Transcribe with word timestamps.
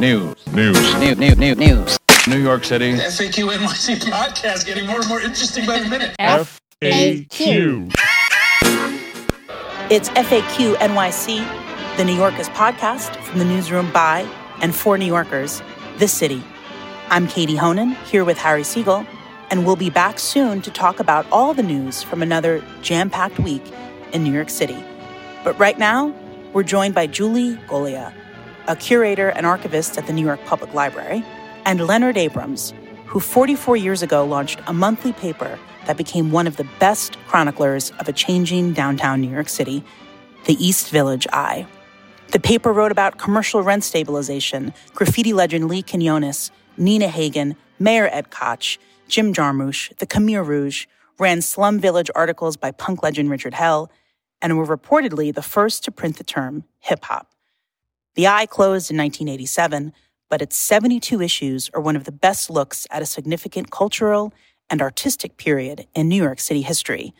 News. 0.00 0.34
News. 0.54 0.94
News. 0.98 1.18
News. 1.18 1.36
News. 1.36 1.56
News. 1.58 1.98
New 2.26 2.38
York 2.38 2.64
City. 2.64 2.94
FAQ 2.94 3.52
NYC 3.52 3.96
podcast 4.10 4.64
getting 4.64 4.86
more 4.86 5.00
and 5.00 5.08
more 5.10 5.20
interesting 5.20 5.66
by 5.66 5.78
the 5.78 5.88
minute. 5.90 6.16
FAQ. 6.18 7.92
It's 9.90 10.08
FAQ 10.08 10.76
NYC, 10.76 11.96
the 11.98 12.06
New 12.06 12.14
Yorkers 12.14 12.48
podcast 12.48 13.14
from 13.24 13.40
the 13.40 13.44
newsroom 13.44 13.92
by 13.92 14.20
and 14.62 14.74
for 14.74 14.96
New 14.96 15.04
Yorkers, 15.04 15.60
this 15.98 16.14
city. 16.14 16.42
I'm 17.10 17.28
Katie 17.28 17.56
Honan, 17.56 17.90
here 18.06 18.24
with 18.24 18.38
Harry 18.38 18.64
Siegel, 18.64 19.04
and 19.50 19.66
we'll 19.66 19.76
be 19.76 19.90
back 19.90 20.18
soon 20.18 20.62
to 20.62 20.70
talk 20.70 20.98
about 20.98 21.26
all 21.30 21.52
the 21.52 21.62
news 21.62 22.02
from 22.02 22.22
another 22.22 22.64
jam 22.80 23.10
packed 23.10 23.38
week 23.38 23.70
in 24.14 24.24
New 24.24 24.32
York 24.32 24.48
City. 24.48 24.82
But 25.44 25.58
right 25.58 25.78
now, 25.78 26.14
we're 26.54 26.62
joined 26.62 26.94
by 26.94 27.06
Julie 27.06 27.56
Golia, 27.68 28.14
a 28.66 28.76
curator 28.76 29.28
and 29.30 29.46
archivist 29.46 29.98
at 29.98 30.06
the 30.06 30.12
New 30.12 30.24
York 30.24 30.44
Public 30.44 30.74
Library, 30.74 31.24
and 31.64 31.86
Leonard 31.86 32.16
Abrams, 32.16 32.72
who 33.06 33.20
44 33.20 33.76
years 33.76 34.02
ago 34.02 34.24
launched 34.24 34.60
a 34.66 34.72
monthly 34.72 35.12
paper 35.12 35.58
that 35.86 35.96
became 35.96 36.30
one 36.30 36.46
of 36.46 36.56
the 36.56 36.68
best 36.78 37.16
chroniclers 37.26 37.90
of 37.98 38.08
a 38.08 38.12
changing 38.12 38.72
downtown 38.72 39.20
New 39.20 39.30
York 39.30 39.48
City, 39.48 39.84
the 40.46 40.54
East 40.64 40.90
Village 40.90 41.26
Eye. 41.32 41.66
The 42.28 42.40
paper 42.40 42.72
wrote 42.72 42.92
about 42.92 43.18
commercial 43.18 43.62
rent 43.62 43.82
stabilization, 43.82 44.72
graffiti 44.94 45.32
legend 45.32 45.68
Lee 45.68 45.82
Quinones, 45.82 46.50
Nina 46.76 47.08
Hagen, 47.08 47.56
Mayor 47.78 48.08
Ed 48.12 48.30
Koch, 48.30 48.78
Jim 49.08 49.32
Jarmusch, 49.32 49.96
the 49.98 50.06
Khmer 50.06 50.46
Rouge, 50.46 50.86
ran 51.18 51.42
Slum 51.42 51.80
Village 51.80 52.10
articles 52.14 52.56
by 52.56 52.70
punk 52.70 53.02
legend 53.02 53.30
Richard 53.30 53.54
Hell, 53.54 53.90
and 54.40 54.56
were 54.56 54.66
reportedly 54.66 55.34
the 55.34 55.42
first 55.42 55.84
to 55.84 55.90
print 55.90 56.16
the 56.16 56.24
term 56.24 56.64
hip 56.78 57.04
hop. 57.04 57.29
The 58.16 58.26
Eye 58.26 58.46
closed 58.46 58.90
in 58.90 58.96
1987, 58.96 59.92
but 60.28 60.42
its 60.42 60.56
72 60.56 61.22
issues 61.22 61.70
are 61.74 61.80
one 61.80 61.96
of 61.96 62.04
the 62.04 62.12
best 62.12 62.50
looks 62.50 62.86
at 62.90 63.02
a 63.02 63.06
significant 63.06 63.70
cultural 63.70 64.32
and 64.68 64.82
artistic 64.82 65.36
period 65.36 65.86
in 65.94 66.08
New 66.08 66.22
York 66.22 66.40
City 66.40 66.62
history. 66.62 67.14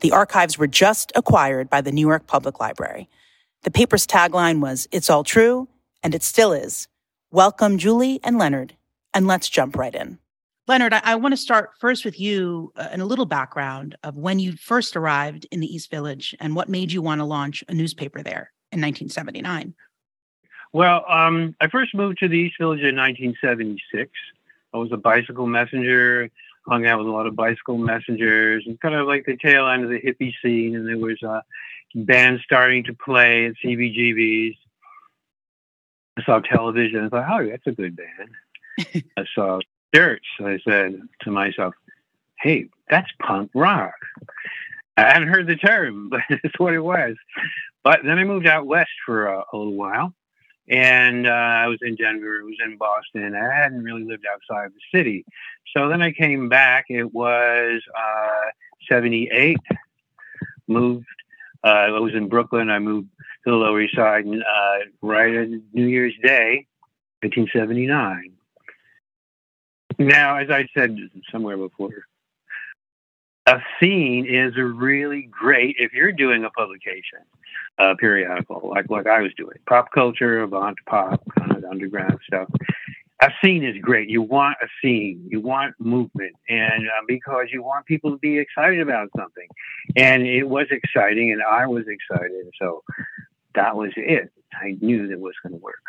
The 0.00 0.12
archives 0.12 0.56
were 0.56 0.66
just 0.66 1.12
acquired 1.14 1.68
by 1.68 1.82
the 1.82 1.92
New 1.92 2.06
York 2.06 2.26
Public 2.26 2.58
Library. 2.58 3.08
The 3.62 3.70
paper's 3.70 4.06
tagline 4.06 4.60
was, 4.60 4.88
It's 4.90 5.10
all 5.10 5.24
true, 5.24 5.68
and 6.02 6.14
it 6.14 6.22
still 6.22 6.52
is. 6.52 6.88
Welcome, 7.30 7.76
Julie 7.76 8.18
and 8.24 8.38
Leonard, 8.38 8.76
and 9.12 9.26
let's 9.26 9.48
jump 9.48 9.76
right 9.76 9.94
in. 9.94 10.18
Leonard, 10.66 10.94
I, 10.94 11.00
I 11.04 11.14
want 11.16 11.32
to 11.32 11.36
start 11.36 11.70
first 11.78 12.04
with 12.04 12.18
you 12.18 12.72
uh, 12.76 12.88
and 12.90 13.02
a 13.02 13.06
little 13.06 13.26
background 13.26 13.96
of 14.04 14.16
when 14.16 14.38
you 14.38 14.52
first 14.56 14.96
arrived 14.96 15.46
in 15.50 15.60
the 15.60 15.66
East 15.66 15.90
Village 15.90 16.34
and 16.40 16.56
what 16.56 16.68
made 16.68 16.92
you 16.92 17.02
want 17.02 17.18
to 17.18 17.24
launch 17.24 17.62
a 17.68 17.74
newspaper 17.74 18.22
there 18.22 18.52
in 18.72 18.80
1979. 18.80 19.74
Well, 20.72 21.04
um, 21.08 21.56
I 21.60 21.68
first 21.68 21.94
moved 21.94 22.18
to 22.18 22.28
the 22.28 22.36
East 22.36 22.56
Village 22.60 22.80
in 22.80 22.96
1976. 22.96 24.10
I 24.72 24.76
was 24.76 24.92
a 24.92 24.96
bicycle 24.96 25.46
messenger, 25.46 26.30
hung 26.68 26.86
out 26.86 26.98
with 26.98 27.08
a 27.08 27.10
lot 27.10 27.26
of 27.26 27.34
bicycle 27.34 27.76
messengers, 27.76 28.64
and 28.66 28.80
kind 28.80 28.94
of 28.94 29.06
like 29.08 29.26
the 29.26 29.36
tail 29.36 29.66
end 29.66 29.82
of 29.82 29.90
the 29.90 30.00
hippie 30.00 30.32
scene. 30.42 30.76
And 30.76 30.86
there 30.86 30.98
was 30.98 31.20
a 31.22 31.42
band 31.94 32.40
starting 32.44 32.84
to 32.84 32.94
play 32.94 33.46
at 33.46 33.54
CBGB's. 33.64 34.56
I 36.18 36.22
saw 36.22 36.38
television. 36.38 37.04
I 37.04 37.08
thought, 37.08 37.40
oh, 37.40 37.48
that's 37.48 37.66
a 37.66 37.72
good 37.72 37.96
band. 37.96 39.04
I 39.16 39.24
saw 39.34 39.58
Dirt. 39.92 40.22
So 40.38 40.46
I 40.46 40.60
said 40.64 41.00
to 41.22 41.30
myself, 41.32 41.74
hey, 42.40 42.68
that's 42.88 43.10
punk 43.20 43.50
rock. 43.54 43.94
I 44.96 45.02
hadn't 45.02 45.28
heard 45.28 45.48
the 45.48 45.56
term, 45.56 46.08
but 46.10 46.20
it's 46.28 46.58
what 46.60 46.74
it 46.74 46.80
was. 46.80 47.16
But 47.82 48.00
then 48.04 48.18
I 48.18 48.24
moved 48.24 48.46
out 48.46 48.66
west 48.66 48.90
for 49.04 49.26
a, 49.26 49.42
a 49.52 49.56
little 49.56 49.74
while 49.74 50.14
and 50.70 51.26
uh, 51.26 51.30
I 51.30 51.66
was 51.66 51.80
in 51.82 51.96
Denver, 51.96 52.40
I 52.40 52.44
was 52.44 52.56
in 52.64 52.76
Boston. 52.76 53.34
I 53.34 53.52
hadn't 53.54 53.82
really 53.82 54.04
lived 54.04 54.24
outside 54.32 54.66
of 54.66 54.72
the 54.72 54.98
city. 54.98 55.24
So 55.76 55.88
then 55.88 56.00
I 56.00 56.12
came 56.12 56.48
back. 56.48 56.86
It 56.88 57.12
was 57.12 57.82
uh, 57.98 58.50
78. 58.88 59.58
Moved. 60.68 61.06
Uh, 61.64 61.66
I 61.66 61.98
was 61.98 62.14
in 62.14 62.28
Brooklyn. 62.28 62.70
I 62.70 62.78
moved 62.78 63.08
to 63.44 63.50
the 63.50 63.56
Lower 63.56 63.80
East 63.80 63.96
Side 63.96 64.26
uh, 64.26 64.78
right 65.02 65.36
on 65.36 65.62
New 65.72 65.86
Year's 65.86 66.14
Day, 66.22 66.66
1979. 67.22 68.32
Now, 69.98 70.36
as 70.36 70.50
I 70.50 70.68
said 70.72 70.96
somewhere 71.32 71.56
before, 71.56 72.04
a 73.46 73.58
scene 73.80 74.24
is 74.24 74.54
really 74.56 75.28
great 75.30 75.76
if 75.80 75.92
you're 75.92 76.12
doing 76.12 76.44
a 76.44 76.50
publication 76.50 77.18
uh, 77.80 77.94
periodical, 77.98 78.70
like 78.74 78.88
what 78.90 79.06
I 79.06 79.20
was 79.20 79.32
doing, 79.36 79.56
pop 79.66 79.90
culture, 79.92 80.40
avant 80.40 80.76
pop, 80.86 81.22
kind 81.38 81.56
of 81.56 81.64
underground 81.64 82.18
stuff. 82.26 82.48
A 83.22 83.30
scene 83.42 83.64
is 83.64 83.76
great. 83.80 84.08
You 84.08 84.22
want 84.22 84.56
a 84.62 84.66
scene, 84.80 85.26
you 85.28 85.40
want 85.40 85.74
movement, 85.78 86.34
and 86.48 86.86
uh, 86.86 87.02
because 87.06 87.46
you 87.52 87.62
want 87.62 87.86
people 87.86 88.10
to 88.10 88.18
be 88.18 88.38
excited 88.38 88.80
about 88.80 89.08
something. 89.16 89.46
And 89.96 90.22
it 90.22 90.44
was 90.44 90.66
exciting, 90.70 91.32
and 91.32 91.42
I 91.42 91.66
was 91.66 91.84
excited. 91.86 92.46
So 92.58 92.82
that 93.54 93.76
was 93.76 93.90
it. 93.96 94.30
I 94.54 94.76
knew 94.80 95.08
that 95.08 95.20
was 95.20 95.34
going 95.42 95.52
to 95.52 95.58
work. 95.58 95.82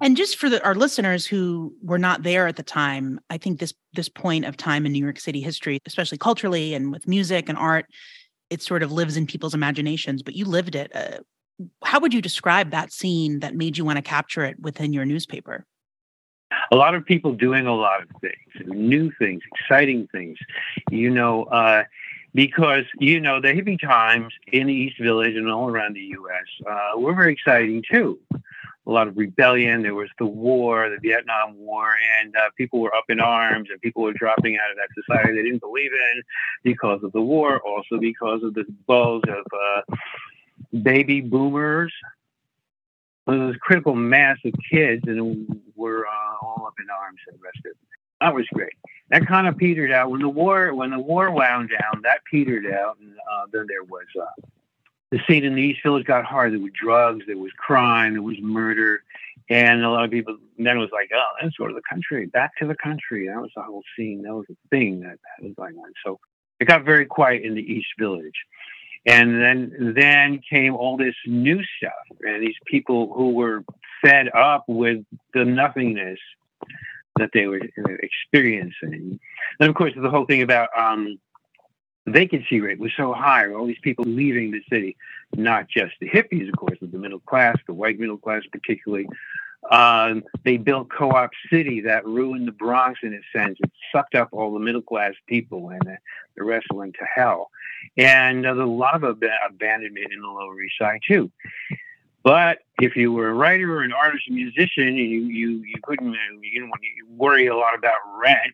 And 0.00 0.16
just 0.16 0.36
for 0.36 0.50
the, 0.50 0.62
our 0.64 0.74
listeners 0.74 1.24
who 1.24 1.72
were 1.82 2.00
not 2.00 2.24
there 2.24 2.48
at 2.48 2.56
the 2.56 2.64
time, 2.64 3.20
I 3.30 3.38
think 3.38 3.60
this 3.60 3.72
this 3.94 4.08
point 4.08 4.44
of 4.44 4.56
time 4.56 4.86
in 4.86 4.92
New 4.92 5.02
York 5.02 5.20
City 5.20 5.40
history, 5.40 5.78
especially 5.86 6.18
culturally 6.18 6.74
and 6.74 6.92
with 6.92 7.06
music 7.06 7.48
and 7.48 7.56
art, 7.56 7.86
it 8.54 8.62
sort 8.62 8.82
of 8.82 8.92
lives 8.92 9.16
in 9.16 9.26
people's 9.26 9.54
imaginations. 9.54 10.22
But 10.22 10.34
you 10.34 10.44
lived 10.44 10.74
it. 10.74 10.94
Uh, 10.94 11.18
how 11.82 12.00
would 12.00 12.14
you 12.14 12.22
describe 12.22 12.70
that 12.70 12.92
scene 12.92 13.40
that 13.40 13.54
made 13.54 13.76
you 13.76 13.84
want 13.84 13.96
to 13.96 14.02
capture 14.02 14.44
it 14.44 14.58
within 14.60 14.92
your 14.92 15.04
newspaper? 15.04 15.66
A 16.70 16.76
lot 16.76 16.94
of 16.94 17.04
people 17.04 17.32
doing 17.32 17.66
a 17.66 17.74
lot 17.74 18.02
of 18.02 18.08
things, 18.20 18.68
new 18.68 19.10
things, 19.18 19.42
exciting 19.52 20.08
things. 20.12 20.38
You 20.90 21.10
know, 21.10 21.44
uh, 21.44 21.84
because 22.32 22.84
you 23.00 23.20
know 23.20 23.40
the 23.40 23.48
hippie 23.48 23.80
times 23.80 24.32
in 24.52 24.68
the 24.68 24.72
East 24.72 25.00
Village 25.00 25.34
and 25.34 25.50
all 25.50 25.68
around 25.68 25.94
the 25.94 26.00
U.S. 26.00 26.66
Uh, 26.70 26.98
were 26.98 27.14
very 27.14 27.32
exciting 27.32 27.82
too 27.90 28.18
a 28.86 28.90
lot 28.90 29.08
of 29.08 29.16
rebellion. 29.16 29.82
There 29.82 29.94
was 29.94 30.10
the 30.18 30.26
war, 30.26 30.90
the 30.90 30.98
Vietnam 31.00 31.56
War, 31.56 31.96
and 32.20 32.34
uh, 32.36 32.50
people 32.56 32.80
were 32.80 32.94
up 32.94 33.04
in 33.08 33.20
arms 33.20 33.68
and 33.70 33.80
people 33.80 34.02
were 34.02 34.12
dropping 34.12 34.56
out 34.56 34.70
of 34.70 34.76
that 34.76 34.88
society 35.02 35.34
they 35.34 35.42
didn't 35.42 35.60
believe 35.60 35.92
in 35.92 36.22
because 36.62 37.02
of 37.02 37.12
the 37.12 37.20
war, 37.20 37.60
also 37.60 37.98
because 37.98 38.42
of 38.42 38.54
the 38.54 38.64
bulge 38.86 39.24
of 39.28 39.44
uh, 39.52 39.96
baby 40.82 41.20
boomers. 41.20 41.92
There 43.26 43.38
was 43.38 43.56
a 43.56 43.58
critical 43.58 43.94
mass 43.94 44.36
of 44.44 44.52
kids 44.70 45.02
and 45.06 45.48
were 45.76 46.06
uh, 46.06 46.46
all 46.46 46.64
up 46.66 46.74
in 46.78 46.86
arms 46.90 47.20
and 47.28 47.38
arrested. 47.42 47.72
That 48.20 48.34
was 48.34 48.46
great. 48.52 48.72
That 49.10 49.26
kind 49.26 49.46
of 49.46 49.56
petered 49.56 49.92
out 49.92 50.10
when 50.10 50.20
the 50.20 50.28
war 50.28 50.74
when 50.74 50.90
the 50.90 50.98
war 50.98 51.30
wound 51.30 51.70
down. 51.70 52.02
That 52.02 52.18
petered 52.30 52.66
out, 52.66 52.98
and 53.00 53.12
uh, 53.12 53.46
then 53.52 53.66
there 53.68 53.84
was 53.84 54.06
uh, 54.20 54.46
the 55.10 55.20
scene 55.28 55.44
in 55.44 55.54
the 55.54 55.62
East 55.62 55.80
Village 55.82 56.06
got 56.06 56.24
hard. 56.24 56.52
There 56.52 56.60
were 56.60 56.70
drugs, 56.70 57.24
there 57.26 57.38
was 57.38 57.52
crime, 57.56 58.14
there 58.14 58.22
was 58.22 58.38
murder, 58.40 59.02
and 59.48 59.84
a 59.84 59.90
lot 59.90 60.04
of 60.04 60.10
people 60.10 60.36
then 60.58 60.78
was 60.78 60.90
like, 60.92 61.10
oh, 61.14 61.22
let's 61.42 61.56
go 61.56 61.66
to 61.66 61.74
the 61.74 61.82
country, 61.88 62.26
back 62.26 62.56
to 62.58 62.66
the 62.66 62.76
country. 62.76 63.28
That 63.28 63.40
was 63.40 63.50
the 63.54 63.62
whole 63.62 63.82
scene. 63.96 64.22
That 64.22 64.34
was 64.34 64.46
the 64.48 64.56
thing 64.70 65.00
that, 65.00 65.18
that 65.38 65.44
was 65.44 65.54
going 65.56 65.76
on. 65.76 65.92
So 66.04 66.18
it 66.60 66.66
got 66.66 66.84
very 66.84 67.06
quiet 67.06 67.42
in 67.42 67.54
the 67.54 67.62
East 67.62 67.88
Village. 67.98 68.34
And 69.06 69.42
then 69.42 69.92
then 69.94 70.40
came 70.48 70.74
all 70.74 70.96
this 70.96 71.14
new 71.26 71.62
stuff, 71.76 71.92
and 72.22 72.42
these 72.42 72.54
people 72.66 73.12
who 73.12 73.34
were 73.34 73.62
fed 74.02 74.30
up 74.34 74.64
with 74.66 75.04
the 75.34 75.44
nothingness 75.44 76.18
that 77.18 77.28
they 77.34 77.46
were 77.46 77.60
experiencing. 77.76 79.20
And 79.60 79.68
of 79.68 79.74
course, 79.74 79.92
the 79.94 80.08
whole 80.08 80.24
thing 80.24 80.40
about 80.40 80.70
um, 80.74 81.18
vacancy 82.06 82.60
rate 82.60 82.78
was 82.78 82.92
so 82.96 83.12
high, 83.12 83.52
all 83.52 83.66
these 83.66 83.78
people 83.82 84.04
leaving 84.04 84.50
the 84.50 84.62
city, 84.68 84.96
not 85.36 85.68
just 85.68 85.94
the 86.00 86.08
hippies, 86.08 86.48
of 86.48 86.56
course, 86.56 86.78
but 86.80 86.92
the 86.92 86.98
middle 86.98 87.20
class, 87.20 87.56
the 87.66 87.74
white 87.74 87.98
middle 87.98 88.18
class 88.18 88.42
particularly. 88.52 89.08
Um, 89.70 90.24
they 90.44 90.58
built 90.58 90.90
Co-op 90.90 91.30
City 91.50 91.80
that 91.82 92.04
ruined 92.04 92.46
the 92.46 92.52
Bronx 92.52 93.00
in 93.02 93.14
a 93.14 93.38
sense. 93.38 93.56
It 93.62 93.70
sucked 93.90 94.14
up 94.14 94.28
all 94.32 94.52
the 94.52 94.60
middle 94.60 94.82
class 94.82 95.14
people, 95.26 95.70
and 95.70 95.98
the 96.36 96.44
rest 96.44 96.66
went 96.72 96.94
to 96.94 97.06
hell. 97.14 97.50
And 97.96 98.44
uh, 98.44 98.54
there's 98.54 98.66
a 98.66 98.70
lot 98.70 99.02
of 99.02 99.04
ab- 99.04 99.30
abandonment 99.48 100.12
in 100.12 100.20
the 100.20 100.28
Lower 100.28 100.60
East 100.60 100.74
Side 100.78 101.00
too. 101.06 101.30
But 102.22 102.58
if 102.80 102.96
you 102.96 103.12
were 103.12 103.28
a 103.28 103.34
writer 103.34 103.78
or 103.78 103.82
an 103.82 103.92
artist, 103.92 104.24
a 104.28 104.32
musician, 104.32 104.96
you 104.96 105.24
you 105.26 105.62
you 105.62 105.74
couldn't 105.82 106.14
you 106.42 106.60
didn't 106.60 106.72
worry 107.16 107.46
a 107.46 107.56
lot 107.56 107.74
about 107.74 107.96
rent 108.18 108.52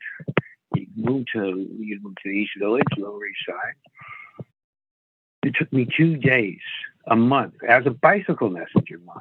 you 0.75 0.87
moved 0.97 1.29
to 1.35 1.67
you 1.79 1.99
moved 2.03 2.19
to 2.23 2.31
the 2.31 2.37
East 2.37 2.53
Village, 2.59 2.85
Lower 2.97 3.27
East 3.27 3.39
Side. 3.49 4.47
It 5.43 5.55
took 5.59 5.73
me 5.73 5.89
two 5.97 6.17
days, 6.17 6.61
a 7.07 7.17
month, 7.17 7.55
as 7.67 7.87
a 7.87 7.91
bicycle 7.91 8.51
messenger, 8.51 8.99
mind 9.05 9.19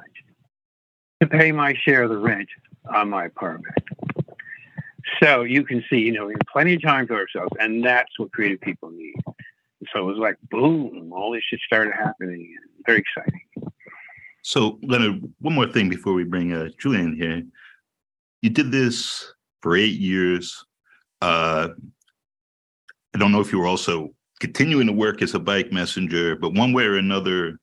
to 1.22 1.28
pay 1.28 1.52
my 1.52 1.74
share 1.84 2.04
of 2.04 2.10
the 2.10 2.18
rent 2.18 2.48
on 2.94 3.10
my 3.10 3.26
apartment. 3.26 3.74
So 5.22 5.42
you 5.42 5.64
can 5.64 5.84
see, 5.90 5.98
you 5.98 6.12
know, 6.12 6.26
we 6.26 6.32
have 6.32 6.42
plenty 6.52 6.74
of 6.74 6.82
time 6.82 7.06
for 7.06 7.14
ourselves, 7.14 7.52
and 7.58 7.84
that's 7.84 8.18
what 8.18 8.32
creative 8.32 8.60
people 8.60 8.90
need. 8.90 9.14
So 9.92 10.00
it 10.00 10.04
was 10.04 10.18
like 10.18 10.36
boom, 10.50 11.10
all 11.12 11.32
this 11.32 11.42
shit 11.48 11.60
started 11.66 11.92
happening. 11.94 12.54
Very 12.86 13.00
exciting. 13.00 13.40
So, 14.42 14.78
Leonard, 14.82 15.22
one 15.40 15.54
more 15.54 15.66
thing 15.66 15.88
before 15.88 16.14
we 16.14 16.24
bring 16.24 16.52
uh, 16.52 16.70
Julian 16.78 17.14
here. 17.14 17.42
You 18.42 18.50
did 18.50 18.72
this 18.72 19.32
for 19.60 19.76
eight 19.76 19.98
years. 20.00 20.64
Uh, 21.20 21.68
I 23.14 23.18
don't 23.18 23.32
know 23.32 23.40
if 23.40 23.52
you 23.52 23.58
were 23.58 23.66
also 23.66 24.10
continuing 24.40 24.86
to 24.86 24.92
work 24.92 25.22
as 25.22 25.34
a 25.34 25.38
bike 25.38 25.72
messenger, 25.72 26.36
but 26.36 26.54
one 26.54 26.72
way 26.72 26.84
or 26.84 26.96
another, 26.96 27.58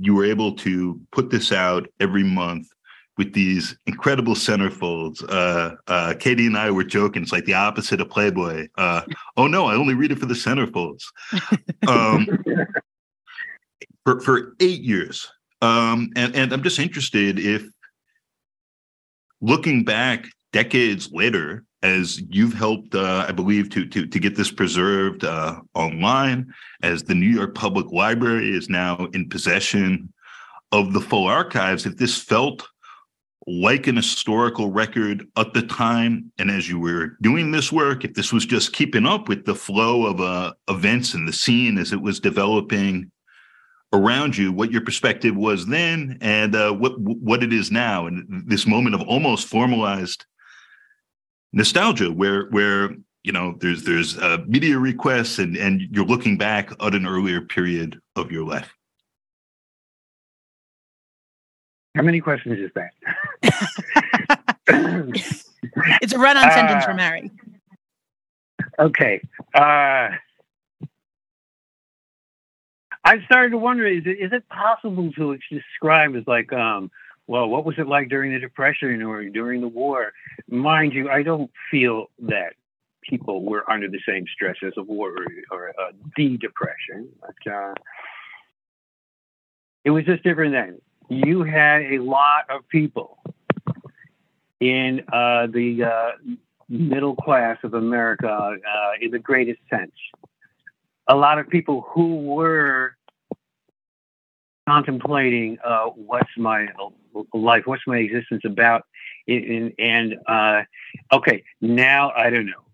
you 0.00 0.14
were 0.14 0.24
able 0.24 0.54
to 0.56 1.00
put 1.12 1.30
this 1.30 1.52
out 1.52 1.86
every 2.00 2.24
month 2.24 2.68
with 3.16 3.32
these 3.32 3.76
incredible 3.86 4.34
centerfolds. 4.34 5.24
Uh, 5.28 5.74
uh, 5.88 6.14
Katie 6.18 6.46
and 6.46 6.56
I 6.56 6.70
were 6.70 6.84
joking; 6.84 7.22
it's 7.22 7.32
like 7.32 7.44
the 7.44 7.54
opposite 7.54 8.00
of 8.00 8.08
Playboy. 8.08 8.68
Uh, 8.76 9.02
oh 9.36 9.46
no, 9.46 9.66
I 9.66 9.74
only 9.74 9.94
read 9.94 10.12
it 10.12 10.18
for 10.18 10.26
the 10.26 10.34
centerfolds. 10.34 11.04
Um, 11.86 12.26
for 14.04 14.20
for 14.20 14.56
eight 14.60 14.82
years, 14.82 15.30
um, 15.62 16.10
and 16.16 16.34
and 16.34 16.52
I'm 16.52 16.62
just 16.62 16.78
interested 16.78 17.38
if 17.38 17.66
looking 19.40 19.84
back 19.84 20.26
decades 20.52 21.10
later, 21.12 21.64
as 21.82 22.20
you've 22.28 22.54
helped, 22.54 22.94
uh, 22.94 23.26
I 23.28 23.32
believe, 23.32 23.70
to 23.70 23.86
to 23.86 24.06
to 24.06 24.18
get 24.18 24.36
this 24.36 24.50
preserved 24.50 25.24
uh, 25.24 25.60
online, 25.74 26.52
as 26.82 27.02
the 27.02 27.14
New 27.14 27.28
York 27.28 27.54
Public 27.54 27.92
Library 27.92 28.50
is 28.50 28.68
now 28.68 29.08
in 29.12 29.28
possession 29.28 30.12
of 30.72 30.92
the 30.92 31.00
full 31.00 31.26
archives. 31.26 31.86
If 31.86 31.96
this 31.96 32.20
felt 32.20 32.66
like 33.46 33.86
an 33.86 33.96
historical 33.96 34.70
record 34.70 35.26
at 35.36 35.54
the 35.54 35.62
time, 35.62 36.30
and 36.38 36.50
as 36.50 36.68
you 36.68 36.78
were 36.78 37.16
doing 37.22 37.50
this 37.50 37.72
work, 37.72 38.04
if 38.04 38.12
this 38.12 38.32
was 38.32 38.44
just 38.44 38.74
keeping 38.74 39.06
up 39.06 39.28
with 39.28 39.46
the 39.46 39.54
flow 39.54 40.04
of 40.04 40.20
uh, 40.20 40.52
events 40.68 41.14
and 41.14 41.26
the 41.26 41.32
scene 41.32 41.78
as 41.78 41.92
it 41.92 42.02
was 42.02 42.20
developing 42.20 43.10
around 43.94 44.36
you, 44.36 44.52
what 44.52 44.70
your 44.70 44.82
perspective 44.82 45.34
was 45.34 45.66
then, 45.66 46.18
and 46.20 46.54
uh, 46.54 46.72
what 46.72 46.98
what 47.00 47.42
it 47.42 47.52
is 47.52 47.70
now, 47.70 48.06
and 48.06 48.44
this 48.46 48.66
moment 48.66 48.94
of 48.94 49.02
almost 49.02 49.46
formalized 49.46 50.26
nostalgia, 51.52 52.10
where 52.10 52.46
where 52.46 52.90
you 53.24 53.32
know 53.32 53.56
there's 53.60 53.84
there's 53.84 54.18
uh, 54.18 54.38
media 54.46 54.78
requests, 54.78 55.38
and 55.38 55.56
and 55.56 55.82
you're 55.90 56.04
looking 56.04 56.38
back 56.38 56.70
at 56.80 56.94
an 56.94 57.06
earlier 57.06 57.40
period 57.40 58.00
of 58.16 58.30
your 58.30 58.46
life. 58.46 58.74
How 61.94 62.02
many 62.02 62.20
questions 62.20 62.58
is 62.58 62.70
that? 62.74 62.90
it's 66.02 66.12
a 66.12 66.18
run-on 66.18 66.44
uh, 66.44 66.54
sentence 66.54 66.84
from 66.84 66.98
Harry. 66.98 67.30
Okay. 68.78 69.20
Uh, 69.54 70.10
I 73.04 73.24
started 73.24 73.50
to 73.50 73.58
wonder: 73.58 73.86
is 73.86 74.04
it 74.06 74.18
is 74.20 74.32
it 74.32 74.48
possible 74.48 75.10
to 75.12 75.38
describe 75.50 76.14
as 76.14 76.24
like, 76.26 76.52
um, 76.52 76.90
well, 77.28 77.46
what 77.46 77.64
was 77.64 77.76
it 77.78 77.86
like 77.86 78.08
during 78.08 78.32
the 78.32 78.40
Depression 78.40 79.02
or 79.02 79.24
during 79.28 79.60
the 79.60 79.68
war? 79.68 80.12
Mind 80.48 80.92
you, 80.92 81.08
I 81.08 81.22
don't 81.22 81.50
feel 81.70 82.06
that 82.20 82.54
people 83.08 83.44
were 83.44 83.70
under 83.70 83.88
the 83.88 84.00
same 84.06 84.24
stress 84.34 84.56
as 84.66 84.72
a 84.76 84.82
war 84.82 85.10
or, 85.10 85.26
or 85.56 85.68
uh, 85.70 85.92
the 86.16 86.36
Depression, 86.38 87.08
but 87.20 87.52
uh, 87.52 87.74
it 89.84 89.90
was 89.90 90.04
just 90.04 90.24
different 90.24 90.52
then 90.52 90.80
you 91.08 91.42
had 91.42 91.82
a 91.82 91.98
lot 91.98 92.44
of 92.50 92.68
people 92.68 93.18
in 94.60 95.00
uh, 95.12 95.46
the 95.46 95.84
uh, 95.84 96.34
middle 96.68 97.16
class 97.16 97.56
of 97.62 97.74
America 97.74 98.28
uh, 98.28 98.90
in 99.00 99.10
the 99.10 99.18
greatest 99.18 99.60
sense. 99.70 99.92
A 101.08 101.14
lot 101.14 101.38
of 101.38 101.48
people 101.48 101.86
who 101.88 102.18
were 102.18 102.96
contemplating 104.68 105.58
uh, 105.64 105.86
what's 105.86 106.30
my 106.36 106.68
life, 107.32 107.62
what's 107.64 107.86
my 107.86 107.98
existence 107.98 108.42
about, 108.44 108.82
and 109.26 110.16
uh, 110.26 110.62
okay, 111.12 111.42
now 111.60 112.12
I 112.14 112.28
don't 112.30 112.46
know 112.46 112.64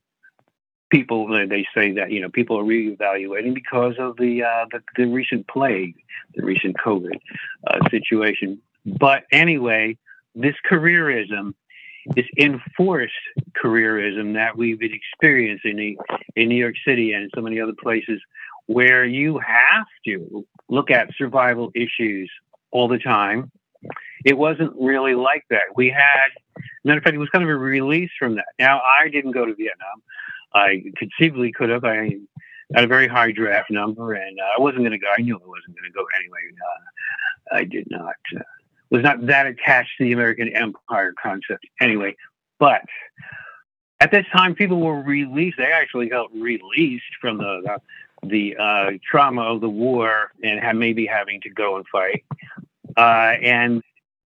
people 0.90 1.26
they 1.48 1.66
say 1.74 1.92
that 1.92 2.10
you 2.10 2.20
know 2.20 2.28
people 2.28 2.58
are 2.58 2.64
reevaluating 2.64 3.54
because 3.54 3.94
of 3.98 4.16
the 4.16 4.42
uh, 4.42 4.66
the, 4.72 4.80
the, 4.96 5.06
recent 5.06 5.46
plague, 5.48 5.94
the 6.34 6.44
recent 6.44 6.76
COVID 6.84 7.18
uh, 7.66 7.88
situation. 7.90 8.60
But 8.84 9.24
anyway, 9.32 9.96
this 10.34 10.54
careerism, 10.70 11.54
this 12.14 12.26
enforced 12.38 13.12
careerism 13.62 14.34
that 14.34 14.56
we've 14.56 14.78
been 14.78 14.92
experiencing 14.92 15.78
in, 15.78 15.96
in 16.36 16.48
New 16.48 16.56
York 16.56 16.76
City 16.86 17.12
and 17.12 17.24
in 17.24 17.30
so 17.34 17.40
many 17.40 17.60
other 17.60 17.74
places, 17.80 18.20
where 18.66 19.04
you 19.04 19.38
have 19.38 19.86
to 20.06 20.46
look 20.68 20.90
at 20.90 21.08
survival 21.16 21.70
issues 21.74 22.30
all 22.70 22.88
the 22.88 22.98
time. 22.98 23.50
It 24.24 24.38
wasn't 24.38 24.72
really 24.80 25.14
like 25.14 25.44
that. 25.50 25.64
We 25.76 25.90
had, 25.90 26.30
matter 26.84 26.98
of 26.98 27.04
fact, 27.04 27.14
it 27.14 27.18
was 27.18 27.28
kind 27.28 27.44
of 27.44 27.50
a 27.50 27.56
release 27.56 28.10
from 28.18 28.36
that. 28.36 28.46
Now, 28.58 28.80
I 28.80 29.08
didn't 29.08 29.32
go 29.32 29.44
to 29.44 29.54
Vietnam. 29.54 30.02
I 30.54 30.82
conceivably 30.96 31.52
could 31.52 31.68
have. 31.68 31.84
I 31.84 32.10
had 32.74 32.84
a 32.84 32.86
very 32.86 33.06
high 33.06 33.32
draft 33.32 33.70
number, 33.70 34.14
and 34.14 34.38
uh, 34.40 34.58
I 34.58 34.60
wasn't 34.60 34.82
going 34.82 34.92
to 34.92 34.98
go. 34.98 35.08
I 35.16 35.20
knew 35.20 35.36
I 35.36 35.46
wasn't 35.46 35.76
going 35.76 35.90
to 35.90 35.94
go 35.94 36.04
anyway. 36.18 36.38
Uh, 37.52 37.56
I 37.56 37.64
did 37.64 37.86
not 37.90 38.14
uh, 38.36 38.42
was 38.90 39.02
not 39.02 39.26
that 39.26 39.46
attached 39.46 39.90
to 39.98 40.04
the 40.04 40.12
American 40.12 40.48
Empire 40.54 41.12
concept 41.20 41.66
anyway. 41.80 42.14
But 42.58 42.82
at 44.00 44.10
this 44.10 44.24
time, 44.32 44.54
people 44.54 44.80
were 44.80 45.02
released. 45.02 45.58
They 45.58 45.64
actually 45.64 46.08
got 46.08 46.32
released 46.32 47.04
from 47.20 47.38
the 47.38 47.60
the, 47.64 47.78
the 48.28 48.56
uh, 48.56 48.90
trauma 49.08 49.42
of 49.42 49.60
the 49.60 49.68
war 49.68 50.32
and 50.42 50.60
had 50.60 50.76
maybe 50.76 51.06
having 51.06 51.40
to 51.42 51.50
go 51.50 51.76
and 51.76 51.86
fight. 51.88 52.24
Uh, 52.96 53.34
and 53.42 53.82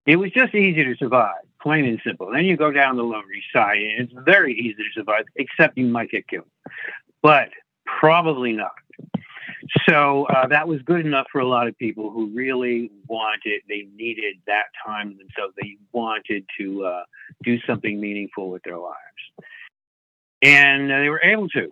it 0.06 0.16
was 0.16 0.30
just 0.32 0.54
easy 0.54 0.84
to 0.84 0.96
survive 0.96 1.46
plain 1.66 1.84
and 1.84 2.00
simple. 2.04 2.30
Then 2.30 2.44
you 2.44 2.56
go 2.56 2.70
down 2.70 2.96
the 2.96 3.02
Lower 3.02 3.32
East 3.32 3.48
Side, 3.52 3.78
and 3.78 4.08
it's 4.08 4.12
very 4.24 4.54
easy 4.54 4.74
to 4.74 4.92
survive, 4.94 5.24
except 5.34 5.76
you 5.76 5.86
might 5.86 6.10
get 6.10 6.28
killed, 6.28 6.46
but 7.22 7.48
probably 7.84 8.52
not. 8.52 8.70
So 9.88 10.26
uh, 10.26 10.46
that 10.46 10.68
was 10.68 10.80
good 10.82 11.04
enough 11.04 11.26
for 11.32 11.40
a 11.40 11.48
lot 11.48 11.66
of 11.66 11.76
people 11.76 12.10
who 12.10 12.28
really 12.28 12.92
wanted, 13.08 13.62
they 13.68 13.88
needed 13.96 14.36
that 14.46 14.66
time 14.86 15.18
themselves. 15.18 15.54
They 15.60 15.76
wanted 15.90 16.44
to 16.60 16.84
uh, 16.84 17.02
do 17.42 17.58
something 17.66 18.00
meaningful 18.00 18.48
with 18.48 18.62
their 18.62 18.78
lives, 18.78 18.96
and 20.42 20.92
uh, 20.92 20.98
they 20.98 21.08
were 21.08 21.22
able 21.22 21.48
to. 21.48 21.68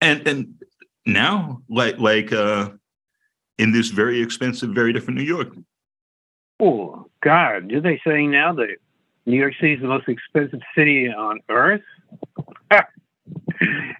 And 0.00 0.26
and 0.26 0.54
now, 1.08 1.62
like 1.68 1.98
like 1.98 2.32
uh, 2.32 2.70
in 3.58 3.72
this 3.72 3.88
very 3.88 4.20
expensive, 4.20 4.70
very 4.70 4.92
different 4.92 5.18
New 5.18 5.24
York, 5.24 5.54
Oh 6.60 7.08
God, 7.22 7.68
do 7.68 7.80
they 7.80 8.00
say 8.06 8.26
now 8.26 8.52
that 8.54 8.76
New 9.26 9.36
York 9.36 9.54
City 9.60 9.74
is 9.74 9.80
the 9.80 9.88
most 9.88 10.08
expensive 10.08 10.60
city 10.76 11.08
on 11.08 11.40
earth? 11.48 11.82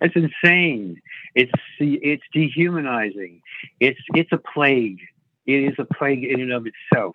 It's 0.00 0.14
insane. 0.14 1.00
It's 1.34 1.52
it's 1.80 2.22
dehumanizing. 2.32 3.42
It's 3.80 3.98
it's 4.14 4.30
a 4.32 4.38
plague. 4.38 5.00
It 5.46 5.64
is 5.64 5.74
a 5.78 5.84
plague 5.84 6.24
in 6.24 6.40
and 6.40 6.52
of 6.52 6.66
itself. 6.66 7.14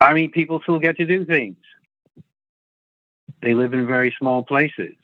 I 0.00 0.12
mean, 0.12 0.30
people 0.30 0.60
still 0.62 0.78
get 0.78 0.98
to 0.98 1.06
do 1.06 1.24
things. 1.24 1.56
They 3.40 3.54
live 3.54 3.72
in 3.72 3.86
very 3.86 4.14
small 4.18 4.42
places. 4.42 4.94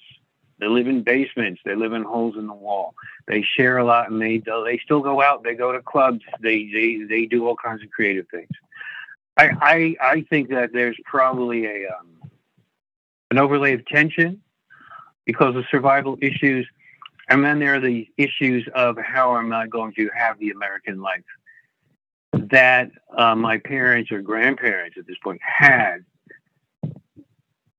They 0.58 0.68
live 0.68 0.86
in 0.86 1.02
basements. 1.02 1.60
They 1.64 1.74
live 1.74 1.92
in 1.92 2.04
holes 2.04 2.36
in 2.36 2.46
the 2.46 2.54
wall. 2.54 2.94
They 3.26 3.42
share 3.42 3.78
a 3.78 3.84
lot, 3.84 4.10
and 4.10 4.20
they 4.20 4.38
they 4.38 4.80
still 4.84 5.00
go 5.00 5.20
out. 5.20 5.42
They 5.42 5.54
go 5.54 5.72
to 5.72 5.82
clubs. 5.82 6.20
They 6.40 6.70
they 6.72 7.04
they 7.08 7.26
do 7.26 7.46
all 7.46 7.56
kinds 7.56 7.82
of 7.82 7.90
creative 7.90 8.26
things. 8.28 8.50
I, 9.36 9.50
I, 9.60 9.96
I 10.00 10.20
think 10.30 10.50
that 10.50 10.72
there's 10.72 10.96
probably 11.04 11.66
a 11.66 11.88
um, 11.88 12.30
an 13.30 13.38
overlay 13.38 13.74
of 13.74 13.84
tension 13.86 14.40
because 15.24 15.56
of 15.56 15.64
survival 15.70 16.16
issues, 16.20 16.68
and 17.28 17.44
then 17.44 17.58
there 17.58 17.74
are 17.74 17.80
the 17.80 18.08
issues 18.16 18.68
of 18.74 18.96
how 18.98 19.36
am 19.36 19.52
I 19.52 19.66
going 19.66 19.92
to 19.94 20.08
have 20.16 20.38
the 20.38 20.50
American 20.50 21.00
life 21.00 21.24
that 22.32 22.90
uh, 23.16 23.34
my 23.34 23.58
parents 23.58 24.12
or 24.12 24.20
grandparents 24.20 24.96
at 24.98 25.06
this 25.06 25.16
point 25.22 25.40
had. 25.42 26.04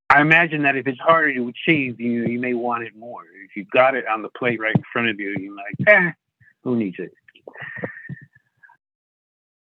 I 0.10 0.22
imagine 0.22 0.64
that 0.64 0.76
if 0.76 0.88
it's 0.88 1.00
harder 1.00 1.34
to 1.34 1.48
achieve, 1.48 2.00
you 2.00 2.26
you 2.26 2.40
may 2.40 2.54
want 2.54 2.84
it 2.84 2.96
more. 2.96 3.24
If 3.46 3.56
you've 3.56 3.70
got 3.72 3.96
it 3.96 4.08
on 4.08 4.22
the 4.22 4.30
plate 4.30 4.60
right 4.60 4.76
in 4.76 4.84
front 4.92 5.10
of 5.10 5.20
you, 5.20 5.36
you're 5.40 5.56
like, 5.56 5.76
eh, 5.88 6.12
who 6.64 6.76
needs 6.76 6.98
it? 7.00 7.14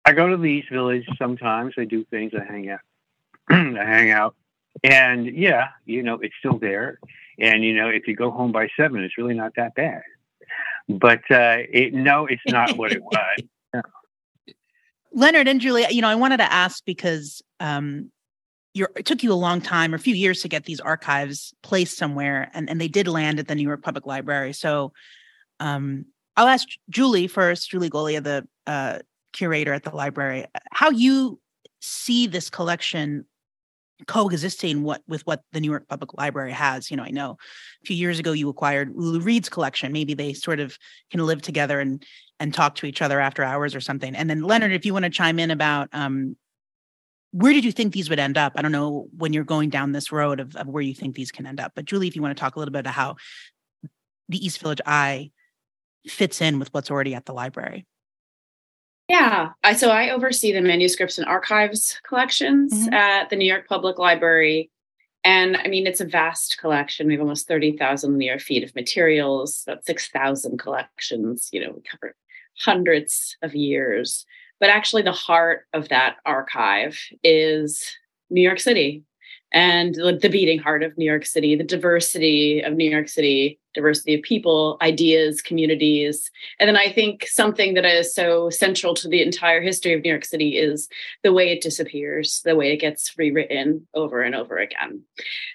I 0.04 0.12
go 0.12 0.28
to 0.28 0.36
the 0.36 0.46
East 0.46 0.70
Village 0.70 1.06
sometimes. 1.18 1.74
I 1.76 1.84
do 1.84 2.04
things. 2.04 2.32
I 2.38 2.44
hang 2.44 2.70
out. 2.70 2.80
I 3.50 3.84
hang 3.84 4.10
out, 4.10 4.36
and 4.84 5.26
yeah, 5.26 5.68
you 5.86 6.02
know, 6.02 6.14
it's 6.14 6.34
still 6.38 6.58
there. 6.58 6.98
And 7.38 7.64
you 7.64 7.74
know, 7.74 7.88
if 7.88 8.06
you 8.06 8.14
go 8.14 8.30
home 8.30 8.52
by 8.52 8.68
seven, 8.76 9.02
it's 9.02 9.18
really 9.18 9.34
not 9.34 9.52
that 9.56 9.74
bad. 9.74 10.02
But 10.88 11.20
uh, 11.30 11.58
it, 11.70 11.92
no, 11.92 12.26
it's 12.26 12.42
not 12.46 12.76
what 12.76 12.92
it 12.92 13.02
was. 13.74 13.82
Leonard 15.12 15.48
and 15.48 15.60
Julia, 15.60 15.88
you 15.90 16.00
know, 16.00 16.08
I 16.08 16.14
wanted 16.14 16.38
to 16.38 16.52
ask 16.52 16.84
because 16.84 17.42
um, 17.60 18.10
it 18.96 19.06
took 19.06 19.22
you 19.22 19.32
a 19.32 19.34
long 19.34 19.60
time, 19.60 19.92
or 19.92 19.96
a 19.96 20.00
few 20.00 20.14
years, 20.14 20.42
to 20.42 20.48
get 20.48 20.64
these 20.64 20.80
archives 20.80 21.54
placed 21.62 21.96
somewhere, 21.96 22.50
and, 22.54 22.70
and 22.70 22.80
they 22.80 22.88
did 22.88 23.08
land 23.08 23.38
at 23.38 23.48
the 23.48 23.54
New 23.54 23.66
York 23.66 23.82
Public 23.82 24.06
Library. 24.06 24.52
So 24.52 24.92
um, 25.60 26.06
I'll 26.36 26.46
ask 26.46 26.68
Julie 26.88 27.26
first, 27.26 27.70
Julie 27.70 27.90
Golia, 27.90 28.22
the 28.22 28.46
uh, 28.66 29.00
curator 29.32 29.72
at 29.72 29.82
the 29.82 29.90
library, 29.90 30.46
how 30.70 30.90
you 30.90 31.40
see 31.80 32.26
this 32.26 32.50
collection 32.50 33.24
coexisting 34.06 34.84
what 34.84 35.02
with 35.08 35.26
what 35.26 35.42
the 35.52 35.60
New 35.60 35.70
York 35.70 35.88
Public 35.88 36.14
Library 36.14 36.52
has. 36.52 36.90
You 36.90 36.96
know, 36.96 37.02
I 37.02 37.10
know 37.10 37.36
a 37.82 37.86
few 37.86 37.96
years 37.96 38.18
ago 38.18 38.32
you 38.32 38.48
acquired 38.48 38.92
Lou 38.94 39.20
Reed's 39.20 39.48
collection. 39.48 39.92
Maybe 39.92 40.14
they 40.14 40.32
sort 40.32 40.60
of 40.60 40.78
can 41.10 41.24
live 41.26 41.42
together 41.42 41.80
and 41.80 42.04
and 42.40 42.54
talk 42.54 42.76
to 42.76 42.86
each 42.86 43.02
other 43.02 43.20
after 43.20 43.42
hours 43.42 43.74
or 43.74 43.80
something. 43.80 44.14
And 44.14 44.30
then 44.30 44.42
Leonard, 44.42 44.72
if 44.72 44.86
you 44.86 44.92
want 44.92 45.04
to 45.04 45.10
chime 45.10 45.40
in 45.40 45.50
about 45.50 45.88
um, 45.92 46.36
where 47.32 47.52
did 47.52 47.64
you 47.64 47.72
think 47.72 47.92
these 47.92 48.08
would 48.08 48.18
end 48.18 48.38
up? 48.38 48.54
I 48.56 48.62
don't 48.62 48.72
know 48.72 49.08
when 49.16 49.32
you're 49.32 49.44
going 49.44 49.70
down 49.70 49.92
this 49.92 50.10
road 50.10 50.40
of, 50.40 50.56
of 50.56 50.66
where 50.66 50.82
you 50.82 50.94
think 50.94 51.14
these 51.14 51.30
can 51.30 51.46
end 51.46 51.60
up. 51.60 51.72
But 51.74 51.84
Julie, 51.84 52.08
if 52.08 52.16
you 52.16 52.22
want 52.22 52.36
to 52.36 52.40
talk 52.40 52.56
a 52.56 52.58
little 52.58 52.72
bit 52.72 52.80
about 52.80 52.94
how 52.94 53.16
the 54.28 54.44
East 54.44 54.60
Village 54.60 54.80
Eye 54.86 55.30
fits 56.06 56.40
in 56.40 56.58
with 56.58 56.72
what's 56.72 56.90
already 56.90 57.14
at 57.14 57.26
the 57.26 57.32
library. 57.32 57.86
Yeah, 59.08 59.50
I 59.64 59.72
so 59.72 59.90
I 59.90 60.10
oversee 60.10 60.52
the 60.52 60.60
manuscripts 60.60 61.16
and 61.16 61.26
archives 61.26 61.98
collections 62.06 62.72
mm-hmm. 62.74 62.92
at 62.92 63.30
the 63.30 63.36
New 63.36 63.46
York 63.46 63.66
Public 63.66 63.98
Library. 63.98 64.70
And 65.24 65.56
I 65.56 65.68
mean, 65.68 65.86
it's 65.86 66.00
a 66.00 66.06
vast 66.06 66.58
collection. 66.58 67.06
We 67.06 67.14
have 67.14 67.22
almost 67.22 67.48
30,000 67.48 68.12
linear 68.12 68.38
feet 68.38 68.64
of 68.64 68.74
materials, 68.74 69.64
about 69.66 69.84
6,000 69.84 70.58
collections. 70.58 71.48
You 71.52 71.64
know, 71.64 71.72
we 71.74 71.82
cover 71.82 72.14
hundreds 72.60 73.36
of 73.42 73.54
years. 73.54 74.26
But 74.60 74.70
actually, 74.70 75.02
the 75.02 75.12
heart 75.12 75.66
of 75.72 75.88
that 75.88 76.16
archive 76.26 76.98
is 77.22 77.84
New 78.30 78.42
York 78.42 78.60
City 78.60 79.04
and 79.52 79.94
the 79.94 80.28
beating 80.30 80.58
heart 80.58 80.82
of 80.82 80.96
New 80.98 81.06
York 81.06 81.24
City, 81.24 81.56
the 81.56 81.64
diversity 81.64 82.60
of 82.60 82.74
New 82.74 82.90
York 82.90 83.08
City, 83.08 83.58
diversity 83.72 84.14
of 84.14 84.22
people, 84.22 84.76
ideas, 84.82 85.40
communities. 85.40 86.30
And 86.58 86.68
then 86.68 86.76
I 86.76 86.92
think 86.92 87.26
something 87.26 87.74
that 87.74 87.86
is 87.86 88.14
so 88.14 88.50
central 88.50 88.92
to 88.94 89.08
the 89.08 89.22
entire 89.22 89.62
history 89.62 89.94
of 89.94 90.02
New 90.02 90.10
York 90.10 90.26
City 90.26 90.58
is 90.58 90.88
the 91.22 91.32
way 91.32 91.50
it 91.50 91.62
disappears, 91.62 92.42
the 92.44 92.56
way 92.56 92.72
it 92.72 92.78
gets 92.80 93.16
rewritten 93.16 93.86
over 93.94 94.20
and 94.20 94.34
over 94.34 94.58
again. 94.58 95.02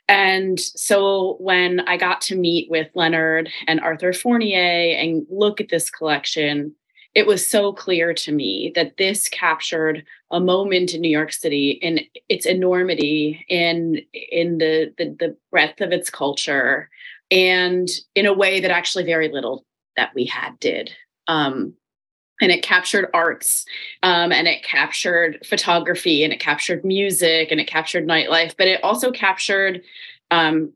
And 0.08 0.60
so 0.60 1.36
when 1.40 1.82
I 1.82 1.98
got 1.98 2.22
to 2.22 2.36
meet 2.36 2.72
with 2.72 2.88
Leonard 2.96 3.50
and 3.68 3.80
Arthur 3.80 4.14
Fournier 4.14 4.96
and 4.98 5.26
look 5.30 5.62
at 5.62 5.70
this 5.70 5.92
collection, 5.92 6.74
it 7.16 7.28
was 7.28 7.48
so 7.48 7.74
clear 7.74 8.14
to 8.14 8.32
me 8.32 8.72
that 8.76 8.98
this 8.98 9.28
captured 9.28 10.04
a 10.32 10.40
moment 10.40 10.94
in 10.94 11.02
New 11.02 11.10
York 11.10 11.32
City 11.32 11.72
in 11.72 12.02
its 12.28 12.46
enormity, 12.46 13.46
in 13.50 14.02
in 14.14 14.58
the, 14.58 14.94
the 14.98 15.16
the 15.20 15.38
breadth 15.52 15.82
of 15.82 15.92
its 15.92 16.10
culture, 16.10 16.90
and 17.30 17.88
in 18.16 18.26
a 18.26 18.34
way 18.34 18.60
that 18.60 18.72
actually 18.72 19.04
very 19.04 19.30
little 19.30 19.66
that 19.96 20.12
we 20.16 20.26
had 20.26 20.60
did. 20.60 20.92
Um, 21.28 21.76
and 22.42 22.52
it 22.52 22.64
captured 22.64 23.10
arts 23.14 23.66
um, 24.02 24.32
and 24.32 24.48
it 24.48 24.64
captured 24.64 25.46
photography 25.46 26.24
and 26.24 26.34
it 26.34 26.40
captured 26.40 26.84
music 26.84 27.50
and 27.52 27.60
it 27.62 27.68
captured 27.68 28.08
nightlife 28.08 28.56
but 28.58 28.68
it 28.68 28.84
also 28.84 29.12
captured 29.12 29.82
um, 30.32 30.74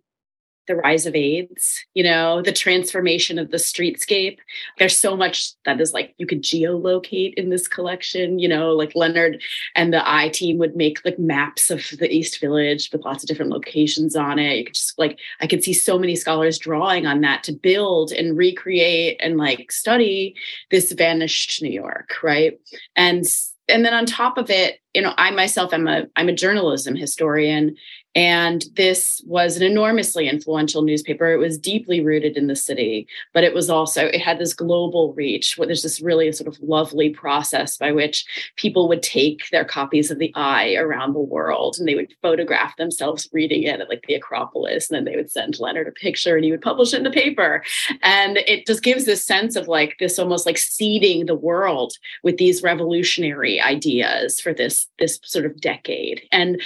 the 0.67 0.75
rise 0.75 1.05
of 1.05 1.15
AIDS, 1.15 1.83
you 1.93 2.03
know, 2.03 2.41
the 2.41 2.51
transformation 2.51 3.39
of 3.39 3.51
the 3.51 3.57
streetscape. 3.57 4.37
There's 4.77 4.97
so 4.97 5.15
much 5.15 5.53
that 5.65 5.81
is 5.81 5.93
like 5.93 6.13
you 6.17 6.27
could 6.27 6.43
geolocate 6.43 7.33
in 7.35 7.49
this 7.49 7.67
collection, 7.67 8.39
you 8.39 8.47
know, 8.47 8.71
like 8.71 8.95
Leonard 8.95 9.41
and 9.75 9.93
the 9.93 10.09
Eye 10.09 10.29
team 10.29 10.57
would 10.57 10.75
make 10.75 11.03
like 11.05 11.17
maps 11.17 11.69
of 11.69 11.83
the 11.99 12.11
East 12.11 12.39
Village 12.39 12.89
with 12.91 13.05
lots 13.05 13.23
of 13.23 13.27
different 13.27 13.51
locations 13.51 14.15
on 14.15 14.39
it. 14.39 14.57
You 14.57 14.65
could 14.65 14.75
just 14.75 14.99
like, 14.99 15.19
I 15.41 15.47
could 15.47 15.63
see 15.63 15.73
so 15.73 15.97
many 15.97 16.15
scholars 16.15 16.57
drawing 16.57 17.05
on 17.05 17.21
that 17.21 17.43
to 17.43 17.53
build 17.53 18.11
and 18.11 18.37
recreate 18.37 19.19
and 19.21 19.37
like 19.37 19.71
study 19.71 20.35
this 20.69 20.91
vanished 20.91 21.61
New 21.61 21.71
York, 21.71 22.15
right? 22.21 22.59
And 22.95 23.25
and 23.69 23.83
then 23.83 23.93
on 23.93 24.05
top 24.05 24.37
of 24.37 24.49
it 24.49 24.79
you 24.93 25.01
know 25.01 25.13
i 25.17 25.31
myself 25.31 25.73
am 25.73 25.87
a 25.87 26.05
i'm 26.15 26.29
a 26.29 26.33
journalism 26.33 26.95
historian 26.95 27.75
and 28.15 28.65
this 28.75 29.21
was 29.27 29.57
an 29.57 29.63
enormously 29.63 30.27
influential 30.27 30.81
newspaper. 30.81 31.31
It 31.31 31.37
was 31.37 31.57
deeply 31.57 32.01
rooted 32.01 32.35
in 32.35 32.47
the 32.47 32.55
city, 32.55 33.07
but 33.33 33.43
it 33.43 33.53
was 33.53 33.69
also, 33.69 34.05
it 34.05 34.21
had 34.21 34.39
this 34.39 34.53
global 34.55 35.13
reach. 35.13 35.55
There's 35.55 35.83
this 35.83 36.01
really 36.01 36.31
sort 36.31 36.47
of 36.47 36.59
lovely 36.59 37.11
process 37.11 37.77
by 37.77 37.91
which 37.91 38.25
people 38.55 38.87
would 38.87 39.03
take 39.03 39.49
their 39.51 39.65
copies 39.65 40.09
of 40.09 40.17
the 40.17 40.31
Eye 40.35 40.75
around 40.75 41.13
the 41.13 41.19
world 41.19 41.75
and 41.77 41.87
they 41.87 41.95
would 41.95 42.13
photograph 42.21 42.75
themselves 42.77 43.29
reading 43.33 43.63
it 43.63 43.81
at 43.81 43.89
like 43.89 44.03
the 44.07 44.15
Acropolis. 44.15 44.89
And 44.89 44.97
then 44.97 45.05
they 45.05 45.15
would 45.15 45.29
send 45.29 45.59
Leonard 45.59 45.87
a 45.87 45.91
picture 45.91 46.35
and 46.35 46.43
he 46.43 46.51
would 46.51 46.61
publish 46.61 46.93
it 46.93 46.97
in 46.97 47.03
the 47.03 47.11
paper. 47.11 47.63
And 48.01 48.37
it 48.37 48.65
just 48.65 48.81
gives 48.81 49.05
this 49.05 49.23
sense 49.23 49.55
of 49.55 49.67
like 49.67 49.95
this 49.99 50.17
almost 50.17 50.45
like 50.45 50.57
seeding 50.57 51.25
the 51.25 51.35
world 51.35 51.93
with 52.23 52.37
these 52.37 52.63
revolutionary 52.63 53.61
ideas 53.61 54.39
for 54.39 54.53
this, 54.53 54.87
this 54.97 55.19
sort 55.23 55.45
of 55.45 55.61
decade. 55.61 56.23
And, 56.31 56.61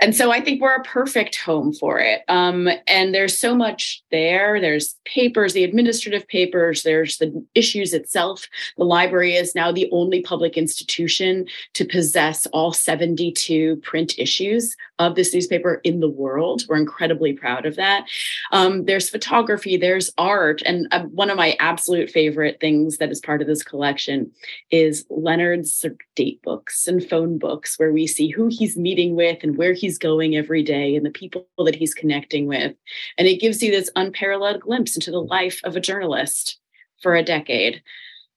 and 0.00 0.14
so 0.14 0.30
I 0.30 0.40
think 0.40 0.60
we're 0.60 0.81
perfect 0.82 1.36
home 1.36 1.72
for 1.72 1.98
it. 1.98 2.22
Um, 2.28 2.68
and 2.86 3.14
there's 3.14 3.38
so 3.38 3.54
much 3.54 4.02
there. 4.10 4.60
There's 4.60 4.96
papers, 5.04 5.52
the 5.52 5.64
administrative 5.64 6.26
papers, 6.28 6.82
there's 6.82 7.18
the 7.18 7.44
issues 7.54 7.92
itself. 7.92 8.48
The 8.76 8.84
library 8.84 9.34
is 9.34 9.54
now 9.54 9.72
the 9.72 9.88
only 9.92 10.22
public 10.22 10.56
institution 10.56 11.46
to 11.74 11.84
possess 11.84 12.46
all 12.46 12.72
72 12.72 13.76
print 13.76 14.18
issues 14.18 14.76
of 14.98 15.14
this 15.16 15.34
newspaper 15.34 15.80
in 15.84 16.00
the 16.00 16.08
world. 16.08 16.62
We're 16.68 16.76
incredibly 16.76 17.32
proud 17.32 17.66
of 17.66 17.76
that. 17.76 18.06
Um, 18.52 18.84
there's 18.84 19.10
photography, 19.10 19.76
there's 19.76 20.10
art. 20.18 20.62
And 20.64 20.86
uh, 20.92 21.04
one 21.04 21.30
of 21.30 21.36
my 21.36 21.56
absolute 21.58 22.10
favorite 22.10 22.58
things 22.60 22.98
that 22.98 23.10
is 23.10 23.20
part 23.20 23.40
of 23.40 23.48
this 23.48 23.62
collection 23.62 24.30
is 24.70 25.04
Leonard's 25.10 25.84
date 26.14 26.40
books 26.42 26.86
and 26.86 27.06
phone 27.08 27.38
books, 27.38 27.78
where 27.78 27.92
we 27.92 28.06
see 28.06 28.28
who 28.28 28.48
he's 28.48 28.76
meeting 28.76 29.16
with 29.16 29.42
and 29.42 29.56
where 29.56 29.72
he's 29.72 29.98
going 29.98 30.36
every 30.36 30.62
day 30.62 30.71
and 30.74 31.04
the 31.04 31.10
people 31.10 31.46
that 31.58 31.74
he's 31.74 31.94
connecting 31.94 32.46
with. 32.46 32.74
And 33.18 33.28
it 33.28 33.40
gives 33.40 33.62
you 33.62 33.70
this 33.70 33.90
unparalleled 33.96 34.60
glimpse 34.60 34.94
into 34.94 35.10
the 35.10 35.22
life 35.22 35.60
of 35.64 35.76
a 35.76 35.80
journalist 35.80 36.58
for 37.00 37.14
a 37.14 37.22
decade. 37.22 37.82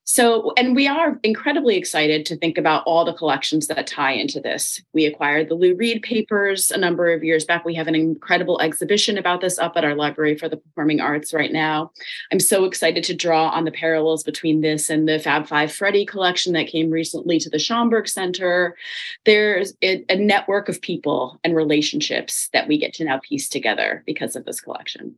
So, 0.08 0.54
and 0.56 0.76
we 0.76 0.88
are 0.88 1.20
incredibly 1.24 1.78
excited 1.78 2.28
to 2.28 2.38
think 2.38 2.60
about 2.60 2.84
all 2.86 3.06
the 3.06 3.14
collections 3.14 3.66
that 3.68 3.88
tie 3.88 4.12
into 4.12 4.40
this. 4.40 4.80
We 4.94 5.06
acquired 5.06 5.50
the 5.50 5.56
Lou 5.56 5.76
Reed 5.76 6.04
papers 6.04 6.70
a 6.70 6.78
number 6.78 7.12
of 7.12 7.24
years 7.24 7.44
back. 7.44 7.66
We 7.66 7.74
have 7.74 7.88
an 7.88 7.96
incredible 7.96 8.62
exhibition 8.62 9.18
about 9.18 9.42
this 9.42 9.58
up 9.58 9.76
at 9.76 9.84
our 9.84 9.96
Library 9.96 10.38
for 10.38 10.48
the 10.48 10.58
Performing 10.58 11.02
Arts 11.02 11.34
right 11.34 11.52
now. 11.52 11.92
I'm 12.32 12.40
so 12.40 12.66
excited 12.66 13.04
to 13.06 13.16
draw 13.16 13.50
on 13.50 13.66
the 13.66 13.72
parallels 13.72 14.24
between 14.24 14.62
this 14.62 14.92
and 14.92 15.10
the 15.10 15.18
Fab 15.18 15.48
Five 15.48 15.72
Freddy 15.72 16.06
collection 16.06 16.54
that 16.54 16.68
came 16.68 16.92
recently 16.92 17.40
to 17.40 17.50
the 17.50 17.58
Schomburg 17.58 18.08
Center. 18.08 18.78
There's 19.26 19.74
a, 19.82 20.06
network 20.16 20.70
of 20.70 20.82
people 20.82 21.40
and 21.44 21.56
relationships 21.56 22.50
that 22.54 22.68
we 22.68 22.78
get 22.78 22.94
to 22.96 23.06
now 23.06 23.20
piece 23.20 23.50
together 23.50 24.04
because 24.06 24.36
of 24.36 24.46
this 24.46 24.62
collection. 24.62 25.16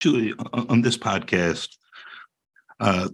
Julie, 0.00 0.34
on 0.52 0.82
this 0.82 0.98
podcast, 0.98 1.76
uh, 2.78 3.08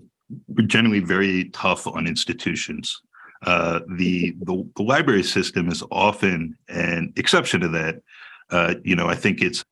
generally 0.67 1.01
very 1.01 1.51
tough 1.51 1.87
on 1.87 2.07
institutions. 2.07 3.01
Uh, 3.45 3.81
the, 3.97 4.35
the, 4.43 4.65
the 4.77 4.83
library 4.83 5.23
system 5.23 5.69
is 5.69 5.83
often 5.91 6.57
an 6.69 7.13
exception 7.17 7.61
to 7.61 7.69
that. 7.69 8.01
Uh, 8.51 8.75
you 8.85 8.95
know, 8.95 9.09
I 9.09 9.15
think 9.15 9.43
it's 9.43 9.65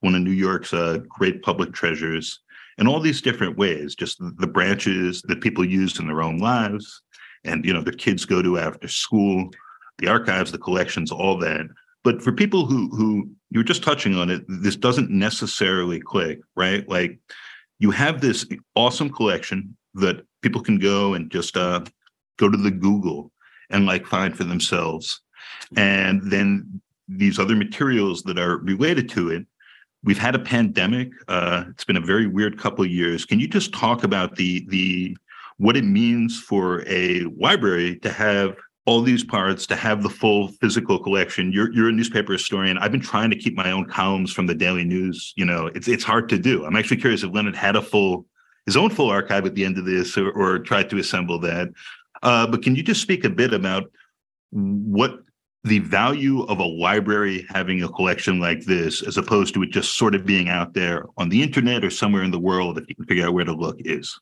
one 0.00 0.14
of 0.14 0.22
New 0.22 0.30
York's 0.30 0.74
uh, 0.74 0.98
great 1.08 1.42
public 1.42 1.72
treasures 1.72 2.40
in 2.78 2.86
all 2.86 3.00
these 3.00 3.22
different 3.22 3.56
ways. 3.56 3.94
Just 3.94 4.18
the 4.20 4.46
branches 4.46 5.22
that 5.22 5.40
people 5.40 5.64
use 5.64 5.98
in 5.98 6.06
their 6.06 6.22
own 6.22 6.38
lives, 6.38 7.02
and 7.44 7.64
you 7.64 7.72
know, 7.72 7.80
their 7.80 7.92
kids 7.92 8.24
go 8.24 8.42
to 8.42 8.58
after 8.58 8.88
school, 8.88 9.50
the 9.98 10.08
archives, 10.08 10.52
the 10.52 10.58
collections, 10.58 11.10
all 11.10 11.38
that. 11.38 11.66
But 12.04 12.22
for 12.22 12.32
people 12.32 12.66
who 12.66 12.88
who 12.90 13.30
you're 13.50 13.62
just 13.62 13.82
touching 13.82 14.16
on 14.16 14.30
it, 14.30 14.44
this 14.48 14.76
doesn't 14.76 15.10
necessarily 15.10 16.00
click, 16.00 16.40
right? 16.54 16.88
Like 16.88 17.18
you 17.78 17.90
have 17.90 18.20
this 18.20 18.46
awesome 18.74 19.10
collection 19.10 19.76
that 19.96 20.24
people 20.42 20.62
can 20.62 20.78
go 20.78 21.14
and 21.14 21.30
just 21.30 21.56
uh, 21.56 21.80
go 22.38 22.48
to 22.48 22.56
the 22.56 22.70
Google 22.70 23.32
and 23.70 23.86
like 23.86 24.06
find 24.06 24.36
for 24.36 24.44
themselves. 24.44 25.20
And 25.76 26.20
then 26.30 26.80
these 27.08 27.38
other 27.38 27.56
materials 27.56 28.22
that 28.24 28.38
are 28.38 28.58
related 28.58 29.08
to 29.10 29.30
it. 29.30 29.46
We've 30.04 30.18
had 30.18 30.34
a 30.34 30.40
pandemic. 30.40 31.10
Uh, 31.26 31.64
it's 31.70 31.84
been 31.84 31.96
a 31.96 32.00
very 32.00 32.26
weird 32.26 32.58
couple 32.58 32.84
of 32.84 32.90
years. 32.90 33.24
Can 33.24 33.40
you 33.40 33.48
just 33.48 33.72
talk 33.72 34.04
about 34.04 34.36
the 34.36 34.64
the 34.68 35.16
what 35.58 35.76
it 35.76 35.84
means 35.84 36.38
for 36.38 36.84
a 36.86 37.22
library 37.38 37.96
to 38.00 38.10
have 38.10 38.56
all 38.86 39.02
these 39.02 39.24
parts 39.24 39.66
to 39.66 39.74
have 39.74 40.02
the 40.02 40.08
full 40.08 40.48
physical 40.48 40.98
collection. 40.98 41.52
You're 41.52 41.72
you're 41.72 41.88
a 41.88 41.92
newspaper 41.92 42.32
historian. 42.32 42.78
I've 42.78 42.92
been 42.92 43.00
trying 43.00 43.30
to 43.30 43.36
keep 43.36 43.54
my 43.54 43.72
own 43.72 43.86
columns 43.86 44.32
from 44.32 44.46
the 44.46 44.54
Daily 44.54 44.84
News. 44.84 45.32
You 45.36 45.44
know, 45.44 45.66
it's 45.74 45.88
it's 45.88 46.04
hard 46.04 46.28
to 46.30 46.38
do. 46.38 46.64
I'm 46.64 46.76
actually 46.76 46.98
curious 46.98 47.24
if 47.24 47.34
Leonard 47.34 47.56
had 47.56 47.76
a 47.76 47.82
full 47.82 48.26
his 48.66 48.76
own 48.76 48.90
full 48.90 49.08
archive 49.08 49.46
at 49.46 49.54
the 49.54 49.64
end 49.64 49.78
of 49.78 49.84
this 49.84 50.18
or, 50.18 50.30
or 50.32 50.58
tried 50.58 50.90
to 50.90 50.98
assemble 50.98 51.38
that. 51.40 51.68
Uh, 52.22 52.46
but 52.46 52.62
can 52.62 52.74
you 52.74 52.82
just 52.82 53.00
speak 53.00 53.24
a 53.24 53.30
bit 53.30 53.54
about 53.54 53.90
what 54.50 55.20
the 55.64 55.78
value 55.80 56.42
of 56.44 56.60
a 56.60 56.64
library 56.64 57.44
having 57.48 57.82
a 57.82 57.88
collection 57.88 58.38
like 58.38 58.64
this, 58.64 59.02
as 59.02 59.16
opposed 59.16 59.52
to 59.54 59.62
it 59.62 59.70
just 59.70 59.96
sort 59.96 60.14
of 60.14 60.24
being 60.24 60.48
out 60.48 60.74
there 60.74 61.04
on 61.16 61.28
the 61.28 61.42
internet 61.42 61.84
or 61.84 61.90
somewhere 61.90 62.22
in 62.22 62.30
the 62.30 62.38
world, 62.38 62.78
if 62.78 62.88
you 62.88 62.94
can 62.94 63.04
figure 63.04 63.26
out 63.26 63.34
where 63.34 63.44
to 63.44 63.52
look, 63.52 63.76
is? 63.80 64.18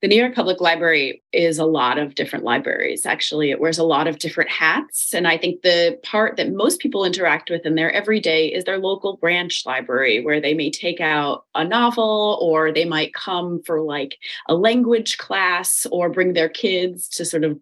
The 0.00 0.08
New 0.08 0.16
York 0.16 0.34
Public 0.34 0.60
Library 0.60 1.22
is 1.32 1.58
a 1.58 1.64
lot 1.64 1.98
of 1.98 2.14
different 2.14 2.44
libraries. 2.44 3.04
Actually, 3.04 3.50
it 3.50 3.60
wears 3.60 3.78
a 3.78 3.84
lot 3.84 4.06
of 4.06 4.18
different 4.18 4.48
hats. 4.48 5.12
And 5.12 5.26
I 5.26 5.36
think 5.36 5.62
the 5.62 5.98
part 6.04 6.36
that 6.36 6.52
most 6.52 6.78
people 6.78 7.04
interact 7.04 7.50
with 7.50 7.66
in 7.66 7.74
their 7.74 7.90
everyday 7.90 8.46
is 8.46 8.64
their 8.64 8.78
local 8.78 9.16
branch 9.16 9.64
library, 9.66 10.24
where 10.24 10.40
they 10.40 10.54
may 10.54 10.70
take 10.70 11.00
out 11.00 11.44
a 11.54 11.64
novel 11.64 12.38
or 12.40 12.72
they 12.72 12.84
might 12.84 13.12
come 13.12 13.60
for 13.64 13.80
like 13.80 14.18
a 14.48 14.54
language 14.54 15.18
class 15.18 15.84
or 15.90 16.08
bring 16.08 16.32
their 16.32 16.48
kids 16.48 17.08
to 17.08 17.24
sort 17.24 17.42
of 17.42 17.58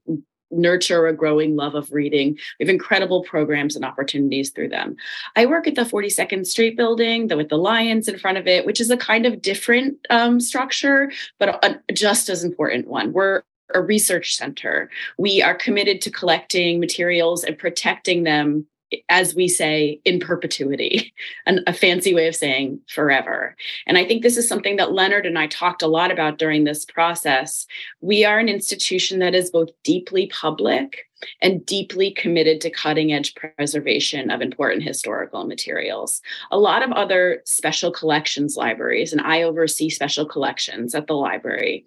nurture 0.50 1.06
a 1.06 1.12
growing 1.12 1.56
love 1.56 1.74
of 1.74 1.92
reading. 1.92 2.38
We 2.58 2.66
have 2.66 2.68
incredible 2.68 3.22
programs 3.22 3.76
and 3.76 3.84
opportunities 3.84 4.50
through 4.50 4.68
them. 4.68 4.96
I 5.34 5.46
work 5.46 5.66
at 5.66 5.74
the 5.74 5.82
42nd 5.82 6.46
Street 6.46 6.76
building 6.76 7.28
the, 7.28 7.36
with 7.36 7.48
the 7.48 7.58
lions 7.58 8.08
in 8.08 8.18
front 8.18 8.38
of 8.38 8.46
it, 8.46 8.66
which 8.66 8.80
is 8.80 8.90
a 8.90 8.96
kind 8.96 9.26
of 9.26 9.42
different 9.42 9.98
um, 10.10 10.40
structure, 10.40 11.10
but 11.38 11.48
a, 11.48 11.80
a 11.88 11.92
just 11.92 12.28
as 12.28 12.44
important 12.44 12.88
one. 12.88 13.12
We're 13.12 13.42
a 13.74 13.82
research 13.82 14.36
center. 14.36 14.90
We 15.18 15.42
are 15.42 15.54
committed 15.54 16.00
to 16.02 16.10
collecting 16.10 16.78
materials 16.78 17.42
and 17.42 17.58
protecting 17.58 18.22
them 18.22 18.66
as 19.08 19.34
we 19.34 19.48
say, 19.48 20.00
in 20.04 20.20
perpetuity, 20.20 21.12
and 21.46 21.60
a 21.66 21.72
fancy 21.72 22.14
way 22.14 22.28
of 22.28 22.36
saying 22.36 22.80
forever. 22.88 23.56
And 23.86 23.98
I 23.98 24.04
think 24.04 24.22
this 24.22 24.36
is 24.36 24.48
something 24.48 24.76
that 24.76 24.92
Leonard 24.92 25.26
and 25.26 25.38
I 25.38 25.46
talked 25.48 25.82
a 25.82 25.88
lot 25.88 26.10
about 26.10 26.38
during 26.38 26.64
this 26.64 26.84
process. 26.84 27.66
We 28.00 28.24
are 28.24 28.38
an 28.38 28.48
institution 28.48 29.18
that 29.20 29.34
is 29.34 29.50
both 29.50 29.70
deeply 29.82 30.28
public 30.28 31.06
and 31.40 31.64
deeply 31.66 32.10
committed 32.10 32.60
to 32.60 32.70
cutting 32.70 33.12
edge 33.12 33.34
preservation 33.34 34.30
of 34.30 34.40
important 34.40 34.82
historical 34.82 35.46
materials. 35.46 36.20
A 36.50 36.58
lot 36.58 36.82
of 36.82 36.92
other 36.92 37.42
special 37.44 37.90
collections 37.90 38.56
libraries, 38.56 39.12
and 39.12 39.20
I 39.20 39.42
oversee 39.42 39.90
special 39.90 40.26
collections 40.26 40.94
at 40.94 41.06
the 41.06 41.14
library, 41.14 41.84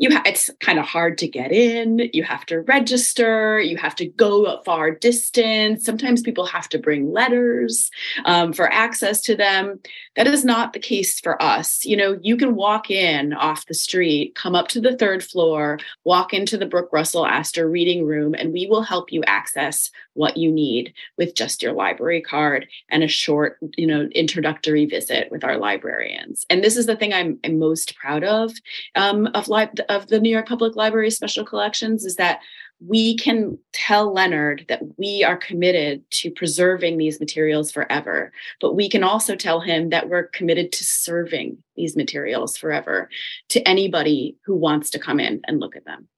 you 0.00 0.10
ha- 0.10 0.22
it's 0.24 0.48
kind 0.60 0.78
of 0.78 0.86
hard 0.86 1.18
to 1.18 1.28
get 1.28 1.52
in 1.52 2.08
you 2.14 2.22
have 2.22 2.46
to 2.46 2.62
register 2.62 3.60
you 3.60 3.76
have 3.76 3.94
to 3.94 4.06
go 4.06 4.46
a 4.46 4.62
far 4.64 4.90
distance. 4.90 5.84
Sometimes 5.84 6.22
people 6.22 6.46
have 6.46 6.68
to 6.70 6.78
bring 6.78 7.12
letters 7.12 7.90
um, 8.24 8.54
for 8.54 8.72
access 8.72 9.20
to 9.20 9.36
them. 9.36 9.78
That 10.16 10.26
is 10.26 10.42
not 10.42 10.72
the 10.72 10.78
case 10.78 11.20
for 11.20 11.40
us. 11.40 11.84
You 11.84 11.96
know 11.98 12.18
you 12.22 12.36
can 12.38 12.56
walk 12.56 12.90
in 12.90 13.34
off 13.34 13.66
the 13.66 13.74
street 13.74 14.34
come 14.34 14.54
up 14.54 14.68
to 14.68 14.80
the 14.80 14.96
third 14.96 15.22
floor 15.22 15.78
walk 16.04 16.32
into 16.32 16.56
the 16.56 16.66
brooke 16.66 16.92
russell 16.92 17.26
astor 17.26 17.68
reading 17.68 18.06
room 18.06 18.34
and 18.34 18.52
we 18.52 18.59
will 18.66 18.82
help 18.82 19.12
you 19.12 19.22
access 19.26 19.90
what 20.14 20.36
you 20.36 20.50
need 20.50 20.92
with 21.16 21.34
just 21.34 21.62
your 21.62 21.72
library 21.72 22.20
card 22.20 22.66
and 22.88 23.02
a 23.02 23.08
short 23.08 23.58
you 23.76 23.86
know 23.86 24.02
introductory 24.14 24.86
visit 24.86 25.30
with 25.30 25.44
our 25.44 25.56
librarians 25.56 26.44
and 26.50 26.62
this 26.62 26.76
is 26.76 26.86
the 26.86 26.96
thing 26.96 27.12
i'm, 27.12 27.38
I'm 27.44 27.58
most 27.58 27.96
proud 27.96 28.24
of 28.24 28.52
um, 28.94 29.28
of, 29.34 29.48
li- 29.48 29.68
of 29.88 30.08
the 30.08 30.20
new 30.20 30.30
york 30.30 30.48
public 30.48 30.76
library 30.76 31.10
special 31.10 31.44
collections 31.44 32.04
is 32.04 32.16
that 32.16 32.40
we 32.80 33.16
can 33.16 33.58
tell 33.72 34.12
Leonard 34.12 34.64
that 34.68 34.80
we 34.96 35.22
are 35.22 35.36
committed 35.36 36.02
to 36.10 36.30
preserving 36.30 36.96
these 36.96 37.20
materials 37.20 37.70
forever, 37.70 38.32
but 38.60 38.74
we 38.74 38.88
can 38.88 39.04
also 39.04 39.36
tell 39.36 39.60
him 39.60 39.90
that 39.90 40.08
we're 40.08 40.28
committed 40.28 40.72
to 40.72 40.84
serving 40.84 41.58
these 41.76 41.94
materials 41.94 42.56
forever 42.56 43.10
to 43.50 43.60
anybody 43.68 44.36
who 44.46 44.54
wants 44.54 44.90
to 44.90 44.98
come 44.98 45.20
in 45.20 45.42
and 45.46 45.60
look 45.60 45.76
at 45.76 45.84
them. 45.84 46.08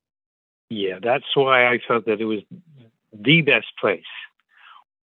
Yeah, 0.72 1.00
that's 1.02 1.26
why 1.34 1.66
I 1.66 1.80
felt 1.86 2.06
that 2.06 2.22
it 2.22 2.24
was 2.24 2.40
the 3.12 3.42
best 3.42 3.66
place 3.78 4.00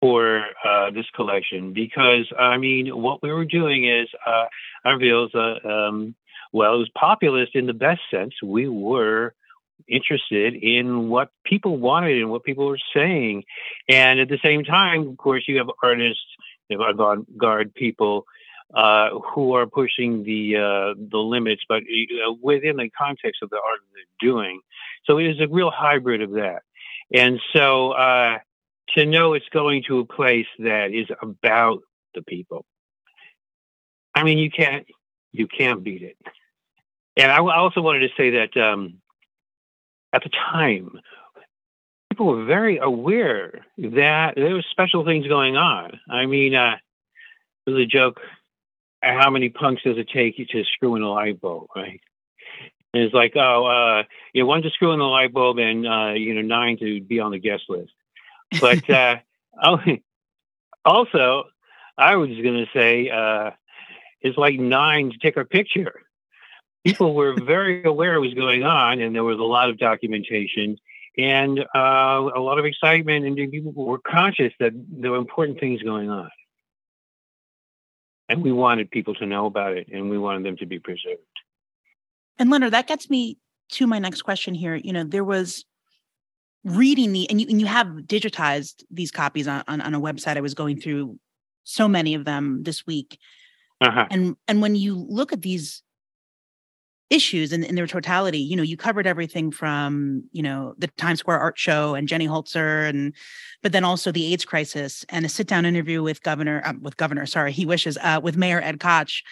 for 0.02 0.44
uh, 0.62 0.90
this 0.90 1.06
collection 1.14 1.72
because 1.72 2.30
I 2.38 2.58
mean, 2.58 2.88
what 3.00 3.22
we 3.22 3.32
were 3.32 3.46
doing 3.46 3.88
is 3.88 4.06
uh, 4.26 4.44
reveals, 4.84 5.34
uh, 5.34 5.66
um, 5.66 6.14
well, 6.52 6.74
it 6.74 6.78
was 6.78 6.90
populist 6.94 7.54
in 7.54 7.64
the 7.64 7.72
best 7.72 8.02
sense. 8.10 8.34
We 8.42 8.68
were 8.68 9.32
interested 9.88 10.54
in 10.56 11.08
what 11.08 11.30
people 11.46 11.78
wanted 11.78 12.20
and 12.20 12.30
what 12.30 12.44
people 12.44 12.66
were 12.66 12.78
saying, 12.94 13.44
and 13.88 14.20
at 14.20 14.28
the 14.28 14.38
same 14.44 14.62
time, 14.62 15.08
of 15.08 15.16
course, 15.16 15.44
you 15.48 15.56
have 15.56 15.70
artists, 15.82 16.26
you 16.68 16.78
have 16.78 16.90
avant-garde 16.90 17.74
people. 17.74 18.26
Uh, 18.74 19.20
who 19.32 19.54
are 19.54 19.64
pushing 19.66 20.24
the 20.24 20.56
uh, 20.56 20.94
the 21.10 21.18
limits, 21.18 21.62
but 21.68 21.84
uh, 21.84 22.32
within 22.42 22.76
the 22.76 22.90
context 22.90 23.40
of 23.42 23.48
the 23.48 23.56
art 23.56 23.78
they're 23.94 24.28
doing. 24.28 24.60
So 25.04 25.18
it 25.18 25.26
is 25.28 25.40
a 25.40 25.46
real 25.46 25.70
hybrid 25.70 26.20
of 26.20 26.32
that. 26.32 26.62
And 27.14 27.40
so 27.52 27.92
uh, 27.92 28.38
to 28.96 29.06
know 29.06 29.34
it's 29.34 29.48
going 29.52 29.84
to 29.86 30.00
a 30.00 30.04
place 30.04 30.48
that 30.58 30.92
is 30.92 31.06
about 31.22 31.78
the 32.14 32.22
people, 32.22 32.64
I 34.16 34.24
mean, 34.24 34.38
you 34.38 34.50
can't 34.50 34.84
you 35.30 35.46
can't 35.46 35.84
beat 35.84 36.02
it. 36.02 36.16
And 37.16 37.30
I 37.30 37.38
also 37.38 37.80
wanted 37.80 38.00
to 38.00 38.14
say 38.16 38.30
that 38.30 38.56
um, 38.56 39.00
at 40.12 40.24
the 40.24 40.30
time, 40.30 40.98
people 42.10 42.26
were 42.26 42.44
very 42.44 42.78
aware 42.78 43.64
that 43.78 44.34
there 44.34 44.54
were 44.54 44.64
special 44.70 45.04
things 45.04 45.28
going 45.28 45.56
on. 45.56 46.00
I 46.10 46.26
mean, 46.26 46.54
uh, 46.54 46.76
was 47.66 47.76
a 47.76 47.86
joke. 47.86 48.20
How 49.06 49.30
many 49.30 49.48
punks 49.48 49.82
does 49.82 49.98
it 49.98 50.08
take 50.12 50.36
to 50.36 50.64
screw 50.64 50.96
in 50.96 51.02
a 51.02 51.10
light 51.10 51.40
bulb, 51.40 51.68
right? 51.74 52.00
And 52.92 53.02
it's 53.02 53.14
like, 53.14 53.34
oh, 53.36 53.66
uh, 53.66 54.02
you 54.32 54.42
know, 54.42 54.46
one 54.46 54.62
to 54.62 54.70
screw 54.70 54.92
in 54.92 54.98
the 54.98 55.04
light 55.04 55.32
bulb 55.32 55.58
and, 55.58 55.86
uh, 55.86 56.12
you 56.14 56.34
know, 56.34 56.42
nine 56.42 56.78
to 56.78 57.00
be 57.00 57.20
on 57.20 57.32
the 57.32 57.38
guest 57.38 57.64
list. 57.68 57.92
But 58.60 58.88
uh, 58.90 59.16
also, 60.84 61.44
I 61.98 62.16
was 62.16 62.30
going 62.30 62.64
to 62.64 62.66
say 62.72 63.10
uh, 63.10 63.50
it's 64.20 64.38
like 64.38 64.58
nine 64.58 65.10
to 65.10 65.18
take 65.18 65.36
a 65.36 65.44
picture. 65.44 66.02
People 66.84 67.14
were 67.14 67.34
very 67.34 67.82
aware 67.84 68.20
what 68.20 68.28
was 68.28 68.34
going 68.34 68.62
on, 68.62 69.00
and 69.00 69.14
there 69.14 69.24
was 69.24 69.38
a 69.38 69.42
lot 69.42 69.68
of 69.70 69.78
documentation 69.78 70.78
and 71.18 71.60
uh, 71.74 72.30
a 72.34 72.40
lot 72.40 72.58
of 72.58 72.64
excitement, 72.64 73.24
and 73.24 73.36
people 73.50 73.72
were 73.72 73.98
conscious 73.98 74.52
that 74.60 74.72
there 74.74 75.12
were 75.12 75.16
important 75.16 75.58
things 75.58 75.82
going 75.82 76.10
on. 76.10 76.30
And 78.28 78.42
we 78.42 78.52
wanted 78.52 78.90
people 78.90 79.14
to 79.16 79.26
know 79.26 79.46
about 79.46 79.76
it, 79.76 79.88
and 79.92 80.10
we 80.10 80.18
wanted 80.18 80.44
them 80.44 80.56
to 80.58 80.66
be 80.66 80.78
preserved. 80.78 81.20
And 82.38 82.50
Leonard, 82.50 82.72
that 82.72 82.86
gets 82.86 83.08
me 83.08 83.38
to 83.72 83.86
my 83.86 83.98
next 83.98 84.22
question 84.22 84.54
here. 84.54 84.74
You 84.74 84.92
know, 84.92 85.04
there 85.04 85.24
was 85.24 85.64
reading 86.64 87.12
the 87.12 87.30
and 87.30 87.40
you 87.40 87.46
and 87.48 87.60
you 87.60 87.66
have 87.66 87.86
digitized 87.86 88.82
these 88.90 89.12
copies 89.12 89.46
on, 89.46 89.62
on, 89.68 89.80
on 89.80 89.94
a 89.94 90.00
website. 90.00 90.36
I 90.36 90.40
was 90.40 90.54
going 90.54 90.80
through 90.80 91.18
so 91.64 91.88
many 91.88 92.14
of 92.14 92.24
them 92.24 92.62
this 92.64 92.86
week. 92.86 93.18
Uh-huh. 93.80 94.06
And 94.10 94.36
and 94.48 94.60
when 94.60 94.74
you 94.74 95.06
look 95.08 95.32
at 95.32 95.42
these 95.42 95.82
issues 97.10 97.52
in, 97.52 97.62
in 97.62 97.74
their 97.76 97.86
totality, 97.86 98.38
you 98.38 98.56
know, 98.56 98.62
you 98.62 98.76
covered 98.76 99.06
everything 99.06 99.50
from, 99.50 100.24
you 100.32 100.42
know, 100.42 100.74
the 100.78 100.88
Times 100.88 101.20
Square 101.20 101.38
art 101.38 101.58
show 101.58 101.94
and 101.94 102.08
Jenny 102.08 102.26
Holzer 102.26 102.88
and 102.88 103.14
but 103.62 103.72
then 103.72 103.84
also 103.84 104.10
the 104.10 104.32
AIDS 104.32 104.44
crisis 104.44 105.04
and 105.08 105.24
a 105.24 105.28
sit 105.28 105.46
down 105.46 105.66
interview 105.66 106.02
with 106.02 106.22
Governor 106.22 106.62
um, 106.64 106.82
with 106.82 106.96
Governor, 106.96 107.26
sorry, 107.26 107.52
he 107.52 107.66
wishes, 107.66 107.96
uh, 108.02 108.20
with 108.22 108.36
Mayor 108.36 108.60
Ed 108.60 108.80
Koch 108.80 109.22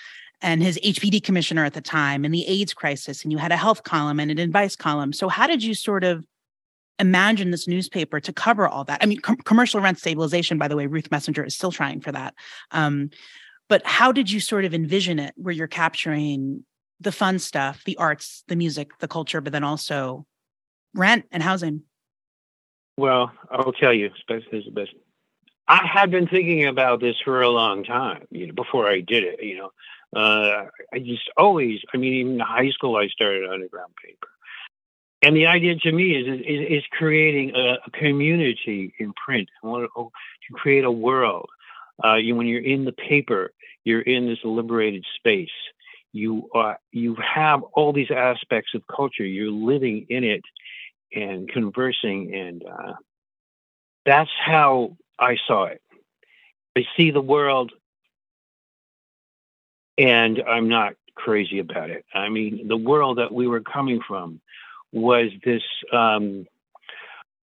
and 0.40 0.62
his 0.62 0.78
HPD 0.84 1.22
commissioner 1.22 1.64
at 1.64 1.74
the 1.74 1.80
time 1.80 2.24
and 2.24 2.34
the 2.34 2.46
AIDS 2.46 2.74
crisis, 2.74 3.22
and 3.22 3.32
you 3.32 3.38
had 3.38 3.52
a 3.52 3.56
health 3.56 3.82
column 3.82 4.20
and 4.20 4.30
an 4.30 4.38
advice 4.38 4.76
column. 4.76 5.12
So, 5.12 5.28
how 5.28 5.46
did 5.46 5.62
you 5.62 5.74
sort 5.74 6.04
of 6.04 6.24
imagine 6.98 7.50
this 7.50 7.66
newspaper 7.66 8.20
to 8.20 8.32
cover 8.32 8.68
all 8.68 8.84
that? 8.84 9.02
I 9.02 9.06
mean, 9.06 9.20
com- 9.20 9.36
commercial 9.38 9.80
rent 9.80 9.98
stabilization, 9.98 10.58
by 10.58 10.68
the 10.68 10.76
way, 10.76 10.86
Ruth 10.86 11.10
Messinger 11.10 11.46
is 11.46 11.54
still 11.54 11.72
trying 11.72 12.00
for 12.00 12.12
that. 12.12 12.34
Um, 12.70 13.10
but 13.68 13.84
how 13.86 14.12
did 14.12 14.30
you 14.30 14.38
sort 14.38 14.64
of 14.64 14.74
envision 14.74 15.18
it 15.18 15.32
where 15.36 15.54
you're 15.54 15.66
capturing 15.66 16.64
the 17.00 17.12
fun 17.12 17.38
stuff, 17.38 17.82
the 17.84 17.96
arts, 17.96 18.44
the 18.48 18.56
music, 18.56 18.98
the 19.00 19.08
culture, 19.08 19.40
but 19.40 19.52
then 19.52 19.64
also 19.64 20.26
rent 20.94 21.26
and 21.30 21.42
housing? 21.42 21.82
Well, 22.96 23.32
I'll 23.50 23.72
tell 23.72 23.92
you, 23.92 24.10
I 25.66 25.86
had 25.86 26.10
been 26.10 26.28
thinking 26.28 26.66
about 26.66 27.00
this 27.00 27.16
for 27.24 27.42
a 27.42 27.48
long 27.48 27.84
time, 27.84 28.26
you 28.30 28.46
know, 28.46 28.54
before 28.54 28.88
I 28.88 29.00
did 29.00 29.24
it, 29.24 29.42
you 29.42 29.56
know. 29.56 29.70
Uh, 30.14 30.66
I 30.92 30.98
just 31.00 31.28
always, 31.36 31.80
I 31.92 31.96
mean, 31.96 32.12
even 32.14 32.32
in 32.34 32.40
high 32.40 32.70
school, 32.70 32.96
I 32.96 33.08
started 33.08 33.50
underground 33.50 33.92
paper. 33.96 34.28
And 35.22 35.34
the 35.34 35.46
idea 35.46 35.74
to 35.76 35.92
me 35.92 36.14
is 36.14 36.40
is, 36.40 36.78
is 36.78 36.84
creating 36.92 37.54
a, 37.56 37.78
community 37.98 38.94
in 38.98 39.12
print. 39.14 39.48
I 39.62 39.66
want 39.66 39.90
to, 39.96 40.02
to 40.02 40.54
create 40.54 40.84
a 40.84 40.90
world. 40.90 41.48
Uh, 42.04 42.16
you, 42.16 42.36
when 42.36 42.46
you're 42.46 42.62
in 42.62 42.84
the 42.84 42.92
paper, 42.92 43.50
you're 43.84 44.02
in 44.02 44.26
this 44.26 44.38
liberated 44.44 45.04
space. 45.16 45.48
You 46.14 46.48
are 46.54 46.78
you 46.92 47.16
have 47.16 47.62
all 47.74 47.92
these 47.92 48.10
aspects 48.10 48.72
of 48.74 48.82
culture. 48.86 49.24
You're 49.24 49.50
living 49.50 50.06
in 50.08 50.24
it 50.24 50.42
and 51.14 51.48
conversing, 51.48 52.34
and 52.34 52.64
uh, 52.64 52.94
that's 54.06 54.30
how 54.42 54.96
I 55.18 55.36
saw 55.46 55.64
it. 55.64 55.82
I 56.76 56.84
see 56.96 57.10
the 57.10 57.20
world 57.20 57.72
and 59.98 60.42
I'm 60.46 60.68
not 60.68 60.94
crazy 61.14 61.58
about 61.58 61.90
it. 61.90 62.04
I 62.12 62.28
mean, 62.28 62.66
the 62.68 62.76
world 62.76 63.18
that 63.18 63.32
we 63.32 63.46
were 63.46 63.60
coming 63.60 64.00
from 64.06 64.40
was 64.92 65.30
this 65.44 65.62
um, 65.92 66.46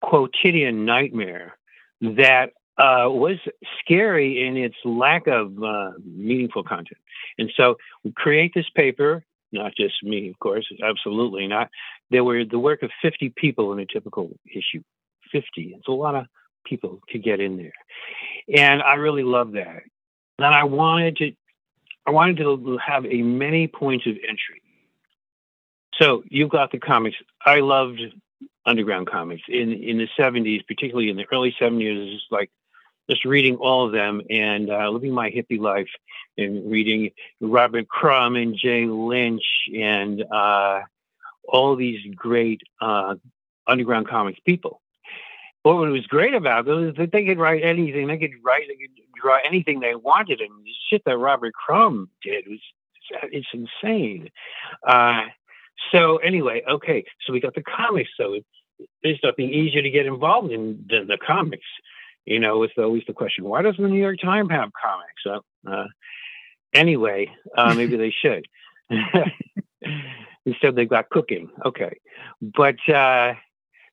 quotidian 0.00 0.84
nightmare 0.84 1.56
that 2.00 2.52
uh, 2.78 3.08
was 3.08 3.38
scary 3.80 4.46
in 4.46 4.56
its 4.56 4.76
lack 4.84 5.26
of 5.26 5.62
uh, 5.62 5.92
meaningful 6.04 6.62
content. 6.62 6.98
And 7.38 7.50
so 7.56 7.76
we 8.04 8.12
create 8.12 8.52
this 8.54 8.68
paper 8.74 9.24
not 9.52 9.72
just 9.76 10.02
me, 10.02 10.28
of 10.28 10.38
course, 10.38 10.66
absolutely 10.82 11.46
not. 11.46 11.70
There 12.10 12.24
were 12.24 12.44
the 12.44 12.58
work 12.58 12.82
of 12.82 12.90
50 13.02 13.32
people 13.36 13.72
in 13.72 13.80
a 13.80 13.86
typical 13.86 14.30
issue. 14.46 14.82
50. 15.32 15.74
It's 15.76 15.88
a 15.88 15.92
lot 15.92 16.14
of 16.14 16.26
people 16.64 17.00
to 17.10 17.18
get 17.18 17.40
in 17.40 17.56
there. 17.56 17.72
And 18.54 18.82
I 18.82 18.94
really 18.94 19.22
love 19.22 19.52
that. 19.52 19.82
And 20.38 20.46
I 20.46 20.64
wanted 20.64 21.16
to 21.16 21.32
I 22.06 22.12
wanted 22.12 22.36
to 22.38 22.78
have 22.86 23.04
a 23.04 23.22
many 23.22 23.66
points 23.66 24.06
of 24.06 24.14
entry. 24.14 24.62
So 26.00 26.22
you've 26.28 26.50
got 26.50 26.70
the 26.70 26.78
comics. 26.78 27.16
I 27.44 27.58
loved 27.60 28.00
underground 28.64 29.08
comics 29.08 29.42
in 29.48 29.72
in 29.72 29.98
the 29.98 30.08
70s, 30.18 30.64
particularly 30.66 31.10
in 31.10 31.16
the 31.16 31.24
early 31.32 31.54
70s. 31.60 32.14
It's 32.14 32.24
like 32.30 32.50
just 33.08 33.24
reading 33.24 33.56
all 33.56 33.86
of 33.86 33.92
them 33.92 34.20
and 34.30 34.70
uh, 34.70 34.88
living 34.90 35.12
my 35.12 35.30
hippie 35.30 35.60
life 35.60 35.88
and 36.36 36.70
reading 36.70 37.10
Robert 37.40 37.88
Crumb 37.88 38.36
and 38.36 38.56
Jay 38.56 38.86
Lynch 38.86 39.44
and 39.74 40.22
uh, 40.22 40.80
all 41.48 41.76
these 41.76 42.00
great 42.14 42.62
uh, 42.80 43.14
underground 43.66 44.08
comics 44.08 44.40
people. 44.44 44.80
But 45.62 45.76
what 45.76 45.88
was 45.88 46.06
great 46.06 46.34
about 46.34 46.66
them 46.66 46.88
is 46.90 46.94
that 46.96 47.10
they 47.12 47.24
could 47.24 47.38
write 47.38 47.64
anything. 47.64 48.06
They 48.06 48.18
could 48.18 48.34
write, 48.44 48.68
they 48.68 48.76
could 48.76 48.94
draw 49.20 49.38
anything 49.44 49.80
they 49.80 49.94
wanted. 49.96 50.40
And 50.40 50.50
the 50.64 50.70
shit 50.88 51.02
that 51.06 51.18
Robert 51.18 51.54
Crumb 51.54 52.08
did 52.22 52.46
was 52.46 52.60
it's 53.32 53.48
insane. 53.52 54.30
Uh, 54.86 55.22
so 55.92 56.18
anyway, 56.18 56.62
okay, 56.68 57.04
so 57.24 57.32
we 57.32 57.40
got 57.40 57.54
the 57.54 57.62
comics. 57.62 58.10
So 58.16 58.38
there's 59.02 59.20
nothing 59.22 59.52
easier 59.52 59.82
to 59.82 59.90
get 59.90 60.06
involved 60.06 60.52
in 60.52 60.84
than 60.88 61.06
the 61.06 61.18
comics. 61.18 61.66
You 62.26 62.40
know, 62.40 62.62
it's 62.64 62.74
always 62.76 63.04
the 63.06 63.12
question: 63.12 63.44
Why 63.44 63.62
doesn't 63.62 63.82
the 63.82 63.88
New 63.88 64.00
York 64.00 64.18
Times 64.20 64.50
have 64.50 64.70
comics? 64.72 65.44
Uh, 65.66 65.70
uh, 65.70 65.86
anyway, 66.74 67.30
uh, 67.56 67.74
maybe 67.74 67.96
they 67.96 68.14
should. 68.22 68.46
Instead, 70.44 70.76
they've 70.76 70.88
got 70.88 71.08
cooking. 71.08 71.48
Okay, 71.64 71.98
but 72.40 72.76
uh, 72.92 73.34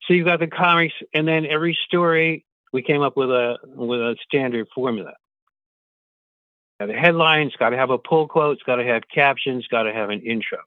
so 0.08 0.14
you've 0.14 0.26
got 0.26 0.40
the 0.40 0.48
comics, 0.48 0.94
and 1.14 1.28
then 1.28 1.46
every 1.46 1.78
story 1.86 2.46
we 2.72 2.82
came 2.82 3.02
up 3.02 3.16
with 3.16 3.30
a 3.30 3.58
with 3.64 4.00
a 4.00 4.16
standard 4.28 4.68
formula. 4.74 5.14
Now, 6.80 6.88
the 6.88 6.94
headline's 6.94 7.56
got 7.56 7.70
to 7.70 7.78
have 7.78 7.92
a 7.92 7.98
pull 7.98 8.28
quote, 8.28 8.58
it's 8.58 8.64
got 8.64 8.78
to 8.78 8.84
have 8.84 9.04
captions, 9.14 9.68
got 9.68 9.84
to 9.84 9.94
have 9.94 10.10
an 10.10 10.22
intro. 10.22 10.58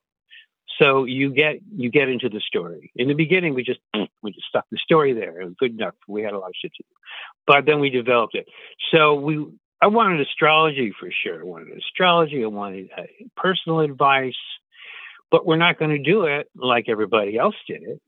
So 0.78 1.04
you 1.04 1.32
get 1.32 1.56
you 1.74 1.90
get 1.90 2.08
into 2.08 2.28
the 2.28 2.40
story. 2.40 2.92
In 2.96 3.08
the 3.08 3.14
beginning, 3.14 3.54
we 3.54 3.62
just 3.62 3.80
we 4.22 4.32
just 4.32 4.46
stuck 4.48 4.66
the 4.70 4.78
story 4.78 5.12
there. 5.12 5.40
It 5.40 5.44
was 5.44 5.54
good 5.58 5.72
enough. 5.72 5.94
We 6.06 6.22
had 6.22 6.32
a 6.32 6.38
lot 6.38 6.48
of 6.48 6.54
shit 6.60 6.72
to 6.74 6.82
do, 6.82 6.94
but 7.46 7.64
then 7.66 7.80
we 7.80 7.90
developed 7.90 8.34
it. 8.34 8.46
So 8.92 9.14
we 9.14 9.46
I 9.80 9.88
wanted 9.88 10.20
astrology 10.20 10.92
for 10.98 11.10
sure. 11.10 11.40
I 11.40 11.44
wanted 11.44 11.76
astrology. 11.76 12.42
I 12.42 12.48
wanted 12.48 12.90
uh, 12.96 13.02
personal 13.36 13.80
advice, 13.80 14.34
but 15.30 15.46
we're 15.46 15.56
not 15.56 15.78
going 15.78 15.90
to 15.90 15.98
do 15.98 16.24
it 16.24 16.50
like 16.56 16.86
everybody 16.88 17.38
else 17.38 17.56
did 17.68 17.82
it. 17.82 18.00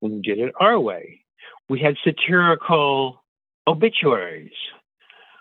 We 0.00 0.20
did 0.20 0.38
it 0.38 0.52
our 0.60 0.78
way. 0.78 1.24
We 1.68 1.80
had 1.80 1.96
satirical 2.04 3.22
obituaries. 3.66 4.52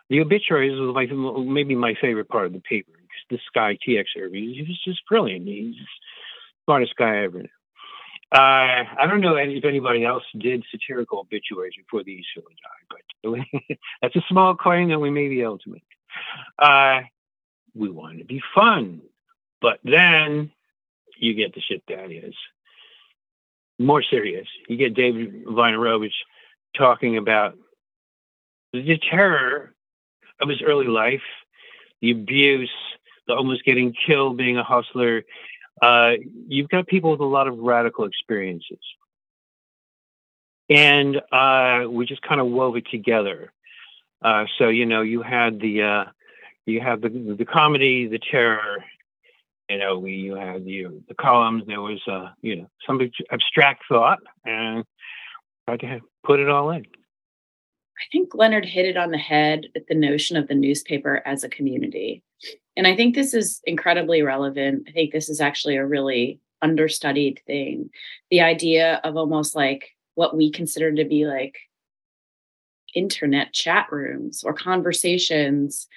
The 0.09 0.21
obituaries 0.21 0.79
was 0.79 0.93
my 0.95 1.05
maybe 1.43 1.75
my 1.75 1.95
favorite 1.99 2.29
part 2.29 2.45
of 2.45 2.53
the 2.53 2.61
paper. 2.61 2.91
This 3.29 3.41
guy 3.55 3.77
T.X. 3.83 4.09
Irving, 4.17 4.53
he 4.53 4.65
was 4.67 4.79
just 4.85 5.01
brilliant. 5.07 5.47
He's 5.47 5.75
smartest 6.65 6.95
guy 6.95 7.23
ever. 7.23 7.43
Uh, 8.33 8.83
I 8.99 9.05
don't 9.07 9.21
know 9.21 9.35
if 9.35 9.63
anybody 9.63 10.03
else 10.03 10.23
did 10.39 10.63
satirical 10.71 11.19
obituaries 11.19 11.75
before 11.77 12.03
the 12.03 12.13
East 12.13 12.29
Village 12.35 12.57
Eye, 12.65 12.97
but 13.23 13.77
that's 14.01 14.15
a 14.15 14.23
small 14.27 14.55
claim 14.55 14.89
that 14.89 14.99
we 14.99 15.11
may 15.11 15.27
be 15.27 15.41
able 15.41 15.59
to 15.59 15.69
make. 15.69 15.83
Uh, 16.57 17.01
we 17.75 17.89
wanted 17.89 18.19
to 18.19 18.25
be 18.25 18.41
fun, 18.55 19.01
but 19.61 19.79
then 19.83 20.51
you 21.17 21.35
get 21.35 21.53
the 21.53 21.61
shit 21.61 21.83
that 21.87 22.11
is 22.11 22.33
more 23.77 24.01
serious. 24.01 24.47
You 24.67 24.77
get 24.77 24.95
David 24.95 25.45
Wojnarowicz 25.45 26.11
talking 26.75 27.17
about 27.17 27.55
the 28.71 28.99
terror 29.09 29.73
of 30.41 30.49
his 30.49 30.61
early 30.61 30.87
life, 30.87 31.21
the 32.01 32.11
abuse, 32.11 32.73
the 33.27 33.35
almost 33.35 33.63
getting 33.63 33.93
killed 33.93 34.37
being 34.37 34.57
a 34.57 34.63
hustler, 34.63 35.23
uh, 35.81 36.11
you've 36.47 36.69
got 36.69 36.87
people 36.87 37.11
with 37.11 37.19
a 37.19 37.25
lot 37.25 37.47
of 37.47 37.57
radical 37.57 38.05
experiences. 38.05 38.79
And 40.69 41.21
uh, 41.31 41.89
we 41.89 42.05
just 42.05 42.21
kind 42.21 42.39
of 42.39 42.47
wove 42.47 42.77
it 42.77 42.87
together. 42.89 43.51
Uh, 44.23 44.45
so 44.57 44.69
you 44.69 44.85
know, 44.85 45.01
you 45.01 45.21
had 45.21 45.59
the 45.59 45.81
uh, 45.81 46.05
you 46.65 46.79
have 46.79 47.01
the 47.01 47.09
the 47.37 47.45
comedy, 47.45 48.07
the 48.07 48.19
terror. 48.19 48.83
You 49.69 49.77
know, 49.77 49.99
we 49.99 50.13
you 50.13 50.35
had 50.35 50.63
the 50.63 50.87
the 51.07 51.15
columns. 51.15 51.63
There 51.67 51.81
was 51.81 52.01
uh, 52.07 52.29
you 52.41 52.55
know 52.55 52.69
some 52.87 53.01
abstract 53.31 53.83
thought, 53.89 54.19
and 54.45 54.85
I 55.67 55.77
to 55.77 55.99
put 56.23 56.39
it 56.39 56.49
all 56.49 56.71
in. 56.71 56.85
I 57.99 58.05
think 58.11 58.35
Leonard 58.35 58.65
hit 58.65 58.85
it 58.85 58.97
on 58.97 59.11
the 59.11 59.17
head 59.17 59.67
at 59.75 59.87
the 59.87 59.95
notion 59.95 60.35
of 60.35 60.47
the 60.47 60.55
newspaper 60.55 61.21
as 61.25 61.43
a 61.43 61.49
community. 61.49 62.23
And 62.75 62.87
I 62.87 62.95
think 62.95 63.13
this 63.13 63.33
is 63.33 63.61
incredibly 63.65 64.21
relevant. 64.23 64.87
I 64.89 64.91
think 64.91 65.11
this 65.11 65.29
is 65.29 65.39
actually 65.39 65.75
a 65.75 65.85
really 65.85 66.39
understudied 66.61 67.41
thing. 67.45 67.89
The 68.31 68.41
idea 68.41 68.99
of 69.03 69.15
almost 69.15 69.55
like 69.55 69.91
what 70.15 70.35
we 70.35 70.51
consider 70.51 70.91
to 70.93 71.05
be 71.05 71.25
like 71.25 71.57
internet 72.95 73.53
chat 73.53 73.87
rooms 73.91 74.43
or 74.43 74.53
conversations 74.53 75.87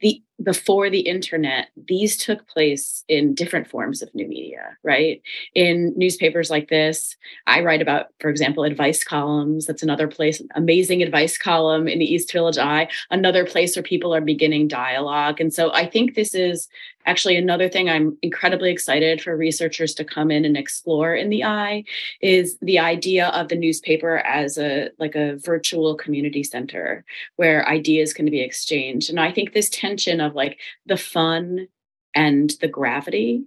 the 0.00 0.22
before 0.42 0.88
the 0.90 1.00
internet 1.00 1.68
these 1.88 2.16
took 2.16 2.46
place 2.48 3.04
in 3.08 3.34
different 3.34 3.68
forms 3.68 4.02
of 4.02 4.14
new 4.14 4.26
media 4.26 4.76
right? 4.82 5.20
In 5.54 5.92
newspapers 5.96 6.50
like 6.50 6.68
this 6.68 7.16
i 7.46 7.60
write 7.60 7.82
about 7.82 8.06
for 8.20 8.28
example 8.28 8.64
advice 8.64 9.04
columns. 9.04 9.66
That's 9.66 9.82
another 9.82 10.08
place 10.08 10.42
amazing 10.54 11.02
advice 11.02 11.36
column 11.36 11.88
in 11.88 11.98
the 11.98 12.12
east 12.12 12.32
village 12.32 12.58
eye 12.58 12.88
another 13.10 13.44
place 13.44 13.76
where 13.76 13.82
people 13.82 14.14
are 14.14 14.20
beginning 14.20 14.68
dialogue. 14.68 15.40
And 15.40 15.52
so 15.52 15.72
i 15.72 15.86
think 15.86 16.14
this 16.14 16.34
is 16.34 16.68
actually 17.06 17.36
another 17.36 17.68
thing 17.68 17.88
i'm 17.88 18.16
incredibly 18.22 18.70
excited 18.70 19.22
for 19.22 19.36
researchers 19.36 19.94
to 19.94 20.04
come 20.04 20.30
in 20.30 20.44
and 20.44 20.56
explore 20.56 21.14
in 21.14 21.30
the 21.30 21.42
eye 21.42 21.82
is 22.20 22.58
the 22.60 22.78
idea 22.78 23.28
of 23.28 23.48
the 23.48 23.56
newspaper 23.56 24.18
as 24.18 24.58
a 24.58 24.90
like 24.98 25.14
a 25.14 25.36
virtual 25.36 25.94
community 25.94 26.42
center 26.42 27.04
where 27.36 27.66
ideas 27.68 28.12
can 28.12 28.26
be 28.26 28.40
exchanged. 28.40 29.10
And 29.10 29.20
i 29.20 29.32
think 29.32 29.52
this 29.52 29.70
tension 29.70 30.20
of 30.20 30.29
like 30.34 30.58
the 30.86 30.96
fun 30.96 31.68
and 32.14 32.52
the 32.60 32.68
gravity 32.68 33.44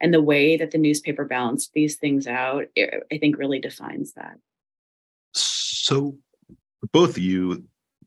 and 0.00 0.12
the 0.12 0.22
way 0.22 0.56
that 0.56 0.70
the 0.70 0.78
newspaper 0.78 1.24
balanced 1.24 1.72
these 1.72 1.96
things 1.96 2.26
out 2.26 2.66
i 2.78 3.18
think 3.18 3.38
really 3.38 3.60
defines 3.60 4.12
that 4.14 4.38
so 5.32 6.16
both 6.92 7.10
of 7.10 7.18
you 7.18 7.64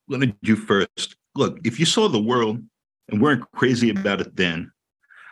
let 0.08 0.20
me 0.20 0.34
do 0.44 0.56
first 0.56 1.16
look 1.36 1.60
if 1.64 1.80
you 1.80 1.86
saw 1.86 2.08
the 2.08 2.22
world 2.22 2.62
and 3.10 3.22
weren't 3.22 3.50
crazy 3.52 3.90
about 3.90 4.22
it 4.22 4.36
then 4.36 4.72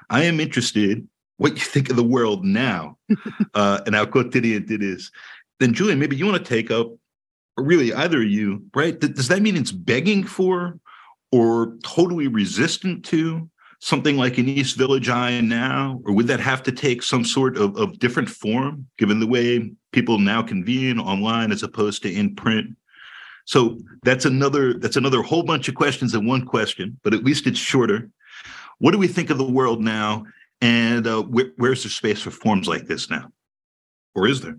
I 0.10 0.24
am 0.24 0.40
interested 0.40 1.08
what 1.38 1.54
you 1.54 1.62
think 1.62 1.90
of 1.90 1.96
the 1.96 2.04
world 2.04 2.44
now 2.46 2.98
uh, 3.54 3.82
and 3.86 3.96
how 3.96 4.06
quotidian 4.06 4.66
it 4.70 4.82
is. 4.82 5.12
Then, 5.60 5.74
Julian, 5.74 6.00
maybe 6.00 6.16
you 6.16 6.26
want 6.26 6.44
to 6.44 6.50
take 6.50 6.72
up, 6.72 6.88
or 7.58 7.64
really 7.64 7.94
either 7.94 8.22
of 8.22 8.30
you, 8.30 8.64
right? 8.76 9.00
Does 9.00 9.28
that 9.28 9.42
mean 9.42 9.56
it's 9.56 9.72
begging 9.72 10.24
for 10.24 10.80
or 11.32 11.76
totally 11.84 12.28
resistant 12.28 13.04
to 13.06 13.50
something 13.80 14.18
like 14.18 14.38
an 14.38 14.50
East 14.50 14.76
Village 14.76 15.10
Eye 15.10 15.40
now? 15.42 16.02
Or 16.06 16.14
would 16.14 16.28
that 16.28 16.40
have 16.40 16.64
to 16.64 16.72
take 16.72 17.04
some 17.04 17.24
sort 17.24 17.58
of, 17.58 17.76
of 17.78 18.00
different 18.00 18.30
form 18.30 18.88
given 18.98 19.20
the 19.20 19.28
way 19.28 19.72
people 19.92 20.20
now 20.20 20.42
convene 20.42 21.00
online 21.00 21.52
as 21.52 21.64
opposed 21.64 22.02
to 22.04 22.12
in 22.14 22.36
print? 22.36 22.76
So 23.46 23.80
that's 24.04 24.26
another 24.26 24.74
that's 24.74 24.98
another 24.98 25.22
whole 25.22 25.44
bunch 25.44 25.70
of 25.70 25.76
questions 25.76 26.14
in 26.14 26.26
one 26.26 26.46
question, 26.46 27.00
but 27.04 27.14
at 27.14 27.24
least 27.24 27.48
it's 27.48 27.60
shorter. 27.60 28.10
What 28.80 28.92
do 28.92 28.98
we 28.98 29.08
think 29.08 29.30
of 29.30 29.38
the 29.38 29.44
world 29.44 29.82
now? 29.82 30.26
And 30.60 31.08
uh, 31.08 31.24
wh- 31.24 31.58
where's 31.58 31.84
the 31.84 31.90
space 31.90 32.22
for 32.22 32.32
forms 32.32 32.68
like 32.68 32.88
this 32.88 33.10
now? 33.10 33.32
Or 34.16 34.28
is 34.28 34.42
there? 34.42 34.58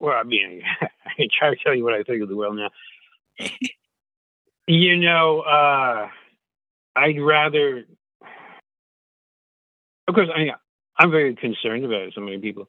Well, 0.00 0.14
I 0.14 0.24
mean, 0.24 0.62
I 0.82 1.28
try 1.38 1.50
to 1.50 1.56
tell 1.64 1.74
you 1.74 1.84
what 1.84 1.94
I 1.94 2.02
think 2.02 2.22
of 2.22 2.28
the 2.28 2.36
world 2.36 2.56
now. 2.56 2.70
You 4.66 4.96
know, 4.96 5.40
uh, 5.40 6.08
I'd 6.96 7.20
rather, 7.20 7.84
of 10.08 10.14
course, 10.14 10.28
I, 10.34 10.50
I'm 10.98 11.10
very 11.10 11.34
concerned 11.34 11.84
about 11.84 12.12
so 12.14 12.20
many 12.20 12.38
people, 12.38 12.68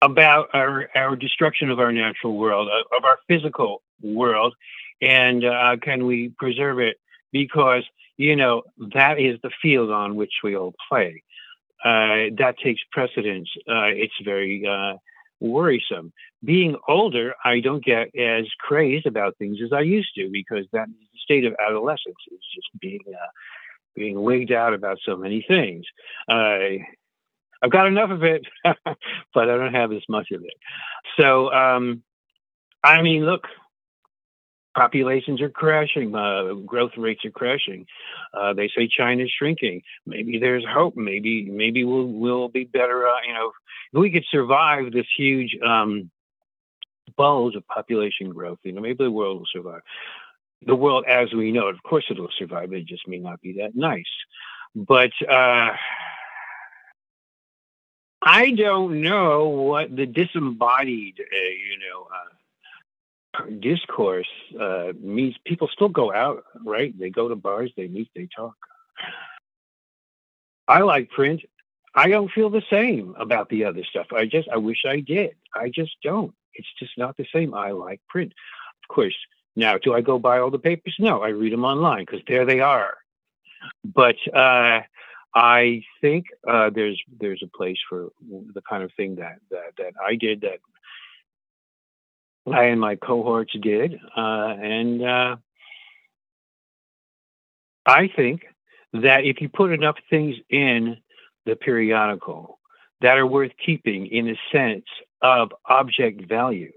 about 0.00 0.48
our, 0.54 0.88
our 0.94 1.16
destruction 1.16 1.70
of 1.70 1.78
our 1.78 1.92
natural 1.92 2.36
world, 2.36 2.68
uh, 2.68 2.96
of 2.96 3.04
our 3.04 3.18
physical 3.28 3.82
world, 4.02 4.54
and 5.00 5.44
uh, 5.44 5.76
can 5.82 6.06
we 6.06 6.32
preserve 6.38 6.78
it? 6.78 6.96
Because 7.32 7.84
you 8.16 8.36
know, 8.36 8.62
that 8.94 9.18
is 9.18 9.38
the 9.42 9.50
field 9.60 9.90
on 9.90 10.16
which 10.16 10.32
we 10.44 10.56
all 10.56 10.74
play. 10.88 11.22
Uh, 11.84 12.30
that 12.38 12.54
takes 12.62 12.80
precedence. 12.92 13.48
Uh, 13.68 13.90
it's 13.90 14.14
very 14.24 14.64
uh, 14.66 14.96
worrisome. 15.42 16.12
Being 16.44 16.76
older, 16.88 17.34
I 17.44 17.60
don't 17.60 17.84
get 17.84 18.14
as 18.16 18.46
crazed 18.60 19.06
about 19.06 19.36
things 19.36 19.58
as 19.64 19.72
I 19.72 19.80
used 19.80 20.14
to 20.16 20.30
because 20.32 20.66
that 20.72 20.88
state 21.22 21.44
of 21.44 21.54
adolescence 21.66 22.16
is 22.30 22.40
just 22.54 22.68
being 22.80 23.00
uh, 23.08 23.30
being 23.94 24.22
wigged 24.22 24.52
out 24.52 24.72
about 24.72 24.98
so 25.04 25.16
many 25.16 25.44
things. 25.46 25.84
I 26.28 26.80
I've 27.62 27.70
got 27.70 27.86
enough 27.86 28.10
of 28.10 28.24
it, 28.24 28.46
but 28.64 29.50
I 29.50 29.56
don't 29.56 29.74
have 29.74 29.92
as 29.92 30.02
much 30.08 30.30
of 30.32 30.42
it. 30.42 30.54
So, 31.18 31.52
um, 31.52 32.02
I 32.82 33.02
mean, 33.02 33.24
look, 33.24 33.46
populations 34.74 35.40
are 35.40 35.50
crashing, 35.50 36.14
uh, 36.14 36.54
growth 36.66 36.92
rates 36.96 37.24
are 37.24 37.30
crashing. 37.30 37.86
Uh, 38.34 38.52
they 38.54 38.68
say 38.68 38.88
China's 38.88 39.30
shrinking. 39.36 39.82
Maybe 40.06 40.38
there's 40.38 40.64
hope. 40.68 40.96
Maybe 40.96 41.44
maybe 41.50 41.84
we'll 41.84 42.06
we'll 42.06 42.48
be 42.48 42.64
better. 42.64 43.06
Uh, 43.06 43.20
you 43.26 43.34
know, 43.34 43.52
if 43.92 44.00
we 44.00 44.10
could 44.10 44.24
survive 44.30 44.92
this 44.92 45.06
huge 45.16 45.56
um, 45.66 46.10
bulge 47.16 47.54
of 47.54 47.66
population 47.66 48.30
growth. 48.30 48.58
You 48.62 48.72
know, 48.72 48.80
maybe 48.80 49.04
the 49.04 49.10
world 49.10 49.38
will 49.38 49.46
survive. 49.52 49.82
The 50.64 50.76
world 50.76 51.04
as 51.08 51.32
we 51.32 51.50
know 51.50 51.68
it, 51.68 51.74
of 51.74 51.82
course, 51.82 52.04
it'll 52.10 52.28
survive. 52.38 52.72
It 52.72 52.86
just 52.86 53.08
may 53.08 53.18
not 53.18 53.40
be 53.40 53.54
that 53.54 53.74
nice. 53.74 54.04
But 54.74 55.10
uh, 55.28 55.72
I 58.22 58.52
don't 58.52 59.02
know 59.02 59.48
what 59.48 59.94
the 59.94 60.06
disembodied, 60.06 61.20
uh, 61.20 61.36
you 61.36 61.78
know, 61.78 62.06
uh, 62.10 62.31
discourse 63.60 64.28
uh, 64.60 64.92
means. 65.00 65.36
People 65.44 65.68
still 65.72 65.88
go 65.88 66.12
out, 66.12 66.44
right? 66.64 66.98
They 66.98 67.10
go 67.10 67.28
to 67.28 67.36
bars, 67.36 67.72
they 67.76 67.88
meet, 67.88 68.10
they 68.14 68.28
talk. 68.34 68.56
I 70.68 70.80
like 70.80 71.10
print. 71.10 71.42
I 71.94 72.08
don't 72.08 72.30
feel 72.30 72.48
the 72.48 72.62
same 72.70 73.14
about 73.18 73.48
the 73.50 73.64
other 73.64 73.84
stuff. 73.84 74.06
I 74.14 74.24
just, 74.24 74.48
I 74.48 74.56
wish 74.56 74.84
I 74.86 75.00
did. 75.00 75.32
I 75.54 75.70
just 75.74 75.92
don't. 76.02 76.34
It's 76.54 76.68
just 76.78 76.92
not 76.96 77.16
the 77.16 77.26
same. 77.34 77.54
I 77.54 77.72
like 77.72 78.00
print. 78.08 78.32
Of 78.82 78.94
course, 78.94 79.14
now, 79.54 79.76
do 79.78 79.94
I 79.94 80.00
go 80.00 80.18
buy 80.18 80.38
all 80.38 80.50
the 80.50 80.58
papers? 80.58 80.96
No, 80.98 81.22
I 81.22 81.28
read 81.28 81.52
them 81.52 81.64
online 81.64 82.04
because 82.06 82.22
there 82.26 82.46
they 82.46 82.60
are. 82.60 82.94
But 83.84 84.16
uh, 84.34 84.80
I 85.34 85.82
think 86.00 86.26
uh, 86.48 86.70
there's 86.70 87.00
there's 87.20 87.42
a 87.42 87.56
place 87.56 87.78
for 87.88 88.08
the 88.28 88.62
kind 88.68 88.82
of 88.82 88.90
thing 88.96 89.16
that 89.16 89.38
that, 89.50 89.76
that 89.78 89.92
I 90.04 90.16
did 90.16 90.40
that 90.40 90.58
I 92.50 92.64
and 92.64 92.80
my 92.80 92.96
cohorts 92.96 93.54
did, 93.60 93.94
uh, 94.16 94.54
and 94.60 95.02
uh, 95.04 95.36
I 97.86 98.08
think 98.14 98.42
that 98.92 99.24
if 99.24 99.40
you 99.40 99.48
put 99.48 99.72
enough 99.72 99.96
things 100.10 100.36
in 100.50 100.96
the 101.46 101.56
periodical 101.56 102.58
that 103.00 103.16
are 103.16 103.26
worth 103.26 103.52
keeping 103.64 104.06
in 104.06 104.28
a 104.28 104.34
sense 104.52 104.84
of 105.22 105.52
object 105.68 106.28
value, 106.28 106.72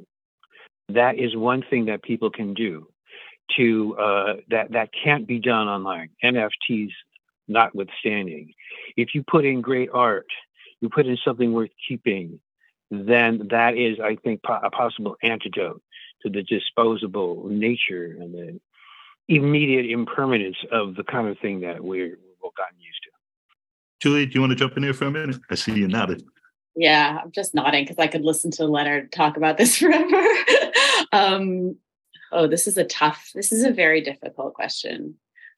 that 0.90 1.18
is 1.18 1.36
one 1.36 1.64
thing 1.70 1.86
that 1.86 2.04
people 2.04 2.30
can 2.30 2.54
do 2.54 2.88
to 3.58 3.96
uh, 3.98 4.34
that 4.50 4.72
that 4.72 4.90
can't 5.04 5.28
be 5.28 5.40
done 5.40 5.68
online. 5.68 6.10
NFTs 6.24 6.92
notwithstanding, 7.48 8.54
if 8.98 9.10
you 9.14 9.24
put 9.30 9.46
in 9.46 9.62
great 9.62 9.90
art, 9.94 10.28
you 10.82 10.90
put 10.90 11.06
in 11.06 11.18
something 11.24 11.54
worth 11.54 11.70
keeping, 11.88 12.40
then 13.08 13.48
that 13.50 13.78
is, 13.78 14.00
I 14.00 14.16
think, 14.16 14.44
po- 14.44 14.60
a 14.64 14.70
possible 14.70 15.16
antidote 15.24 15.82
to 16.22 16.30
the 16.30 16.44
disposable 16.44 17.48
nature 17.50 18.16
and 18.20 18.34
the 18.34 18.60
immediate 19.28 19.86
impermanence 19.90 20.58
of 20.72 20.96
the 20.96 21.04
kind 21.04 21.28
of 21.28 21.38
thing 21.40 21.62
that 21.62 21.84
we're 21.84 22.18
we've 22.44 22.56
gotten 22.56 22.80
used 22.80 23.00
to. 23.04 23.10
Julie, 24.02 24.26
do 24.26 24.34
you 24.34 24.42
want 24.42 24.52
to 24.52 24.56
jump 24.56 24.78
in 24.78 24.84
here 24.84 24.94
for 24.94 25.06
a 25.06 25.12
minute? 25.12 25.38
I 25.50 25.56
see 25.56 25.74
you 25.74 25.88
nodded. 25.88 26.24
Yeah, 26.76 27.20
I'm 27.24 27.32
just 27.32 27.56
nodding 27.56 27.86
because 27.86 27.98
I 27.98 28.08
could 28.08 28.24
listen 28.24 28.52
to 28.52 28.66
Leonard 28.66 29.12
talk 29.12 29.38
about 29.38 29.58
this 29.58 29.78
forever. 29.80 30.22
um, 31.12 31.78
oh, 32.32 32.48
this 32.48 32.68
is 32.68 32.78
a 32.78 32.84
tough, 32.84 33.32
this 33.34 33.52
is 33.52 33.64
a 33.64 33.72
very 33.72 34.02
difficult 34.02 34.54
question. 34.54 35.16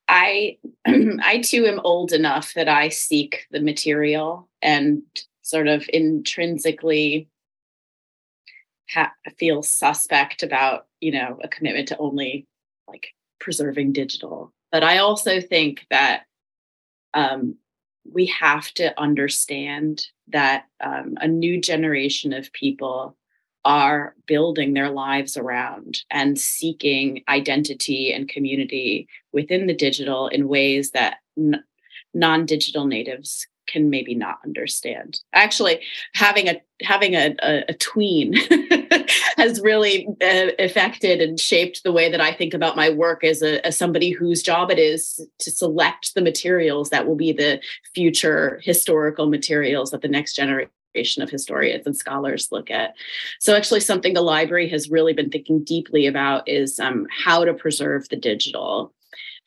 I 0.08 0.58
I 0.88 1.42
too 1.44 1.66
am 1.66 1.82
old 1.84 2.14
enough 2.14 2.54
that 2.54 2.70
I 2.70 2.90
seek 2.90 3.48
the 3.52 3.60
material 3.60 4.48
and 4.62 5.02
sort 5.48 5.68
of 5.68 5.90
intrinsically 5.94 7.30
ha- 8.90 9.14
feel 9.38 9.64
suspect 9.64 10.44
about 10.44 10.88
you 11.00 11.12
know 11.12 11.40
a 11.42 11.48
commitment 11.48 11.88
to 11.88 11.98
only 11.98 12.46
like 12.88 13.08
preserving 13.40 13.94
digital. 13.94 14.54
But 14.72 14.84
I 14.84 14.98
also 14.98 15.40
think 15.40 15.86
that 15.90 16.24
um, 17.14 17.56
we 18.12 18.26
have 18.28 18.72
to 18.74 19.00
understand 19.00 20.08
that 20.30 20.66
um, 20.84 21.16
a 21.22 21.28
new 21.28 21.62
generation 21.62 22.34
of 22.34 22.52
people 22.52 23.16
are 23.64 24.16
building 24.28 24.74
their 24.74 24.90
lives 24.90 25.38
around 25.38 26.00
and 26.10 26.40
seeking 26.40 27.24
identity 27.28 28.14
and 28.14 28.30
community 28.30 29.08
within 29.34 29.68
the 29.68 29.74
digital 29.74 30.28
in 30.28 30.48
ways 30.48 30.92
that 30.92 31.18
n- 31.38 31.64
non-digital 32.14 32.86
natives 32.86 33.48
can 33.68 33.90
maybe 33.90 34.16
not 34.16 34.40
understand. 34.44 35.20
Actually, 35.34 35.82
having 36.14 36.48
a 36.48 36.62
having 36.82 37.16
a, 37.16 37.36
a, 37.42 37.64
a 37.70 37.74
tween 37.74 38.34
has 39.38 39.60
really 39.62 40.08
uh, 40.22 40.48
affected 40.60 41.22
and 41.22 41.40
shaped 41.40 41.84
the 41.84 41.92
way 41.92 42.10
that 42.10 42.22
I 42.22 42.34
think 42.34 42.54
about 42.54 42.76
my 42.76 42.90
work 42.90 43.24
as 43.24 43.42
a 43.42 43.66
as 43.66 43.78
somebody 43.78 44.12
whose 44.12 44.42
job 44.42 44.72
it 44.72 44.80
is 44.80 45.26
to 45.40 45.52
select 45.52 46.14
the 46.16 46.22
materials 46.22 46.90
that 46.90 47.08
will 47.08 47.16
be 47.16 47.32
the 47.32 47.60
future 47.94 48.62
historical 48.64 49.28
materials 49.28 49.92
that 49.92 50.02
the 50.02 50.08
next 50.08 50.36
generation 50.36 50.72
of 51.22 51.30
historians 51.30 51.86
and 51.86 51.96
scholars 51.96 52.50
look 52.52 52.72
at. 52.72 52.96
So, 53.40 53.56
actually, 53.56 53.82
something 53.82 54.14
the 54.14 54.22
library 54.22 54.68
has 54.70 54.90
really 54.90 55.14
been 55.14 55.30
thinking 55.30 55.64
deeply 55.64 56.08
about 56.08 56.48
is 56.48 56.80
um, 56.80 57.06
how 57.12 57.46
to 57.46 57.54
preserve 57.54 58.10
the 58.10 58.16
digital 58.16 58.94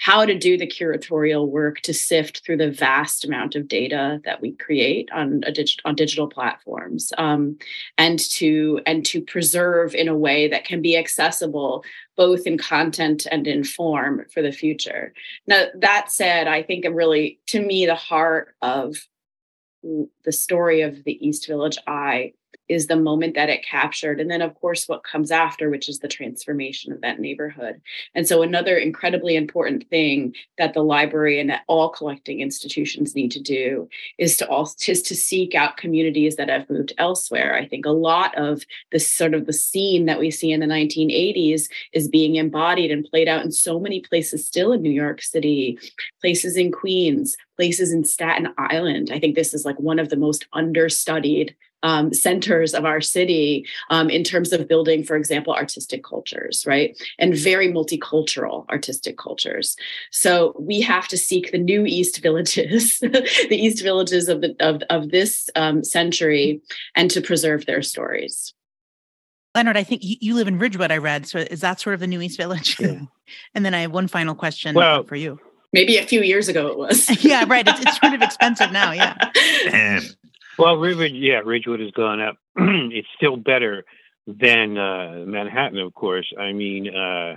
how 0.00 0.24
to 0.24 0.34
do 0.34 0.56
the 0.56 0.66
curatorial 0.66 1.46
work 1.46 1.80
to 1.82 1.92
sift 1.92 2.42
through 2.44 2.56
the 2.56 2.70
vast 2.70 3.22
amount 3.24 3.54
of 3.54 3.68
data 3.68 4.18
that 4.24 4.40
we 4.40 4.52
create 4.52 5.10
on 5.12 5.42
a 5.44 5.52
dig- 5.52 5.68
on 5.84 5.94
digital 5.94 6.26
platforms 6.26 7.12
um, 7.18 7.56
and 7.98 8.18
to 8.18 8.80
and 8.86 9.04
to 9.04 9.20
preserve 9.20 9.94
in 9.94 10.08
a 10.08 10.16
way 10.16 10.48
that 10.48 10.64
can 10.64 10.80
be 10.80 10.96
accessible 10.96 11.84
both 12.16 12.46
in 12.46 12.56
content 12.56 13.26
and 13.30 13.46
in 13.46 13.62
form 13.62 14.24
for 14.32 14.40
the 14.42 14.52
future. 14.52 15.12
Now 15.46 15.66
that 15.76 16.10
said 16.10 16.48
i 16.48 16.62
think 16.62 16.86
really 16.90 17.38
to 17.48 17.64
me 17.64 17.84
the 17.84 17.94
heart 17.94 18.54
of 18.62 18.96
the 20.24 20.32
story 20.32 20.82
of 20.82 21.04
the 21.04 21.26
east 21.26 21.46
village 21.46 21.78
eye 21.86 22.32
is 22.70 22.86
the 22.86 22.96
moment 22.96 23.34
that 23.34 23.50
it 23.50 23.64
captured. 23.64 24.20
And 24.20 24.30
then, 24.30 24.40
of 24.40 24.54
course, 24.54 24.88
what 24.88 25.02
comes 25.02 25.32
after, 25.32 25.68
which 25.68 25.88
is 25.88 25.98
the 25.98 26.08
transformation 26.08 26.92
of 26.92 27.00
that 27.00 27.18
neighborhood. 27.18 27.80
And 28.14 28.26
so, 28.26 28.42
another 28.42 28.78
incredibly 28.78 29.34
important 29.34 29.88
thing 29.90 30.34
that 30.56 30.72
the 30.72 30.82
library 30.82 31.40
and 31.40 31.50
that 31.50 31.62
all 31.66 31.88
collecting 31.88 32.40
institutions 32.40 33.14
need 33.14 33.32
to 33.32 33.40
do 33.40 33.88
is 34.18 34.36
to 34.36 34.48
all 34.48 34.72
is 34.86 35.02
to 35.02 35.16
seek 35.16 35.54
out 35.54 35.76
communities 35.76 36.36
that 36.36 36.48
have 36.48 36.70
moved 36.70 36.92
elsewhere. 36.96 37.56
I 37.56 37.66
think 37.66 37.84
a 37.84 37.90
lot 37.90 38.36
of 38.38 38.62
this 38.92 39.10
sort 39.10 39.34
of 39.34 39.46
the 39.46 39.52
scene 39.52 40.06
that 40.06 40.20
we 40.20 40.30
see 40.30 40.52
in 40.52 40.60
the 40.60 40.66
1980s 40.66 41.68
is 41.92 42.08
being 42.08 42.36
embodied 42.36 42.92
and 42.92 43.04
played 43.04 43.26
out 43.28 43.44
in 43.44 43.50
so 43.50 43.80
many 43.80 44.00
places 44.00 44.46
still 44.46 44.72
in 44.72 44.82
New 44.82 44.90
York 44.90 45.22
City, 45.22 45.76
places 46.20 46.56
in 46.56 46.70
Queens, 46.70 47.36
places 47.56 47.92
in 47.92 48.04
Staten 48.04 48.54
Island. 48.56 49.10
I 49.12 49.18
think 49.18 49.34
this 49.34 49.52
is 49.52 49.64
like 49.64 49.78
one 49.78 49.98
of 49.98 50.08
the 50.08 50.16
most 50.16 50.46
understudied 50.52 51.54
um, 51.82 52.12
centers 52.12 52.74
of 52.74 52.84
our 52.84 53.00
city 53.00 53.66
um, 53.90 54.10
in 54.10 54.24
terms 54.24 54.52
of 54.52 54.68
building, 54.68 55.02
for 55.04 55.16
example, 55.16 55.54
artistic 55.54 56.04
cultures, 56.04 56.64
right? 56.66 57.00
And 57.18 57.34
very 57.34 57.68
multicultural 57.68 58.68
artistic 58.68 59.18
cultures. 59.18 59.76
So 60.10 60.54
we 60.58 60.80
have 60.82 61.08
to 61.08 61.16
seek 61.16 61.52
the 61.52 61.58
new 61.58 61.86
East 61.86 62.20
villages, 62.22 62.98
the 63.00 63.48
East 63.50 63.82
villages 63.82 64.28
of, 64.28 64.40
the, 64.40 64.54
of, 64.60 64.82
of 64.90 65.10
this 65.10 65.48
um, 65.56 65.84
century, 65.84 66.60
and 66.94 67.10
to 67.10 67.20
preserve 67.20 67.66
their 67.66 67.82
stories. 67.82 68.54
Leonard, 69.54 69.76
I 69.76 69.82
think 69.82 70.02
you, 70.04 70.34
live 70.34 70.46
in 70.46 70.58
Ridgewood, 70.58 70.92
I 70.92 70.98
read. 70.98 71.26
So 71.26 71.38
is 71.38 71.60
that 71.60 71.80
sort 71.80 71.94
of 71.94 72.00
the 72.00 72.06
new 72.06 72.20
East 72.20 72.36
Village? 72.36 72.78
Yeah. 72.78 73.00
and 73.54 73.64
then 73.64 73.74
I 73.74 73.80
have 73.80 73.92
one 73.92 74.06
final 74.06 74.34
question 74.34 74.74
well, 74.74 75.02
for 75.02 75.16
you. 75.16 75.40
Maybe 75.72 75.98
a 75.98 76.04
few 76.04 76.22
years 76.22 76.48
ago 76.48 76.68
it 76.68 76.78
was. 76.78 77.24
yeah, 77.24 77.44
right. 77.48 77.66
It's, 77.66 77.80
it's 77.80 77.98
sort 77.98 78.14
of 78.14 78.22
expensive 78.22 78.70
now. 78.72 78.92
Yeah. 78.92 79.14
And 79.72 80.16
well, 80.60 80.76
Ridgewood, 80.76 81.12
yeah, 81.12 81.40
Ridgewood 81.44 81.80
has 81.80 81.90
gone 81.92 82.20
up. 82.20 82.36
it's 82.56 83.08
still 83.16 83.36
better 83.36 83.84
than 84.26 84.78
uh, 84.78 85.24
Manhattan, 85.26 85.78
of 85.78 85.94
course. 85.94 86.32
I 86.38 86.52
mean, 86.52 86.88
uh, 86.94 87.36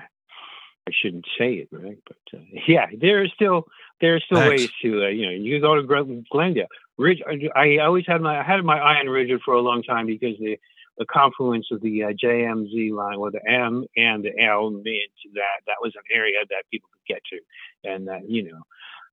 I 0.87 0.91
shouldn't 0.91 1.25
say 1.37 1.53
it, 1.53 1.69
right? 1.71 1.97
But 2.05 2.39
uh, 2.39 2.43
yeah, 2.67 2.87
there 2.99 3.21
are 3.21 3.27
still 3.27 3.65
there 4.01 4.15
are 4.15 4.19
still 4.19 4.39
Thanks. 4.39 4.63
ways 4.63 4.69
to 4.81 5.05
uh, 5.05 5.07
you 5.07 5.25
know 5.25 5.31
you 5.31 5.59
go 5.59 5.75
to 5.75 6.23
Glendale. 6.31 6.67
Ridge, 6.97 7.23
I 7.55 7.77
always 7.77 8.05
had 8.07 8.21
my 8.21 8.39
I 8.39 8.43
had 8.43 8.63
my 8.63 8.77
eye 8.77 8.99
on 8.99 9.07
Ridgewood 9.07 9.41
for 9.43 9.55
a 9.55 9.61
long 9.61 9.81
time 9.83 10.05
because 10.05 10.37
the 10.39 10.57
the 10.97 11.05
confluence 11.05 11.67
of 11.71 11.81
the 11.81 12.03
uh, 12.03 12.11
JMZ 12.11 12.91
line, 12.91 13.17
or 13.17 13.31
the 13.31 13.41
M 13.49 13.85
and 13.97 14.23
the 14.23 14.39
L 14.39 14.69
meant 14.69 15.13
that 15.33 15.61
that 15.65 15.77
was 15.81 15.93
an 15.95 16.03
area 16.15 16.39
that 16.49 16.65
people 16.69 16.89
could 16.93 17.15
get 17.15 17.21
to, 17.31 17.89
and 17.89 18.07
that 18.07 18.29
you 18.29 18.51
know, 18.51 18.61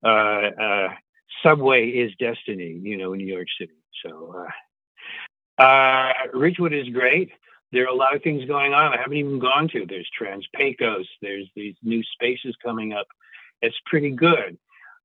uh, 0.05 0.62
uh, 0.62 0.88
subway 1.42 1.88
is 1.88 2.12
destiny, 2.18 2.79
you 2.83 2.96
know, 2.96 3.14
in 3.14 3.18
New 3.18 3.33
York 3.33 3.49
City. 3.59 3.73
So, 4.05 4.47
uh, 5.59 5.63
uh, 5.63 6.13
Ridgewood 6.33 6.73
is 6.73 6.89
great. 6.89 7.31
There 7.73 7.85
are 7.85 7.89
a 7.89 7.95
lot 7.95 8.17
of 8.17 8.23
things 8.23 8.45
going 8.47 8.75
on. 8.75 8.93
I 8.93 9.01
haven't 9.01 9.19
even 9.19 9.39
gone 9.39 9.69
to. 9.69 9.87
There's 9.87 10.09
Trans 10.17 10.47
Pecos. 10.55 11.07
There's 11.23 11.49
these 11.55 11.77
new 11.83 12.03
spaces 12.03 12.57
coming 12.63 12.93
up. 12.93 13.07
It's 13.63 13.77
pretty 13.87 14.11
good. 14.11 14.59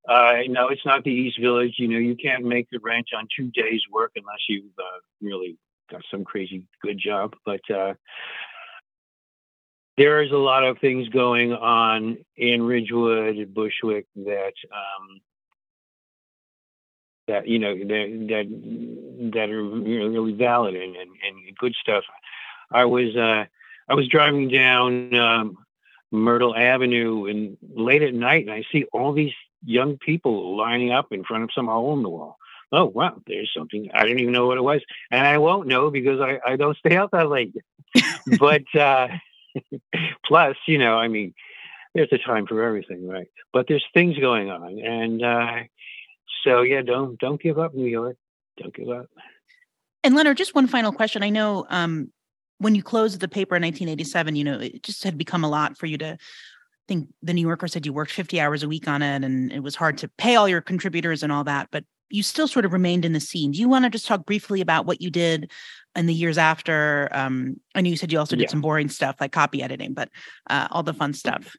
Uh, 0.08 0.38
no, 0.48 0.70
it's 0.70 0.86
not 0.86 1.04
the 1.04 1.12
East 1.12 1.40
Village. 1.40 1.76
You 1.78 1.88
know, 1.88 1.98
you 1.98 2.16
can't 2.16 2.44
make 2.44 2.68
the 2.72 2.80
ranch 2.80 3.10
on 3.16 3.28
two 3.36 3.52
days' 3.52 3.82
work 3.92 4.12
unless 4.16 4.40
you've 4.48 4.72
uh, 4.78 5.00
really 5.22 5.58
got 5.92 6.02
some 6.10 6.24
crazy 6.24 6.68
good 6.82 7.00
job. 7.00 7.36
But 7.46 7.62
uh, 7.70 7.94
there 9.98 10.22
is 10.22 10.32
a 10.32 10.38
lot 10.38 10.64
of 10.64 10.78
things 10.80 11.08
going 11.10 11.54
on 11.54 12.18
in 12.36 12.64
Ridgewood, 12.64 13.54
Bushwick 13.54 14.06
that 14.16 14.54
um, 14.72 15.22
that 17.28 17.48
you 17.48 17.60
know 17.60 17.76
that 17.76 18.28
that 18.30 19.32
that 19.34 19.50
are 19.50 19.62
you 19.62 20.00
know, 20.00 20.08
really 20.08 20.34
valid 20.34 20.76
and, 20.76 20.96
and, 20.96 21.10
and 21.10 21.58
good 21.58 21.74
stuff. 21.82 22.04
I 22.72 22.86
was 22.86 23.16
uh, 23.16 23.46
I 23.90 23.94
was 23.94 24.08
driving 24.08 24.50
down 24.50 25.14
um, 25.16 25.58
Myrtle 26.12 26.56
Avenue 26.56 27.26
and 27.26 27.58
late 27.76 28.02
at 28.02 28.14
night, 28.14 28.46
and 28.46 28.54
I 28.54 28.64
see 28.72 28.86
all 28.94 29.14
these 29.14 29.34
young 29.64 29.98
people 29.98 30.58
lining 30.58 30.92
up 30.92 31.12
in 31.12 31.24
front 31.24 31.44
of 31.44 31.50
some 31.54 31.68
hole 31.68 31.94
in 31.94 32.04
the 32.04 32.10
wall. 32.10 32.38
Oh 32.72 32.86
wow, 32.86 33.22
there's 33.28 33.52
something 33.56 33.90
I 33.94 34.04
didn't 34.04 34.20
even 34.20 34.34
know 34.34 34.48
what 34.48 34.58
it 34.58 34.64
was, 34.64 34.82
and 35.12 35.26
I 35.26 35.38
won't 35.38 35.68
know 35.68 35.92
because 35.92 36.20
I, 36.20 36.40
I 36.46 36.56
don't 36.56 36.78
stay 36.78 36.96
out 36.96 37.12
that 37.12 37.30
late. 37.30 37.56
but 38.40 38.64
uh, 38.76 39.08
plus, 40.26 40.58
you 40.68 40.78
know, 40.78 40.98
I 40.98 41.08
mean, 41.08 41.34
there's 41.94 42.12
a 42.12 42.18
time 42.18 42.48
for 42.48 42.64
everything, 42.64 43.08
right? 43.08 43.28
But 43.54 43.68
there's 43.68 43.86
things 43.94 44.18
going 44.18 44.50
on, 44.50 44.80
and 44.80 45.24
uh, 45.24 45.64
so 46.46 46.62
yeah, 46.62 46.82
don't 46.82 47.20
don't 47.20 47.42
give 47.42 47.60
up, 47.60 47.74
New 47.74 47.88
York. 47.88 48.16
Don't 48.58 48.74
give 48.74 48.90
up. 48.90 49.08
And 50.04 50.16
Leonard, 50.16 50.38
just 50.38 50.56
one 50.56 50.68
final 50.68 50.94
question. 50.94 51.24
I 51.24 51.30
know 51.30 51.66
um, 51.70 52.12
when 52.60 52.76
you 52.76 52.84
closed 52.84 53.20
the 53.20 53.28
paper 53.28 53.56
in 53.56 53.64
1987, 53.64 54.36
you 54.36 54.44
know, 54.44 54.60
it 54.60 54.84
just 54.84 55.04
had 55.04 55.18
become 55.18 55.44
a 55.44 55.50
lot 55.50 55.78
for 55.78 55.88
you 55.88 55.98
to 55.98 56.18
I 56.86 56.88
think 56.88 57.10
the 57.24 57.34
New 57.34 57.42
Yorker 57.42 57.68
said 57.68 57.86
you 57.86 57.94
worked 57.94 58.12
50 58.12 58.40
hours 58.40 58.62
a 58.62 58.68
week 58.68 58.88
on 58.88 59.02
it 59.02 59.24
and 59.24 59.52
it 59.52 59.62
was 59.62 59.76
hard 59.76 59.98
to 60.00 60.08
pay 60.20 60.36
all 60.36 60.48
your 60.48 60.62
contributors 60.62 61.24
and 61.24 61.32
all 61.32 61.44
that, 61.46 61.70
but 61.72 61.84
you 62.10 62.22
still 62.22 62.48
sort 62.48 62.64
of 62.64 62.74
remained 62.74 63.06
in 63.06 63.14
the 63.14 63.20
scene. 63.20 63.52
Do 63.52 63.60
you 63.60 63.68
want 63.68 63.86
to 63.86 63.90
just 63.90 64.06
talk 64.06 64.24
briefly 64.24 64.62
about 64.62 64.86
what 64.86 65.02
you 65.02 65.10
did 65.10 65.52
in 65.96 66.06
the 66.06 66.14
years 66.14 66.38
after? 66.38 67.10
Um, 67.12 67.60
I 67.74 67.82
know 67.82 67.90
you 67.90 67.98
said 67.98 68.12
you 68.12 68.20
also 68.20 68.36
did 68.36 68.44
yeah. 68.44 68.50
some 68.50 68.62
boring 68.62 68.90
stuff 68.90 69.16
like 69.20 69.32
copy 69.32 69.64
editing, 69.64 69.96
but 69.96 70.10
uh, 70.48 70.68
all 70.70 70.84
the 70.84 70.94
fun 70.94 71.14
stuff. 71.14 71.56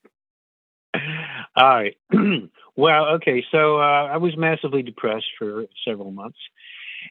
All 0.94 1.03
right. 1.57 1.96
well, 2.76 3.06
okay. 3.16 3.44
So 3.50 3.78
uh, 3.78 4.08
I 4.12 4.16
was 4.18 4.36
massively 4.36 4.82
depressed 4.82 5.26
for 5.38 5.64
several 5.86 6.10
months. 6.10 6.38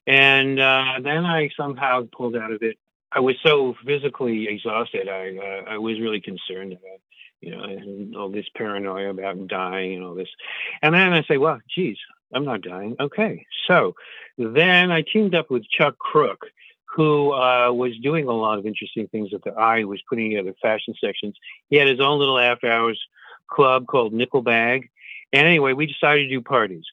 And 0.08 0.60
uh, 0.60 0.99
then 1.04 1.25
I 1.25 1.49
somehow 1.58 2.08
pulled 2.15 2.36
out 2.36 2.51
of 2.51 2.62
it. 2.62 2.78
I 3.12 3.21
was 3.21 3.36
so 3.43 3.75
physically 3.86 4.47
exhausted. 4.47 5.08
I 5.08 5.38
uh, 5.38 5.73
I 5.73 5.78
was 5.78 5.99
really 5.99 6.21
concerned 6.21 6.73
about 6.73 6.99
you 7.41 7.51
know, 7.51 8.19
all 8.19 8.30
this 8.30 8.45
paranoia 8.56 9.10
about 9.10 9.47
dying 9.47 9.95
and 9.95 10.04
all 10.04 10.15
this. 10.15 10.30
And 10.82 10.93
then 10.95 11.13
I 11.13 11.23
say, 11.23 11.38
well, 11.38 11.60
geez, 11.73 11.97
I'm 12.34 12.45
not 12.45 12.62
dying. 12.62 12.95
Okay. 12.99 13.45
So 13.67 13.95
then 14.38 14.91
I 14.91 15.01
teamed 15.01 15.36
up 15.36 15.49
with 15.49 15.63
Chuck 15.69 15.97
Crook, 15.97 16.45
who 16.95 17.34
uh, 17.34 17.71
was 17.71 17.91
doing 18.01 18.28
a 18.28 18.32
lot 18.32 18.58
of 18.58 18.65
interesting 18.65 19.08
things 19.08 19.30
at 19.34 19.43
the 19.43 19.51
Eye, 19.51 19.84
was 19.84 20.01
putting 20.10 20.32
together 20.32 20.56
fashion 20.62 20.93
sections. 20.99 21.36
He 21.69 21.78
had 21.78 21.88
his 21.88 21.99
own 21.99 22.19
little 22.19 22.39
after 22.39 22.69
hours 22.69 22.99
club 23.47 23.86
called 23.88 24.13
Nickel 24.13 24.41
Bag. 24.41 24.89
And 25.36 25.45
anyway, 25.45 25.74
we 25.74 25.86
decided 25.86 26.24
to 26.24 26.30
do 26.30 26.39
parties. 26.39 26.86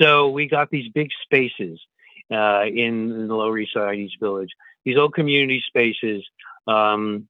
So 0.00 0.28
we 0.28 0.48
got 0.48 0.68
these 0.68 0.90
big 0.90 1.10
spaces 1.22 1.80
uh, 2.28 2.64
in 2.66 3.28
the 3.28 3.34
Lower 3.34 3.56
East 3.56 3.72
Side, 3.72 3.96
East 3.96 4.16
Village, 4.20 4.50
these 4.84 4.98
old 4.98 5.14
community 5.14 5.62
spaces. 5.64 6.24
Um, 6.66 7.28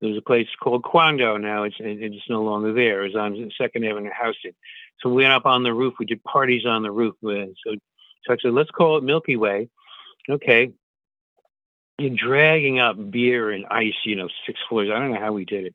there 0.00 0.08
was 0.08 0.16
a 0.16 0.22
place 0.22 0.48
called 0.58 0.84
Quando 0.84 1.36
now. 1.36 1.64
It's 1.64 1.76
it's 1.78 2.30
no 2.30 2.42
longer 2.42 2.72
there. 2.72 3.02
It 3.02 3.12
was 3.12 3.16
on 3.16 3.52
Second 3.58 3.84
Avenue 3.84 4.08
Houston. 4.22 4.52
So 5.00 5.10
we 5.10 5.16
went 5.16 5.34
up 5.34 5.44
on 5.44 5.64
the 5.64 5.74
roof. 5.74 5.94
We 5.98 6.06
did 6.06 6.24
parties 6.24 6.64
on 6.64 6.82
the 6.82 6.90
roof. 6.90 7.16
So, 7.22 7.50
so 7.66 8.32
I 8.32 8.36
said, 8.40 8.52
let's 8.52 8.70
call 8.70 8.96
it 8.96 9.04
Milky 9.04 9.36
Way. 9.36 9.68
Okay. 10.30 10.72
You're 11.98 12.16
dragging 12.16 12.78
up 12.78 12.96
beer 13.10 13.50
and 13.50 13.66
ice, 13.66 13.92
you 14.06 14.16
know, 14.16 14.28
six 14.46 14.58
floors. 14.66 14.88
I 14.90 14.98
don't 14.98 15.12
know 15.12 15.20
how 15.20 15.34
we 15.34 15.44
did 15.44 15.66
it. 15.66 15.74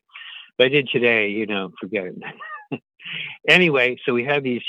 But 0.58 0.66
I 0.66 0.68
did 0.70 0.88
today, 0.88 1.30
you 1.30 1.46
know, 1.46 1.70
forget 1.80 2.06
it. 2.06 2.16
anyway, 3.48 3.98
so 4.04 4.14
we 4.14 4.24
had 4.24 4.42
these 4.42 4.62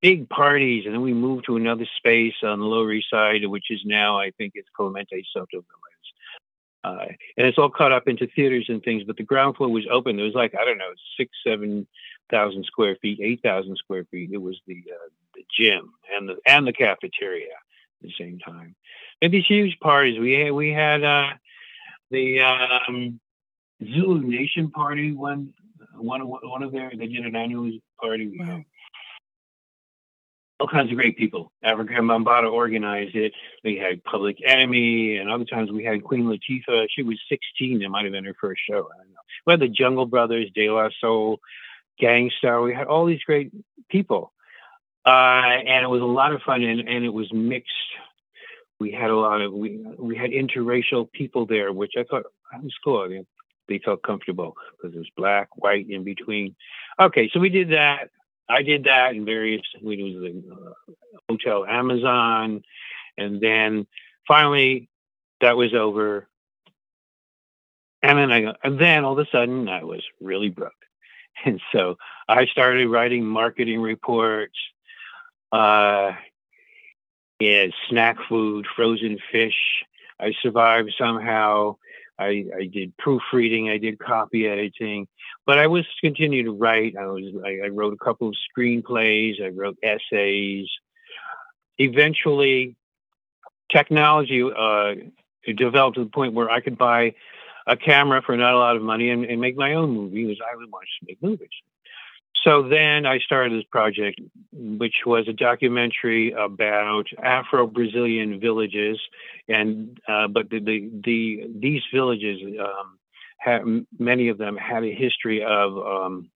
big 0.00 0.28
parties 0.28 0.84
and 0.86 0.94
then 0.94 1.02
we 1.02 1.14
moved 1.14 1.46
to 1.46 1.56
another 1.56 1.86
space 1.96 2.34
on 2.42 2.58
the 2.58 2.64
Lower 2.64 2.92
East 2.92 3.10
Side, 3.10 3.46
which 3.46 3.70
is 3.70 3.80
now, 3.84 4.18
I 4.18 4.30
think 4.32 4.52
it's 4.56 4.68
Clemente 4.74 5.24
Soto 5.32 5.62
uh, 6.82 7.06
and 7.36 7.46
it's 7.46 7.58
all 7.58 7.70
cut 7.70 7.92
up 7.92 8.08
into 8.08 8.26
theaters 8.28 8.66
and 8.68 8.82
things. 8.82 9.04
But 9.04 9.16
the 9.16 9.22
ground 9.22 9.56
floor 9.56 9.68
was 9.68 9.86
open. 9.90 10.16
There 10.16 10.24
was 10.24 10.34
like 10.34 10.54
I 10.54 10.64
don't 10.64 10.78
know, 10.78 10.92
six, 11.16 11.30
seven 11.46 11.86
thousand 12.30 12.64
square 12.64 12.96
feet, 13.02 13.20
eight 13.22 13.42
thousand 13.42 13.76
square 13.76 14.04
feet. 14.10 14.30
It 14.32 14.40
was 14.40 14.58
the 14.66 14.82
uh, 14.90 15.08
the 15.34 15.44
gym 15.58 15.92
and 16.14 16.28
the 16.28 16.36
and 16.46 16.66
the 16.66 16.72
cafeteria 16.72 17.52
at 17.52 18.02
the 18.02 18.12
same 18.18 18.38
time. 18.38 18.74
And 19.20 19.32
these 19.32 19.46
huge 19.46 19.78
parties. 19.80 20.18
We 20.18 20.32
had, 20.32 20.52
we 20.52 20.72
had 20.72 21.04
uh, 21.04 21.30
the 22.10 22.40
um, 22.40 23.20
Zulu 23.82 24.22
Nation 24.22 24.70
party. 24.70 25.12
One 25.12 25.52
one 26.02 26.20
of 26.20 26.28
one 26.28 26.62
of 26.62 26.72
their 26.72 26.90
they 26.90 27.06
did 27.06 27.24
an 27.24 27.36
annual 27.36 27.70
party. 28.00 28.36
Wow 28.38 28.64
all 30.60 30.68
kinds 30.68 30.90
of 30.90 30.96
great 30.96 31.16
people. 31.16 31.50
Afrika 31.64 31.98
Bambaataa 31.98 32.52
organized 32.52 33.16
it. 33.16 33.32
We 33.64 33.76
had 33.76 34.04
Public 34.04 34.36
Enemy, 34.46 35.16
and 35.16 35.30
other 35.30 35.46
times 35.46 35.70
we 35.72 35.84
had 35.84 36.04
Queen 36.04 36.24
Latifah. 36.24 36.86
She 36.94 37.02
was 37.02 37.18
16. 37.28 37.82
It 37.82 37.88
might 37.88 38.04
have 38.04 38.12
been 38.12 38.24
her 38.24 38.36
first 38.40 38.60
show. 38.68 38.88
I 38.92 38.98
don't 38.98 39.12
know. 39.12 39.20
We 39.46 39.52
had 39.54 39.60
the 39.60 39.68
Jungle 39.68 40.06
Brothers, 40.06 40.50
De 40.54 40.68
La 40.68 40.90
Soul, 41.00 41.40
Gang 41.98 42.30
Starr. 42.38 42.60
We 42.60 42.74
had 42.74 42.86
all 42.86 43.06
these 43.06 43.22
great 43.24 43.52
people. 43.88 44.32
Uh, 45.06 45.08
and 45.66 45.82
it 45.82 45.88
was 45.88 46.02
a 46.02 46.04
lot 46.04 46.32
of 46.32 46.42
fun, 46.42 46.62
and, 46.62 46.86
and 46.86 47.04
it 47.04 47.12
was 47.12 47.32
mixed. 47.32 47.72
We 48.78 48.92
had 48.92 49.10
a 49.10 49.16
lot 49.16 49.40
of, 49.40 49.52
we, 49.52 49.82
we 49.98 50.16
had 50.16 50.30
interracial 50.30 51.10
people 51.10 51.46
there, 51.46 51.72
which 51.72 51.92
I 51.98 52.04
thought 52.04 52.24
was 52.62 52.74
cool. 52.84 53.00
I 53.00 53.08
mean, 53.08 53.26
they 53.70 53.78
felt 53.78 54.02
comfortable 54.02 54.56
because 54.76 54.94
it 54.94 54.98
was 54.98 55.10
black, 55.16 55.48
white, 55.56 55.88
in 55.88 56.04
between. 56.04 56.54
Okay, 57.00 57.30
so 57.32 57.40
we 57.40 57.48
did 57.48 57.70
that. 57.70 58.10
I 58.50 58.62
did 58.62 58.84
that 58.84 59.14
in 59.14 59.24
various. 59.24 59.62
We 59.80 60.02
was 60.02 60.14
the 60.14 60.52
uh, 60.52 60.92
Hotel 61.30 61.64
Amazon, 61.64 62.62
and 63.16 63.40
then 63.40 63.86
finally 64.26 64.90
that 65.40 65.56
was 65.56 65.72
over. 65.72 66.26
And 68.02 68.18
then 68.18 68.32
I, 68.32 68.54
and 68.64 68.78
then 68.78 69.04
all 69.04 69.18
of 69.18 69.26
a 69.26 69.30
sudden 69.30 69.68
I 69.68 69.84
was 69.84 70.02
really 70.20 70.50
broke, 70.50 70.72
and 71.44 71.60
so 71.72 71.96
I 72.28 72.46
started 72.46 72.88
writing 72.88 73.24
marketing 73.24 73.80
reports. 73.80 74.58
Uh, 75.52 76.12
yeah, 77.38 77.66
snack 77.88 78.16
food, 78.28 78.66
frozen 78.76 79.18
fish. 79.32 79.84
I 80.18 80.32
survived 80.42 80.92
somehow. 80.98 81.76
I, 82.20 82.44
I 82.56 82.66
did 82.66 82.96
proofreading, 82.98 83.70
I 83.70 83.78
did 83.78 83.98
copy 83.98 84.46
editing, 84.46 85.08
but 85.46 85.58
I 85.58 85.66
was 85.66 85.86
continuing 86.00 86.44
to 86.44 86.52
write. 86.52 86.94
I 86.96 87.06
was 87.06 87.24
I, 87.44 87.66
I 87.66 87.68
wrote 87.68 87.94
a 87.94 88.04
couple 88.04 88.28
of 88.28 88.34
screenplays, 88.50 89.42
I 89.42 89.48
wrote 89.48 89.78
essays. 89.82 90.68
Eventually, 91.78 92.76
technology 93.72 94.42
uh, 94.42 94.94
developed 95.56 95.96
to 95.96 96.04
the 96.04 96.10
point 96.10 96.34
where 96.34 96.50
I 96.50 96.60
could 96.60 96.76
buy 96.76 97.14
a 97.66 97.76
camera 97.76 98.20
for 98.20 98.36
not 98.36 98.54
a 98.54 98.58
lot 98.58 98.76
of 98.76 98.82
money 98.82 99.10
and, 99.10 99.24
and 99.24 99.40
make 99.40 99.56
my 99.56 99.74
own 99.74 99.90
movie 99.90 100.26
because 100.26 100.40
I 100.40 100.54
wanted 100.56 100.88
to 101.00 101.06
make 101.06 101.22
movies. 101.22 101.48
So 102.44 102.68
then 102.68 103.04
I 103.04 103.18
started 103.18 103.52
this 103.52 103.68
project, 103.70 104.20
which 104.52 104.94
was 105.04 105.26
a 105.28 105.32
documentary 105.32 106.32
about 106.32 107.04
Afro-Brazilian 107.22 108.40
villages, 108.40 108.98
and 109.48 110.00
uh, 110.08 110.26
but 110.28 110.48
the, 110.48 110.60
the, 110.60 110.90
the 111.04 111.50
these 111.54 111.82
villages, 111.92 112.40
um, 113.46 113.86
many 113.98 114.28
of 114.28 114.38
them 114.38 114.56
had 114.56 114.84
a 114.84 114.94
history 114.94 115.42
of 115.44 115.76
um, 115.76 116.30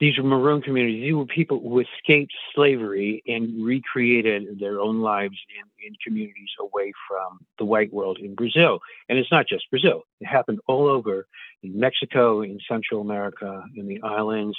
these 0.00 0.18
were 0.18 0.24
maroon 0.24 0.60
communities. 0.60 1.02
These 1.02 1.14
were 1.14 1.26
people 1.26 1.60
who 1.60 1.80
escaped 1.80 2.32
slavery 2.54 3.22
and 3.26 3.64
recreated 3.64 4.58
their 4.58 4.80
own 4.80 5.00
lives 5.00 5.36
in, 5.56 5.86
in 5.86 5.94
communities 6.04 6.50
away 6.60 6.92
from 7.08 7.38
the 7.58 7.64
white 7.64 7.92
world 7.92 8.18
in 8.18 8.34
Brazil. 8.34 8.80
And 9.08 9.18
it's 9.18 9.30
not 9.30 9.46
just 9.46 9.70
Brazil; 9.70 10.02
it 10.20 10.26
happened 10.26 10.60
all 10.66 10.88
over 10.88 11.26
in 11.62 11.78
Mexico, 11.78 12.42
in 12.42 12.58
Central 12.68 13.00
America, 13.00 13.64
in 13.76 13.86
the 13.86 14.02
islands 14.02 14.56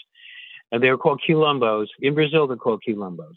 and 0.71 0.83
they 0.83 0.89
were 0.89 0.97
called 0.97 1.21
quilombos. 1.27 1.87
In 2.01 2.13
Brazil, 2.13 2.47
they're 2.47 2.57
called 2.57 2.83
quilombos. 2.87 3.35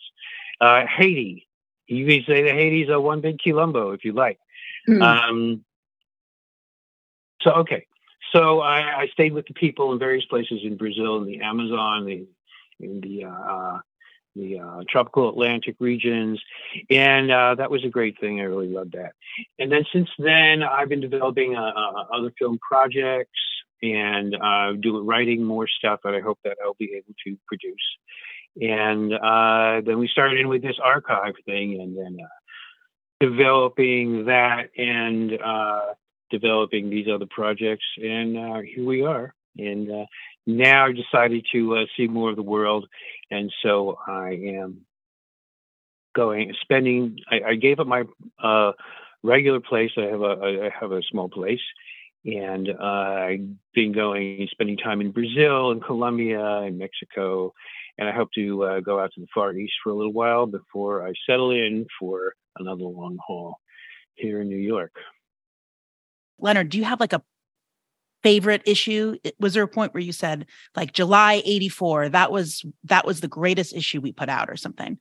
Uh, 0.60 0.84
Haiti, 0.86 1.46
you 1.86 2.06
can 2.06 2.24
say 2.26 2.42
that 2.42 2.54
Haiti's 2.54 2.88
a 2.88 3.00
one 3.00 3.20
big 3.20 3.38
quilombo 3.38 3.94
if 3.94 4.04
you 4.04 4.12
like. 4.12 4.38
Mm. 4.88 5.02
Um, 5.02 5.64
so 7.42 7.52
okay, 7.52 7.86
so 8.32 8.60
I, 8.60 9.02
I, 9.02 9.06
stayed 9.12 9.32
with 9.32 9.46
the 9.46 9.54
people 9.54 9.92
in 9.92 9.98
various 9.98 10.24
places 10.26 10.60
in 10.62 10.76
Brazil, 10.76 11.16
in 11.18 11.26
the 11.26 11.40
Amazon, 11.40 12.06
the, 12.06 12.26
in 12.80 13.00
the 13.00 13.24
uh, 13.24 13.78
the 14.36 14.60
uh, 14.60 14.82
tropical 14.88 15.28
Atlantic 15.28 15.76
regions, 15.80 16.40
and 16.90 17.30
uh, 17.30 17.54
that 17.56 17.70
was 17.70 17.84
a 17.84 17.88
great 17.88 18.18
thing. 18.20 18.40
I 18.40 18.44
really 18.44 18.68
loved 18.68 18.92
that. 18.92 19.12
And 19.58 19.70
then 19.70 19.84
since 19.92 20.08
then, 20.18 20.62
I've 20.62 20.88
been 20.88 21.00
developing 21.00 21.56
uh, 21.56 21.72
uh, 21.74 22.04
other 22.16 22.32
film 22.38 22.58
projects 22.58 23.40
and 23.82 24.36
uh, 24.36 24.72
doing 24.72 25.06
writing 25.06 25.42
more 25.42 25.66
stuff 25.68 26.00
that 26.04 26.14
I 26.14 26.20
hope 26.20 26.38
that 26.44 26.56
I'll 26.64 26.76
be 26.78 26.94
able 26.94 27.14
to 27.26 27.36
produce. 27.46 27.74
And 28.60 29.12
uh, 29.12 29.82
then 29.84 29.98
we 29.98 30.08
started 30.08 30.40
in 30.40 30.48
with 30.48 30.62
this 30.62 30.78
archive 30.82 31.34
thing, 31.44 31.80
and 31.80 31.96
then 31.96 32.18
uh, 32.22 32.28
developing 33.20 34.26
that 34.26 34.70
and 34.76 35.32
uh, 35.32 35.94
developing 36.30 36.90
these 36.90 37.06
other 37.12 37.26
projects. 37.30 37.84
And 37.96 38.36
uh, 38.36 38.60
here 38.60 38.84
we 38.84 39.04
are. 39.04 39.34
And 39.56 39.90
uh, 39.90 40.06
now 40.46 40.86
I 40.86 40.92
decided 40.92 41.46
to 41.52 41.76
uh, 41.76 41.84
see 41.96 42.06
more 42.06 42.30
of 42.30 42.36
the 42.36 42.42
world, 42.42 42.88
and 43.30 43.52
so 43.62 43.98
I 44.06 44.30
am 44.30 44.86
going 46.14 46.54
spending. 46.62 47.18
I, 47.30 47.50
I 47.50 47.54
gave 47.56 47.80
up 47.80 47.86
my 47.86 48.04
uh, 48.42 48.72
regular 49.22 49.60
place. 49.60 49.90
I 49.96 50.02
have 50.02 50.20
a 50.20 50.68
I 50.68 50.70
have 50.80 50.92
a 50.92 51.02
small 51.10 51.28
place, 51.28 51.60
and 52.24 52.70
I've 52.70 53.48
been 53.74 53.92
going 53.92 54.46
spending 54.50 54.76
time 54.76 55.00
in 55.00 55.10
Brazil 55.10 55.72
and 55.72 55.84
Colombia 55.84 56.58
and 56.58 56.78
Mexico, 56.78 57.52
and 57.98 58.08
I 58.08 58.12
hope 58.12 58.30
to 58.36 58.64
uh, 58.64 58.80
go 58.80 59.00
out 59.00 59.12
to 59.14 59.20
the 59.20 59.26
Far 59.34 59.52
East 59.54 59.74
for 59.82 59.90
a 59.90 59.96
little 59.96 60.12
while 60.12 60.46
before 60.46 61.06
I 61.06 61.12
settle 61.28 61.50
in 61.50 61.86
for 61.98 62.34
another 62.58 62.84
long 62.84 63.18
haul 63.26 63.56
here 64.14 64.40
in 64.40 64.48
New 64.48 64.56
York. 64.56 64.92
Leonard, 66.38 66.70
do 66.70 66.78
you 66.78 66.84
have 66.84 67.00
like 67.00 67.12
a 67.12 67.22
favorite 68.22 68.62
issue? 68.66 69.16
Was 69.38 69.54
there 69.54 69.62
a 69.62 69.68
point 69.68 69.94
where 69.94 70.02
you 70.02 70.12
said 70.12 70.46
like 70.76 70.92
July 70.92 71.42
84, 71.44 72.10
that 72.10 72.32
was 72.32 72.64
that 72.84 73.06
was 73.06 73.20
the 73.20 73.28
greatest 73.28 73.74
issue 73.74 74.00
we 74.00 74.12
put 74.12 74.28
out 74.28 74.50
or 74.50 74.56
something? 74.56 74.98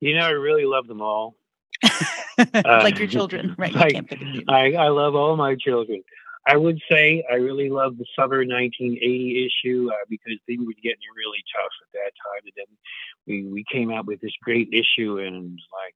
You 0.00 0.14
know, 0.14 0.26
I 0.26 0.30
really 0.30 0.64
love 0.64 0.86
them 0.86 1.02
all. 1.02 1.34
like 2.38 2.64
uh, 2.64 2.90
your 2.96 3.08
children, 3.08 3.54
right? 3.58 3.72
You 3.72 4.02
pick 4.04 4.20
I, 4.48 4.72
I 4.74 4.88
love 4.88 5.14
all 5.14 5.36
my 5.36 5.56
children. 5.56 6.02
I 6.46 6.56
would 6.56 6.80
say 6.90 7.24
I 7.30 7.34
really 7.34 7.68
love 7.68 7.98
the 7.98 8.06
summer 8.16 8.38
1980 8.38 9.46
issue 9.46 9.90
uh, 9.92 10.04
because 10.08 10.38
things 10.46 10.64
were 10.64 10.72
getting 10.82 11.04
really 11.14 11.44
tough 11.54 11.72
at 11.84 11.92
that 11.92 12.12
time. 12.24 12.42
And 12.44 12.52
then 12.56 12.66
we, 13.26 13.52
we 13.52 13.64
came 13.70 13.92
out 13.92 14.06
with 14.06 14.20
this 14.20 14.32
great 14.42 14.68
issue 14.72 15.18
and 15.18 15.58
like, 15.72 15.94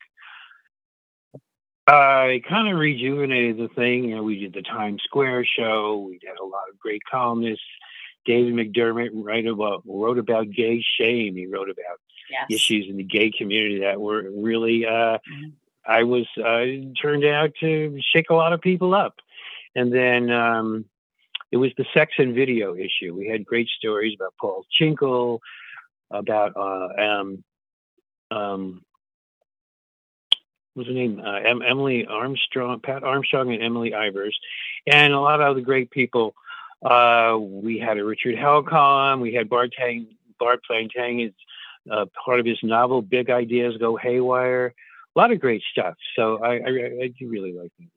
I 1.87 2.41
kind 2.47 2.71
of 2.71 2.79
rejuvenated 2.79 3.57
the 3.57 3.67
thing. 3.73 4.05
You 4.05 4.17
know, 4.17 4.23
we 4.23 4.39
did 4.39 4.53
the 4.53 4.61
Times 4.61 5.01
Square 5.03 5.45
show. 5.45 6.05
We 6.07 6.19
had 6.25 6.37
a 6.39 6.45
lot 6.45 6.69
of 6.71 6.79
great 6.79 7.01
columnists. 7.09 7.63
David 8.25 8.53
McDermott 8.53 9.09
write 9.13 9.47
about, 9.47 9.83
wrote 9.85 10.19
about 10.19 10.51
gay 10.51 10.83
shame. 10.99 11.35
He 11.35 11.47
wrote 11.47 11.69
about 11.69 11.99
yes. 12.29 12.45
issues 12.49 12.85
in 12.87 12.97
the 12.97 13.03
gay 13.03 13.31
community 13.35 13.79
that 13.79 13.99
were 13.99 14.29
really, 14.29 14.85
uh, 14.85 15.17
mm-hmm. 15.17 15.49
I 15.85 16.03
was 16.03 16.27
uh, 16.37 16.91
turned 17.01 17.25
out 17.25 17.51
to 17.61 17.99
shake 18.13 18.29
a 18.29 18.35
lot 18.35 18.53
of 18.53 18.61
people 18.61 18.93
up. 18.93 19.15
And 19.75 19.91
then 19.91 20.29
um, 20.29 20.85
it 21.51 21.57
was 21.57 21.71
the 21.77 21.85
sex 21.93 22.13
and 22.17 22.35
video 22.35 22.75
issue. 22.75 23.15
We 23.15 23.27
had 23.27 23.45
great 23.45 23.67
stories 23.69 24.15
about 24.15 24.33
Paul 24.39 24.65
Tschinkel, 24.79 25.39
about 26.11 26.55
uh, 26.55 27.01
um, 27.01 27.43
um, 28.29 28.85
what's 30.73 30.87
her 30.87 30.93
name? 30.93 31.21
Uh, 31.23 31.39
Emily 31.39 32.05
Armstrong, 32.05 32.79
Pat 32.79 33.03
Armstrong, 33.03 33.53
and 33.53 33.61
Emily 33.61 33.91
Ivers, 33.91 34.33
and 34.87 35.13
a 35.13 35.19
lot 35.19 35.41
of 35.41 35.47
other 35.47 35.61
great 35.61 35.91
people. 35.91 36.35
Uh, 36.83 37.37
we 37.39 37.77
had 37.77 37.97
a 37.97 38.03
Richard 38.03 38.37
Hell 38.37 38.63
column. 38.63 39.19
We 39.19 39.33
had 39.33 39.49
Bart 39.49 39.71
Tang, 39.77 40.07
Bart 40.39 40.61
Tang 40.69 41.19
is 41.19 41.33
uh, 41.89 42.05
part 42.25 42.39
of 42.39 42.45
his 42.45 42.59
novel 42.63 43.01
Big 43.01 43.29
Ideas 43.29 43.77
Go 43.77 43.95
Haywire. 43.95 44.73
A 45.15 45.19
lot 45.19 45.31
of 45.31 45.39
great 45.39 45.61
stuff. 45.71 45.95
So 46.15 46.37
I, 46.43 46.53
I, 46.55 46.69
I 47.03 47.13
do 47.19 47.27
really 47.27 47.53
like 47.53 47.71
this. 47.77 47.87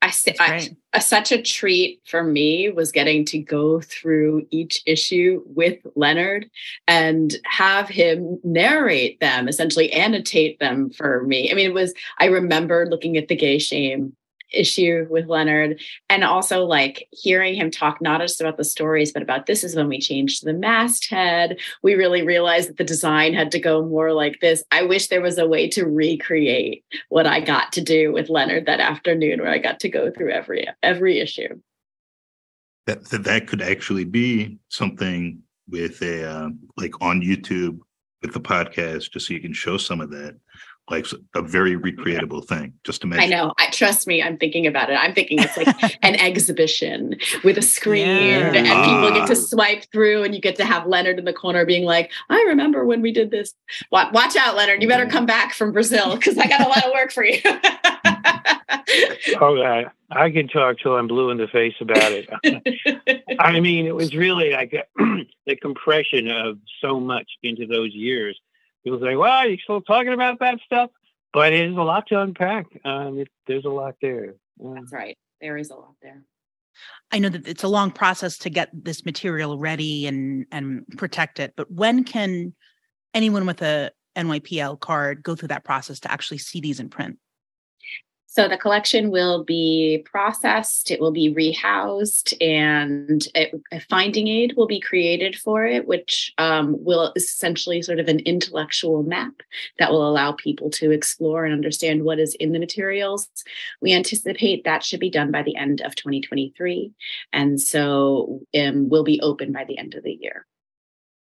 I, 0.00 0.12
I, 0.38 0.70
I, 0.92 0.98
such 1.00 1.32
a 1.32 1.42
treat 1.42 2.00
for 2.06 2.22
me 2.22 2.70
was 2.70 2.92
getting 2.92 3.24
to 3.26 3.38
go 3.38 3.80
through 3.80 4.46
each 4.50 4.80
issue 4.86 5.42
with 5.46 5.78
Leonard 5.96 6.48
and 6.86 7.34
have 7.44 7.88
him 7.88 8.38
narrate 8.44 9.18
them, 9.20 9.48
essentially 9.48 9.92
annotate 9.92 10.60
them 10.60 10.90
for 10.90 11.24
me. 11.24 11.50
I 11.50 11.54
mean, 11.54 11.66
it 11.66 11.74
was, 11.74 11.94
I 12.18 12.26
remember 12.26 12.86
looking 12.88 13.16
at 13.16 13.28
the 13.28 13.36
gay 13.36 13.58
shame 13.58 14.14
issue 14.52 15.06
with 15.10 15.26
Leonard. 15.26 15.80
And 16.08 16.24
also 16.24 16.64
like 16.64 17.08
hearing 17.12 17.54
him 17.54 17.70
talk 17.70 18.00
not 18.00 18.20
just 18.20 18.40
about 18.40 18.56
the 18.56 18.64
stories 18.64 19.12
but 19.12 19.22
about 19.22 19.46
this 19.46 19.64
is 19.64 19.76
when 19.76 19.88
we 19.88 19.98
changed 19.98 20.44
the 20.44 20.52
masthead. 20.52 21.58
We 21.82 21.94
really 21.94 22.22
realized 22.22 22.68
that 22.68 22.76
the 22.76 22.84
design 22.84 23.34
had 23.34 23.50
to 23.52 23.60
go 23.60 23.84
more 23.84 24.12
like 24.12 24.40
this. 24.40 24.62
I 24.70 24.82
wish 24.82 25.08
there 25.08 25.20
was 25.20 25.38
a 25.38 25.48
way 25.48 25.68
to 25.70 25.84
recreate 25.84 26.84
what 27.08 27.26
I 27.26 27.40
got 27.40 27.72
to 27.72 27.80
do 27.80 28.12
with 28.12 28.28
Leonard 28.28 28.66
that 28.66 28.80
afternoon 28.80 29.40
where 29.40 29.50
I 29.50 29.58
got 29.58 29.80
to 29.80 29.88
go 29.88 30.10
through 30.10 30.32
every 30.32 30.68
every 30.82 31.20
issue. 31.20 31.60
That 32.86 33.04
that, 33.10 33.24
that 33.24 33.46
could 33.46 33.62
actually 33.62 34.04
be 34.04 34.58
something 34.68 35.42
with 35.68 36.00
a 36.02 36.28
uh, 36.28 36.48
like 36.76 37.00
on 37.00 37.20
YouTube 37.20 37.80
with 38.22 38.32
the 38.32 38.40
podcast 38.40 39.12
just 39.12 39.26
so 39.26 39.34
you 39.34 39.40
can 39.40 39.52
show 39.52 39.76
some 39.76 40.00
of 40.00 40.10
that 40.10 40.36
like 40.90 41.06
a 41.34 41.42
very 41.42 41.76
recreatable 41.76 42.46
thing. 42.46 42.72
Just 42.84 43.04
imagine. 43.04 43.24
I 43.24 43.26
know. 43.26 43.52
I 43.58 43.70
trust 43.70 44.06
me. 44.06 44.22
I'm 44.22 44.38
thinking 44.38 44.66
about 44.66 44.90
it. 44.90 44.94
I'm 44.94 45.14
thinking 45.14 45.38
it's 45.40 45.56
like 45.56 45.98
an 46.02 46.14
exhibition 46.16 47.16
with 47.44 47.58
a 47.58 47.62
screen, 47.62 48.06
yeah. 48.06 48.52
and 48.52 48.66
ah. 48.68 48.84
people 48.84 49.18
get 49.18 49.26
to 49.28 49.34
ah. 49.34 49.46
swipe 49.46 49.84
through, 49.92 50.22
and 50.22 50.34
you 50.34 50.40
get 50.40 50.56
to 50.56 50.64
have 50.64 50.86
Leonard 50.86 51.18
in 51.18 51.24
the 51.24 51.32
corner 51.32 51.64
being 51.64 51.84
like, 51.84 52.10
"I 52.30 52.42
remember 52.48 52.84
when 52.84 53.02
we 53.02 53.12
did 53.12 53.30
this." 53.30 53.54
Watch 53.90 54.36
out, 54.36 54.56
Leonard. 54.56 54.82
You 54.82 54.88
better 54.88 55.06
come 55.06 55.26
back 55.26 55.54
from 55.54 55.72
Brazil 55.72 56.16
because 56.16 56.38
I 56.38 56.46
got 56.46 56.60
a 56.60 56.68
lot 56.68 56.84
of 56.84 56.92
work 56.92 57.12
for 57.12 57.24
you. 57.24 57.40
oh, 59.40 59.62
I, 59.62 59.86
I 60.10 60.30
can 60.30 60.48
talk 60.48 60.78
till 60.78 60.96
I'm 60.96 61.06
blue 61.06 61.30
in 61.30 61.38
the 61.38 61.48
face 61.48 61.74
about 61.80 62.12
it. 62.12 62.28
I 63.38 63.60
mean, 63.60 63.86
it 63.86 63.94
was 63.94 64.14
really 64.14 64.52
like 64.52 64.74
the 65.46 65.56
compression 65.56 66.30
of 66.30 66.58
so 66.80 66.98
much 66.98 67.28
into 67.42 67.66
those 67.66 67.94
years 67.94 68.38
people 68.84 69.00
say, 69.00 69.16
"Well, 69.16 69.48
you're 69.48 69.58
still 69.58 69.80
talking 69.82 70.12
about 70.12 70.40
that 70.40 70.58
stuff," 70.64 70.90
but 71.32 71.52
it 71.52 71.70
is 71.70 71.76
a 71.76 71.82
lot 71.82 72.06
to 72.08 72.20
unpack. 72.20 72.66
Um, 72.84 73.18
it, 73.18 73.28
there's 73.46 73.64
a 73.64 73.70
lot 73.70 73.94
there. 74.00 74.34
That's 74.58 74.92
right. 74.92 75.16
There 75.40 75.56
is 75.56 75.70
a 75.70 75.76
lot 75.76 75.94
there. 76.02 76.22
I 77.10 77.18
know 77.18 77.28
that 77.28 77.46
it's 77.46 77.64
a 77.64 77.68
long 77.68 77.90
process 77.90 78.38
to 78.38 78.50
get 78.50 78.70
this 78.72 79.04
material 79.04 79.58
ready 79.58 80.06
and 80.06 80.46
and 80.52 80.86
protect 80.96 81.40
it, 81.40 81.54
but 81.56 81.70
when 81.70 82.04
can 82.04 82.54
anyone 83.14 83.46
with 83.46 83.62
a 83.62 83.90
NYPL 84.16 84.80
card 84.80 85.22
go 85.22 85.34
through 85.34 85.48
that 85.48 85.64
process 85.64 86.00
to 86.00 86.12
actually 86.12 86.38
see 86.38 86.60
these 86.60 86.80
in 86.80 86.88
print? 86.88 87.18
So 88.30 88.46
the 88.46 88.58
collection 88.58 89.10
will 89.10 89.42
be 89.42 90.04
processed, 90.04 90.90
it 90.90 91.00
will 91.00 91.12
be 91.12 91.34
rehoused, 91.34 92.34
and 92.42 93.26
it, 93.34 93.58
a 93.72 93.80
finding 93.80 94.28
aid 94.28 94.52
will 94.54 94.66
be 94.66 94.80
created 94.80 95.34
for 95.34 95.64
it, 95.64 95.88
which 95.88 96.34
um, 96.36 96.76
will 96.78 97.10
essentially 97.16 97.80
sort 97.80 97.98
of 97.98 98.06
an 98.06 98.20
intellectual 98.20 99.02
map 99.02 99.32
that 99.78 99.90
will 99.90 100.06
allow 100.06 100.32
people 100.32 100.68
to 100.72 100.90
explore 100.90 101.46
and 101.46 101.54
understand 101.54 102.04
what 102.04 102.18
is 102.18 102.34
in 102.34 102.52
the 102.52 102.58
materials. 102.58 103.30
We 103.80 103.94
anticipate 103.94 104.62
that 104.64 104.84
should 104.84 105.00
be 105.00 105.10
done 105.10 105.30
by 105.30 105.42
the 105.42 105.56
end 105.56 105.80
of 105.80 105.94
2023. 105.94 106.92
And 107.32 107.58
so 107.58 108.42
um, 108.54 108.90
will 108.90 109.04
be 109.04 109.22
open 109.22 109.52
by 109.52 109.64
the 109.64 109.78
end 109.78 109.94
of 109.94 110.04
the 110.04 110.18
year. 110.20 110.44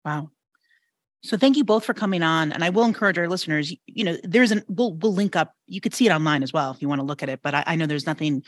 Wow. 0.05 0.31
So 1.27 1.37
thank 1.37 1.57
you 1.57 1.65
both 1.65 1.85
for 1.85 1.93
coming 1.93 2.23
on. 2.23 2.53
And 2.53 2.63
I 2.63 2.71
will 2.71 2.85
encourage 2.85 3.19
our 3.19 3.29
listeners, 3.29 3.75
you 3.87 4.05
know, 4.05 4.17
there's 4.23 4.53
an 4.53 4.63
we'll 4.69 4.95
we'll 4.95 5.13
link 5.13 5.35
up. 5.35 5.55
You 5.67 5.81
could 5.81 5.93
see 5.93 6.07
it 6.07 6.13
online 6.13 6.43
as 6.43 6.53
well 6.53 6.71
if 6.71 6.81
you 6.81 6.89
want 6.89 7.01
to 7.01 7.05
look 7.05 7.23
at 7.23 7.29
it. 7.29 7.41
But 7.43 7.55
I, 7.55 7.65
I 7.67 7.77
know 7.77 7.87
there's 7.87 8.07
nothing 8.07 8.45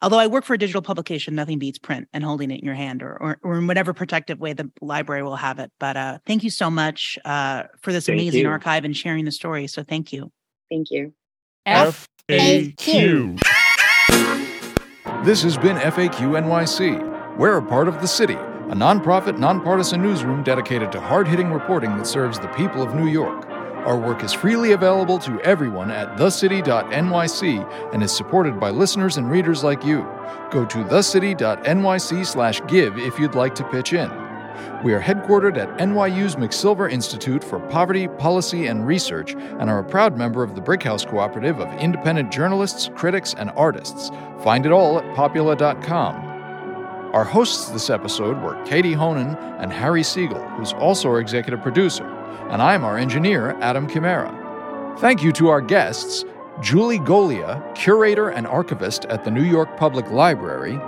although 0.00 0.18
I 0.18 0.28
work 0.28 0.44
for 0.44 0.54
a 0.54 0.58
digital 0.58 0.82
publication, 0.82 1.34
nothing 1.34 1.58
beats 1.58 1.78
print 1.78 2.08
and 2.12 2.24
holding 2.24 2.50
it 2.50 2.60
in 2.60 2.64
your 2.64 2.74
hand 2.74 3.02
or, 3.02 3.16
or, 3.20 3.38
or 3.42 3.58
in 3.58 3.66
whatever 3.66 3.92
protective 3.92 4.38
way 4.38 4.52
the 4.52 4.70
library 4.80 5.22
will 5.22 5.36
have 5.36 5.58
it. 5.58 5.70
But 5.78 5.96
uh, 5.96 6.18
thank 6.26 6.42
you 6.42 6.50
so 6.50 6.70
much 6.70 7.18
uh, 7.24 7.64
for 7.82 7.92
this 7.92 8.06
thank 8.06 8.18
amazing 8.18 8.42
you. 8.42 8.48
archive 8.48 8.84
and 8.84 8.96
sharing 8.96 9.24
the 9.24 9.32
story. 9.32 9.66
So 9.66 9.82
thank 9.82 10.12
you. 10.12 10.32
Thank 10.70 10.90
you. 10.90 11.12
FAQ. 11.66 13.40
This 15.24 15.42
has 15.42 15.58
been 15.58 15.76
FAQ 15.76 16.12
NYC. 16.14 17.36
We're 17.36 17.58
a 17.58 17.62
part 17.62 17.88
of 17.88 18.00
the 18.00 18.08
city 18.08 18.38
a 18.70 18.72
nonprofit, 18.72 19.36
nonpartisan 19.36 20.00
newsroom 20.00 20.42
dedicated 20.44 20.92
to 20.92 21.00
hard 21.00 21.26
hitting 21.26 21.52
reporting 21.52 21.96
that 21.96 22.06
serves 22.06 22.38
the 22.38 22.46
people 22.48 22.82
of 22.82 22.94
New 22.94 23.08
York. 23.08 23.48
Our 23.84 23.98
work 23.98 24.22
is 24.22 24.32
freely 24.32 24.70
available 24.72 25.18
to 25.20 25.40
everyone 25.40 25.90
at 25.90 26.16
thecity.nyc 26.16 27.92
and 27.92 28.00
is 28.00 28.16
supported 28.16 28.60
by 28.60 28.70
listeners 28.70 29.16
and 29.16 29.28
readers 29.28 29.64
like 29.64 29.84
you. 29.84 30.06
Go 30.52 30.64
to 30.66 30.84
thecity.nyc/give 30.84 32.98
if 32.98 33.18
you'd 33.18 33.34
like 33.34 33.56
to 33.56 33.64
pitch 33.70 33.92
in. 33.92 34.08
We 34.84 34.92
are 34.92 35.00
headquartered 35.00 35.58
at 35.58 35.76
NYU's 35.78 36.36
McSilver 36.36 36.92
Institute 36.92 37.42
for 37.42 37.58
Poverty, 37.58 38.06
Policy, 38.06 38.68
and 38.68 38.86
Research 38.86 39.32
and 39.32 39.68
are 39.68 39.80
a 39.80 39.84
proud 39.84 40.16
member 40.16 40.44
of 40.44 40.54
the 40.54 40.60
Brick 40.60 40.84
House 40.84 41.04
Cooperative 41.04 41.58
of 41.58 41.76
independent 41.80 42.30
journalists, 42.30 42.88
critics, 42.94 43.34
and 43.36 43.50
artists. 43.56 44.12
Find 44.44 44.64
it 44.64 44.70
all 44.70 45.00
at 45.00 45.16
popula.com. 45.16 46.29
Our 47.12 47.24
hosts 47.24 47.70
this 47.70 47.90
episode 47.90 48.40
were 48.40 48.62
Katie 48.64 48.92
Honan 48.92 49.34
and 49.58 49.72
Harry 49.72 50.04
Siegel, 50.04 50.40
who's 50.50 50.72
also 50.74 51.08
our 51.08 51.18
executive 51.18 51.60
producer, 51.60 52.04
and 52.50 52.62
I'm 52.62 52.84
our 52.84 52.96
engineer, 52.96 53.58
Adam 53.60 53.88
Chimera. 53.88 54.96
Thank 55.00 55.20
you 55.20 55.32
to 55.32 55.48
our 55.48 55.60
guests, 55.60 56.24
Julie 56.60 57.00
Golia, 57.00 57.74
curator 57.74 58.28
and 58.28 58.46
archivist 58.46 59.06
at 59.06 59.24
the 59.24 59.30
New 59.32 59.42
York 59.42 59.76
Public 59.76 60.08
Library, 60.12 60.78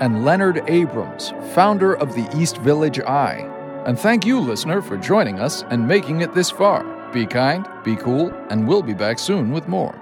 and 0.00 0.24
Leonard 0.24 0.62
Abrams, 0.68 1.32
founder 1.52 1.94
of 1.94 2.14
the 2.14 2.28
East 2.36 2.58
Village 2.58 3.00
Eye. 3.00 3.48
And 3.84 3.98
thank 3.98 4.24
you, 4.24 4.38
listener, 4.38 4.82
for 4.82 4.96
joining 4.96 5.40
us 5.40 5.64
and 5.70 5.88
making 5.88 6.20
it 6.20 6.32
this 6.32 6.48
far. 6.48 6.84
Be 7.12 7.26
kind, 7.26 7.68
be 7.82 7.96
cool, 7.96 8.32
and 8.50 8.68
we'll 8.68 8.82
be 8.82 8.94
back 8.94 9.18
soon 9.18 9.50
with 9.50 9.66
more. 9.66 10.01